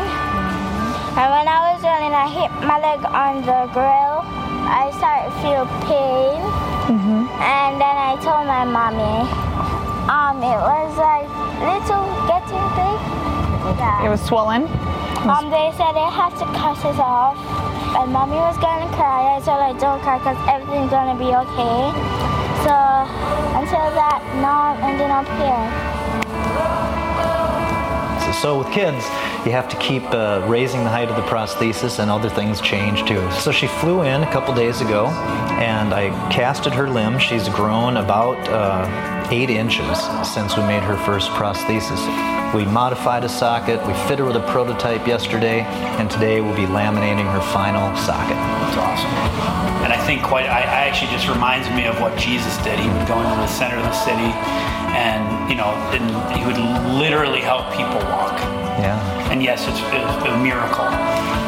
and 1.16 1.28
when 1.32 1.48
I 1.48 1.72
was 1.72 1.80
running, 1.80 2.12
I 2.12 2.28
hit 2.28 2.52
my 2.68 2.84
leg 2.84 3.00
on 3.08 3.48
the 3.48 3.72
grill. 3.72 4.28
I 4.68 4.92
started 4.92 5.32
to 5.32 5.40
feel 5.40 5.64
pain, 5.88 6.36
and 7.40 7.80
then 7.80 7.96
I 7.96 8.20
told 8.20 8.44
my 8.44 8.68
mommy. 8.68 9.24
Um, 10.12 10.44
it 10.44 10.60
was 10.60 10.92
like 11.00 11.28
little 11.64 12.12
getting 12.28 12.68
big. 12.76 13.00
Yeah. 13.80 14.04
It 14.06 14.10
was 14.10 14.22
swollen. 14.22 14.68
Um, 15.24 15.50
they 15.50 15.72
said 15.80 15.96
they 15.96 16.12
have 16.12 16.36
to 16.40 16.46
cut 16.60 16.76
it 16.84 17.00
off, 17.00 17.40
and 17.96 18.12
mommy 18.12 18.36
was 18.36 18.58
gonna 18.60 18.92
cry. 19.00 19.32
I 19.32 19.40
told 19.40 19.64
her 19.64 19.80
don't 19.80 20.02
cry 20.04 20.20
because 20.20 20.40
everything's 20.48 20.92
gonna 20.92 21.16
be 21.16 21.32
okay. 21.32 21.80
So 22.68 22.76
until 23.56 23.96
that, 23.96 24.20
now 24.44 24.76
I'm 24.76 24.92
ending 24.92 25.12
up 25.12 25.28
here. 25.40 25.97
So, 28.42 28.60
with 28.60 28.72
kids, 28.72 29.04
you 29.48 29.54
have 29.54 29.70
to 29.70 29.78
keep 29.78 30.04
uh, 30.12 30.44
raising 30.46 30.84
the 30.84 30.90
height 30.90 31.08
of 31.08 31.16
the 31.16 31.22
prosthesis 31.22 32.00
and 32.00 32.12
other 32.12 32.28
things 32.28 32.60
change 32.60 33.08
too. 33.08 33.32
So 33.32 33.50
she 33.50 33.66
flew 33.66 34.02
in 34.02 34.22
a 34.22 34.30
couple 34.30 34.54
days 34.54 34.82
ago 34.82 35.08
and 35.58 35.94
I 35.94 36.10
casted 36.30 36.74
her 36.74 36.90
limb. 36.90 37.18
She's 37.18 37.48
grown 37.48 37.96
about 37.96 38.38
uh, 38.50 39.30
eight 39.32 39.50
inches 39.50 39.98
since 40.28 40.58
we 40.58 40.64
made 40.64 40.84
her 40.84 40.98
first 40.98 41.30
prosthesis. 41.30 42.04
We 42.54 42.66
modified 42.66 43.24
a 43.24 43.30
socket, 43.30 43.80
we 43.88 43.94
fit 44.10 44.20
her 44.20 44.26
with 44.26 44.36
a 44.36 44.46
prototype 44.52 45.08
yesterday, 45.08 45.62
and 45.96 46.12
today 46.12 46.42
we'll 46.42 46.56
be 46.56 46.68
laminating 46.68 47.32
her 47.32 47.42
final 47.54 47.96
socket. 47.96 48.36
That's 48.36 48.78
awesome. 48.78 49.12
And 49.84 49.94
I 49.94 50.06
think 50.06 50.24
quite, 50.24 50.48
I, 50.48 50.60
I 50.60 50.88
actually 50.88 51.12
just 51.12 51.30
reminds 51.30 51.70
me 51.70 51.86
of 51.86 52.02
what 52.02 52.18
Jesus 52.18 52.58
did. 52.64 52.78
He 52.80 52.90
would 52.90 53.08
go 53.08 53.18
into 53.22 53.36
the 53.36 53.48
center 53.48 53.78
of 53.78 53.84
the 53.84 53.94
city 53.94 54.32
and, 54.92 55.50
you 55.50 55.56
know, 55.56 55.72
and 55.96 56.04
he 56.36 56.46
would 56.46 56.60
literally 57.00 57.40
help 57.40 57.72
people 57.72 57.96
walk. 58.12 58.36
Yeah. 58.80 59.17
And 59.30 59.44
yes, 59.44 59.68
it's, 59.68 59.80
it's 59.80 60.26
a 60.26 60.38
miracle, 60.40 60.88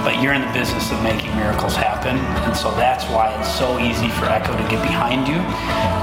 but 0.03 0.21
you're 0.21 0.34
in 0.34 0.41
the 0.41 0.51
business 0.51 0.91
of 0.91 1.01
making 1.01 1.34
miracles 1.36 1.75
happen. 1.75 2.17
And 2.43 2.55
so 2.55 2.71
that's 2.75 3.05
why 3.05 3.34
it's 3.39 3.53
so 3.53 3.80
easy 3.80 4.09
for 4.09 4.25
Echo 4.25 4.51
to 4.51 4.63
get 4.67 4.82
behind 4.84 5.27
you. 5.27 5.39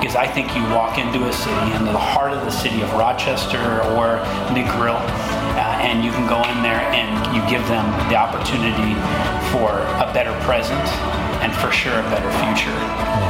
Because 0.00 0.16
I 0.16 0.26
think 0.26 0.56
you 0.56 0.62
walk 0.72 0.98
into 0.98 1.24
a 1.28 1.32
city, 1.32 1.72
into 1.76 1.92
the 1.92 1.98
heart 1.98 2.32
of 2.32 2.44
the 2.44 2.50
city 2.50 2.80
of 2.82 2.92
Rochester 2.94 3.60
or 3.92 4.24
Negril, 4.56 4.96
uh, 4.96 5.84
and 5.84 6.04
you 6.04 6.10
can 6.12 6.26
go 6.26 6.40
in 6.48 6.62
there 6.62 6.80
and 6.96 7.12
you 7.36 7.42
give 7.50 7.66
them 7.68 7.84
the 8.08 8.16
opportunity 8.16 8.96
for 9.52 9.84
a 10.00 10.10
better 10.12 10.32
present 10.44 10.84
and 11.46 11.54
for 11.62 11.70
sure 11.70 11.94
a 11.94 12.02
better 12.10 12.26
future. 12.42 12.74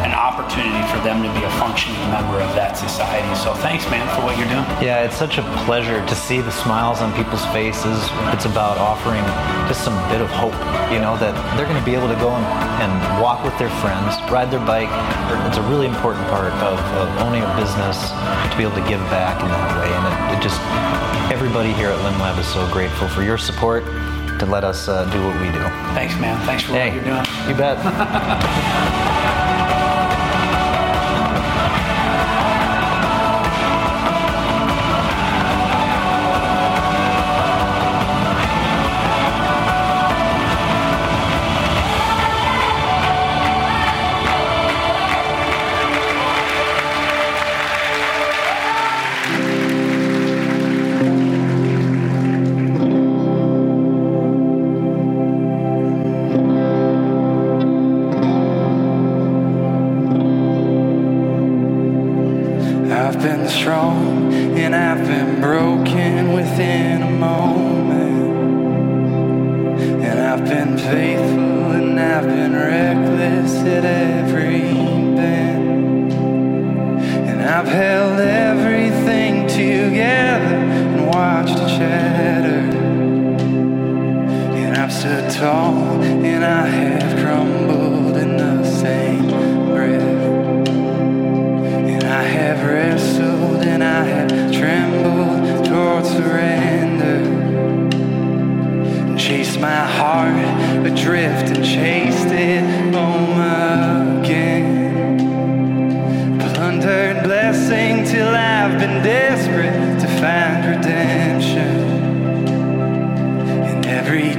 An 0.01 0.17
opportunity 0.17 0.81
for 0.89 0.97
them 1.05 1.21
to 1.21 1.29
be 1.37 1.45
a 1.45 1.53
functioning 1.61 2.01
member 2.09 2.41
of 2.41 2.49
that 2.57 2.73
society. 2.73 3.29
So 3.37 3.53
thanks, 3.53 3.85
man, 3.93 4.09
for 4.17 4.25
what 4.25 4.41
you're 4.41 4.49
doing. 4.49 4.65
Yeah, 4.81 5.05
it's 5.05 5.21
such 5.21 5.37
a 5.37 5.45
pleasure 5.69 6.01
to 6.01 6.15
see 6.17 6.41
the 6.41 6.51
smiles 6.51 7.05
on 7.05 7.13
people's 7.13 7.45
faces. 7.53 8.01
It's 8.33 8.49
about 8.49 8.81
offering 8.81 9.21
just 9.69 9.85
some 9.85 9.93
bit 10.09 10.25
of 10.25 10.33
hope, 10.33 10.57
you 10.89 10.97
know, 10.97 11.21
that 11.21 11.37
they're 11.61 11.69
going 11.69 11.77
to 11.77 11.85
be 11.85 11.93
able 11.93 12.09
to 12.09 12.17
go 12.17 12.33
and, 12.33 12.89
and 12.89 12.93
walk 13.21 13.45
with 13.45 13.53
their 13.61 13.73
friends, 13.85 14.17
ride 14.33 14.49
their 14.49 14.65
bike. 14.65 14.89
It's 15.45 15.61
a 15.61 15.67
really 15.69 15.85
important 15.85 16.25
part 16.33 16.57
of, 16.65 16.81
of 16.97 17.09
owning 17.21 17.45
a 17.45 17.53
business 17.61 18.01
to 18.49 18.55
be 18.57 18.65
able 18.65 18.81
to 18.81 18.87
give 18.89 19.05
back 19.13 19.45
in 19.45 19.49
that 19.53 19.71
way. 19.77 19.93
And 19.93 20.05
it, 20.09 20.17
it 20.33 20.41
just, 20.41 20.57
everybody 21.29 21.77
here 21.77 21.93
at 21.93 22.01
Limb 22.01 22.17
Lab 22.17 22.41
is 22.41 22.49
so 22.49 22.65
grateful 22.73 23.13
for 23.13 23.21
your 23.21 23.37
support 23.37 23.85
to 24.39 24.47
let 24.47 24.65
us 24.65 24.89
uh, 24.89 25.05
do 25.11 25.25
what 25.27 25.41
we 25.41 25.47
do. 25.51 25.63
Thanks, 25.95 26.19
man. 26.21 26.39
Thanks 26.47 26.65
for 26.65 26.73
Hey, 26.73 26.91
what 26.91 26.95
you're 26.97 27.05
doing. 27.05 27.49
you 27.49 27.55
bet. 27.57 29.13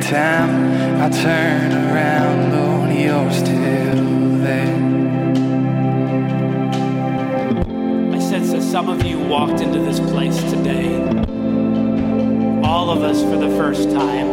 time 0.09 1.01
I 1.01 1.09
turn 1.09 1.73
around, 1.73 2.53
Lord, 2.53 2.95
you're 2.95 3.29
still 3.29 4.39
there. 4.39 4.75
I 8.15 8.19
sense 8.19 8.51
that 8.51 8.61
some 8.61 8.87
of 8.87 9.03
you 9.03 9.19
walked 9.19 9.59
into 9.59 9.79
this 9.79 9.99
place 9.99 10.41
today, 10.43 10.95
all 12.63 12.89
of 12.89 13.03
us 13.03 13.21
for 13.21 13.35
the 13.35 13.49
first 13.57 13.91
time. 13.91 14.27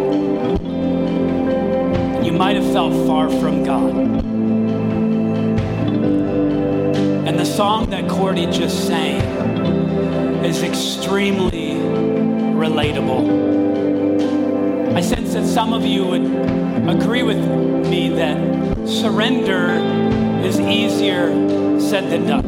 You 2.24 2.30
might 2.32 2.54
have 2.54 2.72
felt 2.72 2.92
far 3.08 3.28
from 3.28 3.64
God. 3.64 3.96
And 7.26 7.36
the 7.36 7.44
song 7.44 7.90
that 7.90 8.08
Cordy 8.08 8.46
just 8.46 8.86
sang 8.86 9.20
is 10.44 10.62
extremely 10.62 11.72
relatable. 12.54 13.63
That 15.34 15.46
some 15.46 15.72
of 15.72 15.84
you 15.84 16.06
would 16.06 16.24
agree 16.88 17.24
with 17.24 17.38
me 17.88 18.08
that 18.10 18.38
surrender 18.86 19.70
is 20.46 20.60
easier 20.60 21.80
said 21.80 22.08
than 22.08 22.24
done. 22.28 22.44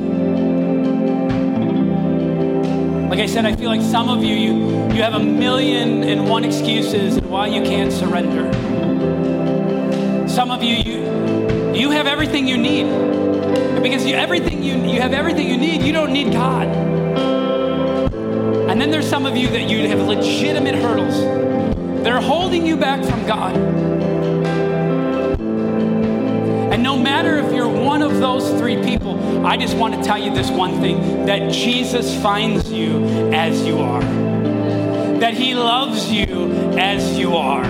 Like 3.11 3.19
I 3.19 3.27
said, 3.27 3.45
I 3.45 3.57
feel 3.57 3.71
like 3.71 3.83
some 3.83 4.09
of 4.09 4.23
you, 4.23 4.37
you, 4.37 4.55
you 4.95 5.03
have 5.03 5.15
a 5.15 5.19
million 5.19 6.05
and 6.05 6.29
one 6.29 6.45
excuses 6.45 7.21
why 7.23 7.49
you 7.49 7.63
can't 7.63 7.93
surrender. 7.93 8.53
Some 10.29 10.53
of 10.53 10.63
you, 10.63 10.77
you, 10.77 11.75
you 11.75 11.91
have 11.91 12.07
everything 12.07 12.47
you 12.47 12.57
need. 12.57 12.85
Because 13.83 14.07
you, 14.07 14.15
everything 14.15 14.63
you, 14.63 14.77
you 14.87 15.01
have 15.01 15.13
everything 15.13 15.49
you 15.49 15.57
need, 15.57 15.83
you 15.83 15.93
don't 15.93 16.13
need 16.13 16.33
God. 16.33 16.69
And 18.71 18.81
then 18.81 18.93
there's 18.93 19.09
some 19.09 19.27
of 19.27 19.37
you 19.37 19.49
that 19.49 19.69
you 19.69 19.89
have 19.89 19.99
legitimate 20.07 20.77
hurdles 20.77 21.46
that 22.07 22.13
are 22.13 22.23
holding 22.23 22.65
you 22.65 22.77
back 22.77 23.05
from 23.05 23.27
God. 23.27 23.57
And 26.73 26.81
no 26.81 26.97
matter 26.97 27.39
if 27.39 27.53
you're 27.53 27.67
one 27.67 28.01
of 28.01 28.19
those 28.19 28.49
three 28.61 28.81
people, 28.81 29.45
I 29.45 29.57
just 29.57 29.77
want 29.77 29.97
to 29.97 30.03
tell 30.05 30.17
you 30.17 30.33
this 30.33 30.49
one 30.49 30.81
thing 30.81 31.27
that 31.27 31.51
Jesus 31.51 32.15
finds 32.23 32.71
you 32.71 33.05
as 33.33 33.67
you 33.67 33.79
are, 33.79 34.03
that 34.03 35.35
He 35.35 35.57
loves 35.57 36.09
you 36.09 36.53
as 36.79 37.19
you 37.19 37.35
are. 37.35 37.65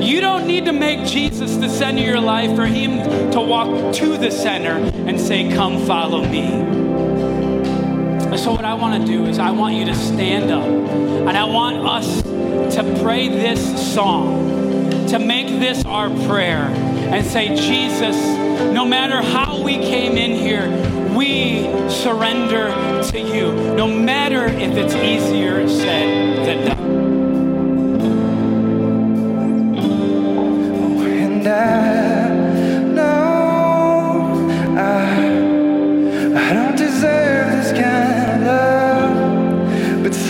You 0.00 0.22
don't 0.22 0.46
need 0.46 0.64
to 0.64 0.72
make 0.72 1.06
Jesus 1.06 1.56
the 1.56 1.68
center 1.68 2.00
of 2.00 2.06
your 2.06 2.20
life 2.20 2.56
for 2.56 2.64
Him 2.64 3.30
to 3.32 3.42
walk 3.42 3.94
to 3.96 4.16
the 4.16 4.30
center 4.30 4.78
and 5.06 5.20
say, 5.20 5.52
Come 5.52 5.84
follow 5.84 6.26
me. 6.26 6.83
And 8.34 8.42
so, 8.42 8.50
what 8.50 8.64
I 8.64 8.74
want 8.74 9.00
to 9.00 9.06
do 9.06 9.26
is, 9.26 9.38
I 9.38 9.52
want 9.52 9.76
you 9.76 9.84
to 9.84 9.94
stand 9.94 10.50
up 10.50 10.64
and 10.64 11.38
I 11.38 11.44
want 11.44 11.86
us 11.86 12.20
to 12.74 13.00
pray 13.00 13.28
this 13.28 13.94
song, 13.94 15.06
to 15.10 15.20
make 15.20 15.46
this 15.46 15.84
our 15.84 16.10
prayer 16.26 16.64
and 16.64 17.24
say, 17.24 17.54
Jesus, 17.54 18.16
no 18.74 18.84
matter 18.84 19.22
how 19.22 19.62
we 19.62 19.74
came 19.74 20.16
in 20.16 20.32
here, 20.32 20.68
we 21.16 21.62
surrender 21.88 22.70
to 23.12 23.20
you, 23.20 23.52
no 23.76 23.86
matter 23.86 24.46
if 24.46 24.72
it's 24.72 24.96
easier 24.96 25.68
said 25.68 26.44
than 26.44 26.66
done. 26.66 26.84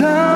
time 0.05 0.34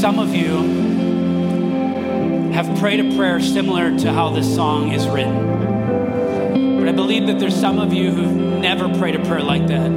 Some 0.00 0.18
of 0.18 0.34
you 0.34 0.56
have 2.52 2.78
prayed 2.78 3.00
a 3.00 3.16
prayer 3.16 3.38
similar 3.38 3.98
to 3.98 4.10
how 4.10 4.30
this 4.30 4.54
song 4.54 4.92
is 4.92 5.06
written. 5.06 6.78
But 6.78 6.88
I 6.88 6.92
believe 6.92 7.26
that 7.26 7.38
there's 7.38 7.54
some 7.54 7.78
of 7.78 7.92
you 7.92 8.10
who've 8.10 8.60
never 8.62 8.88
prayed 8.98 9.14
a 9.14 9.18
prayer 9.18 9.42
like 9.42 9.66
that, 9.66 9.90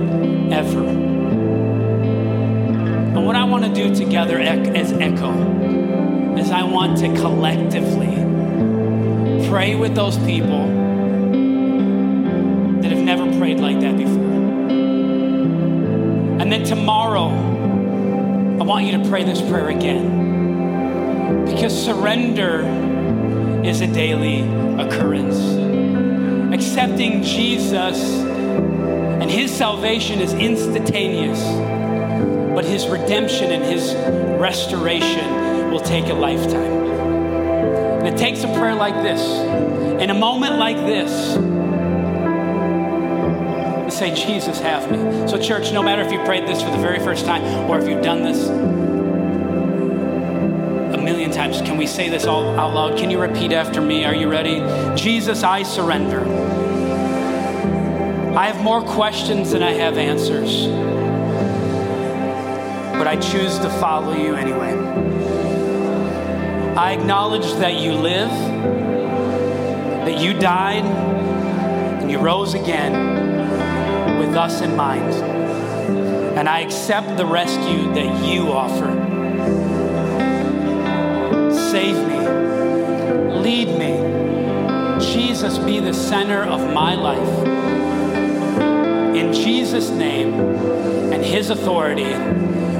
ever. 0.51 0.84
And 3.14 3.26
what 3.26 3.38
I 3.38 3.45
want 3.45 3.64
to 3.64 3.74
do 3.74 3.95
together 3.95 4.38
as 4.39 4.91
Echo 4.91 5.32
is 6.38 6.51
I 6.51 6.64
want 6.64 6.97
to 6.97 7.08
collectively 7.22 8.18
pray 9.47 9.76
with 9.76 9.95
those 9.95 10.18
people 10.18 10.68
that 12.82 12.91
have 12.91 13.04
never 13.04 13.26
prayed 13.39 13.62
like 13.62 13.80
that 13.80 13.95
before. 13.95 14.34
And 16.41 16.51
then 16.51 16.66
tomorrow, 16.66 17.53
I 18.64 18.66
want 18.66 18.86
you 18.86 18.97
to 18.97 19.09
pray 19.09 19.26
this 19.26 19.41
prayer 19.41 19.68
again. 19.68 21.43
Because 21.43 21.74
surrender 21.74 22.61
is 23.61 23.82
a 23.82 23.88
daily 23.88 24.39
occurrence. 24.80 25.38
Accepting 26.55 27.24
Jesus 27.24 28.01
and 28.01 29.30
his 29.30 29.51
salvation 29.51 30.22
is 30.22 30.32
instantaneous, 30.32 31.43
but 32.55 32.64
his 32.64 32.88
redemption 32.88 33.51
and 33.51 33.66
his 33.66 33.93
restoration 34.39 35.70
will 35.70 35.82
take 35.82 36.05
a 36.05 36.14
lifetime. 36.14 36.86
And 37.99 38.07
it 38.07 38.18
takes 38.18 38.45
a 38.45 38.53
prayer 38.57 38.76
like 38.76 38.95
this, 39.03 39.20
in 40.01 40.09
a 40.09 40.14
moment 40.14 40.55
like 40.55 40.78
this, 40.78 41.36
to 43.94 44.00
say, 44.00 44.14
Jesus, 44.14 44.60
have 44.60 44.91
me. 44.91 44.98
So, 45.28 45.39
church, 45.39 45.72
no 45.72 45.84
matter 45.84 46.02
if 46.02 46.12
you 46.12 46.20
prayed 46.24 46.48
this 46.48 46.62
for 46.62 46.72
the 46.72 46.78
very 46.78 47.00
first 47.00 47.26
time 47.26 47.44
or 47.70 47.80
if 47.80 47.88
you've 47.88 48.02
done 48.02 48.24
this 48.24 48.50
a 50.94 50.98
million 50.98 51.32
times, 51.32 51.62
can 51.62 51.78
we 51.78 51.86
say 51.86 52.10
this 52.10 52.26
all 52.26 52.60
out 52.60 52.74
loud? 52.74 52.98
Can 52.98 53.12
you 53.12 53.20
repeat 53.22 53.52
after 53.52 53.82
me? 53.82 54.04
Are 54.06 54.16
you 54.16 54.30
ready? 54.30 54.62
Jesus, 54.96 55.44
I 55.44 55.64
surrender. 55.64 56.22
I 58.36 58.48
have 58.48 58.64
more 58.64 58.82
questions 58.82 59.52
than 59.52 59.62
I 59.62 59.74
have 59.74 59.98
answers, 59.98 60.66
but 62.98 63.08
I 63.08 63.16
choose 63.16 63.60
to 63.60 63.70
follow 63.70 64.16
you 64.16 64.34
anyway. 64.34 64.74
I 66.76 66.94
acknowledge 66.94 67.54
that 67.60 67.76
you 67.76 67.94
live, 67.94 68.32
that 70.06 70.20
you 70.20 70.34
died, 70.34 70.84
and 70.84 72.10
you 72.10 72.18
rose 72.18 72.56
again 72.56 73.33
with 74.20 74.36
us 74.36 74.61
in 74.61 74.76
mind. 74.76 75.14
And 76.38 76.49
I 76.49 76.59
accept 76.59 77.18
the 77.18 77.26
rescue 77.26 77.93
that 77.93 78.26
you 78.26 78.51
offer. 78.51 78.91
Save 81.53 81.95
me, 82.07 82.20
lead 83.39 83.68
me. 83.78 84.14
Jesus, 84.99 85.57
be 85.57 85.80
the 85.80 85.93
center 85.93 86.43
of 86.43 86.74
my 86.74 86.95
life. 86.95 87.47
In 89.16 89.34
Jesus' 89.34 89.89
name 89.89 90.34
and 91.14 91.24
his 91.24 91.49
authority, 91.49 92.14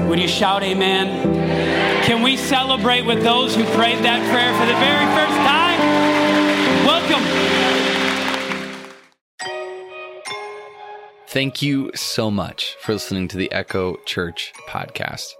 would 0.08 0.18
you 0.18 0.28
shout 0.28 0.62
amen? 0.62 2.02
Can 2.04 2.22
we 2.22 2.36
celebrate 2.36 3.02
with 3.02 3.22
those 3.22 3.54
who 3.54 3.64
prayed 3.76 4.04
that 4.04 4.20
prayer 4.30 4.52
for 4.58 4.66
the 4.66 4.78
very 4.78 5.06
first 5.14 5.36
time? 5.38 5.78
Welcome. 6.84 7.63
Thank 11.34 11.62
you 11.62 11.90
so 11.96 12.30
much 12.30 12.76
for 12.78 12.92
listening 12.92 13.26
to 13.26 13.36
the 13.36 13.50
Echo 13.50 13.96
Church 14.04 14.52
podcast. 14.68 15.32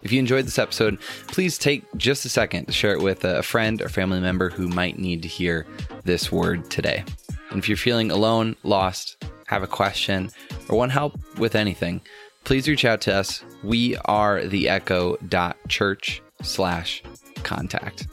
If 0.00 0.10
you 0.10 0.18
enjoyed 0.18 0.46
this 0.46 0.58
episode, 0.58 0.98
please 1.26 1.58
take 1.58 1.84
just 1.98 2.24
a 2.24 2.30
second 2.30 2.64
to 2.64 2.72
share 2.72 2.94
it 2.94 3.02
with 3.02 3.22
a 3.26 3.42
friend 3.42 3.82
or 3.82 3.90
family 3.90 4.20
member 4.20 4.48
who 4.48 4.66
might 4.66 4.98
need 4.98 5.20
to 5.20 5.28
hear 5.28 5.66
this 6.04 6.32
word 6.32 6.70
today. 6.70 7.04
And 7.50 7.58
if 7.58 7.68
you're 7.68 7.76
feeling 7.76 8.10
alone, 8.10 8.56
lost, 8.62 9.22
have 9.46 9.62
a 9.62 9.66
question, 9.66 10.30
or 10.70 10.78
want 10.78 10.92
help 10.92 11.20
with 11.36 11.54
anything, 11.54 12.00
please 12.44 12.66
reach 12.66 12.86
out 12.86 13.02
to 13.02 13.14
us. 13.14 13.44
We 13.62 13.98
are 14.06 14.46
the 14.46 14.70
echo.church 14.70 16.22
slash 16.40 17.02
contact. 17.42 18.06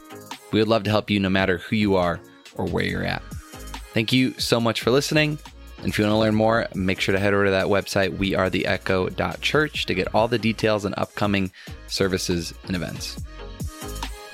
We 0.52 0.58
would 0.58 0.68
love 0.68 0.82
to 0.82 0.90
help 0.90 1.08
you 1.08 1.18
no 1.18 1.30
matter 1.30 1.56
who 1.56 1.76
you 1.76 1.96
are 1.96 2.20
or 2.56 2.66
where 2.66 2.84
you're 2.84 3.02
at. 3.02 3.22
Thank 3.94 4.12
you 4.12 4.34
so 4.38 4.60
much 4.60 4.82
for 4.82 4.90
listening. 4.90 5.38
And 5.82 5.88
if 5.88 5.98
you 5.98 6.04
want 6.04 6.12
to 6.12 6.18
learn 6.18 6.34
more, 6.34 6.68
make 6.74 7.00
sure 7.00 7.14
to 7.14 7.18
head 7.18 7.32
over 7.32 7.46
to 7.46 7.50
that 7.52 7.66
website, 7.66 8.16
wearetheecho.church, 8.18 9.86
to 9.86 9.94
get 9.94 10.14
all 10.14 10.28
the 10.28 10.38
details 10.38 10.84
and 10.84 10.94
upcoming 10.98 11.50
services 11.86 12.52
and 12.66 12.76
events. 12.76 13.18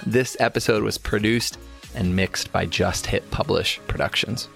This 0.04 0.36
episode 0.40 0.82
was 0.82 0.98
produced 0.98 1.58
and 1.94 2.16
mixed 2.16 2.52
by 2.52 2.66
Just 2.66 3.06
Hit 3.06 3.30
Publish 3.30 3.80
Productions. 3.86 4.48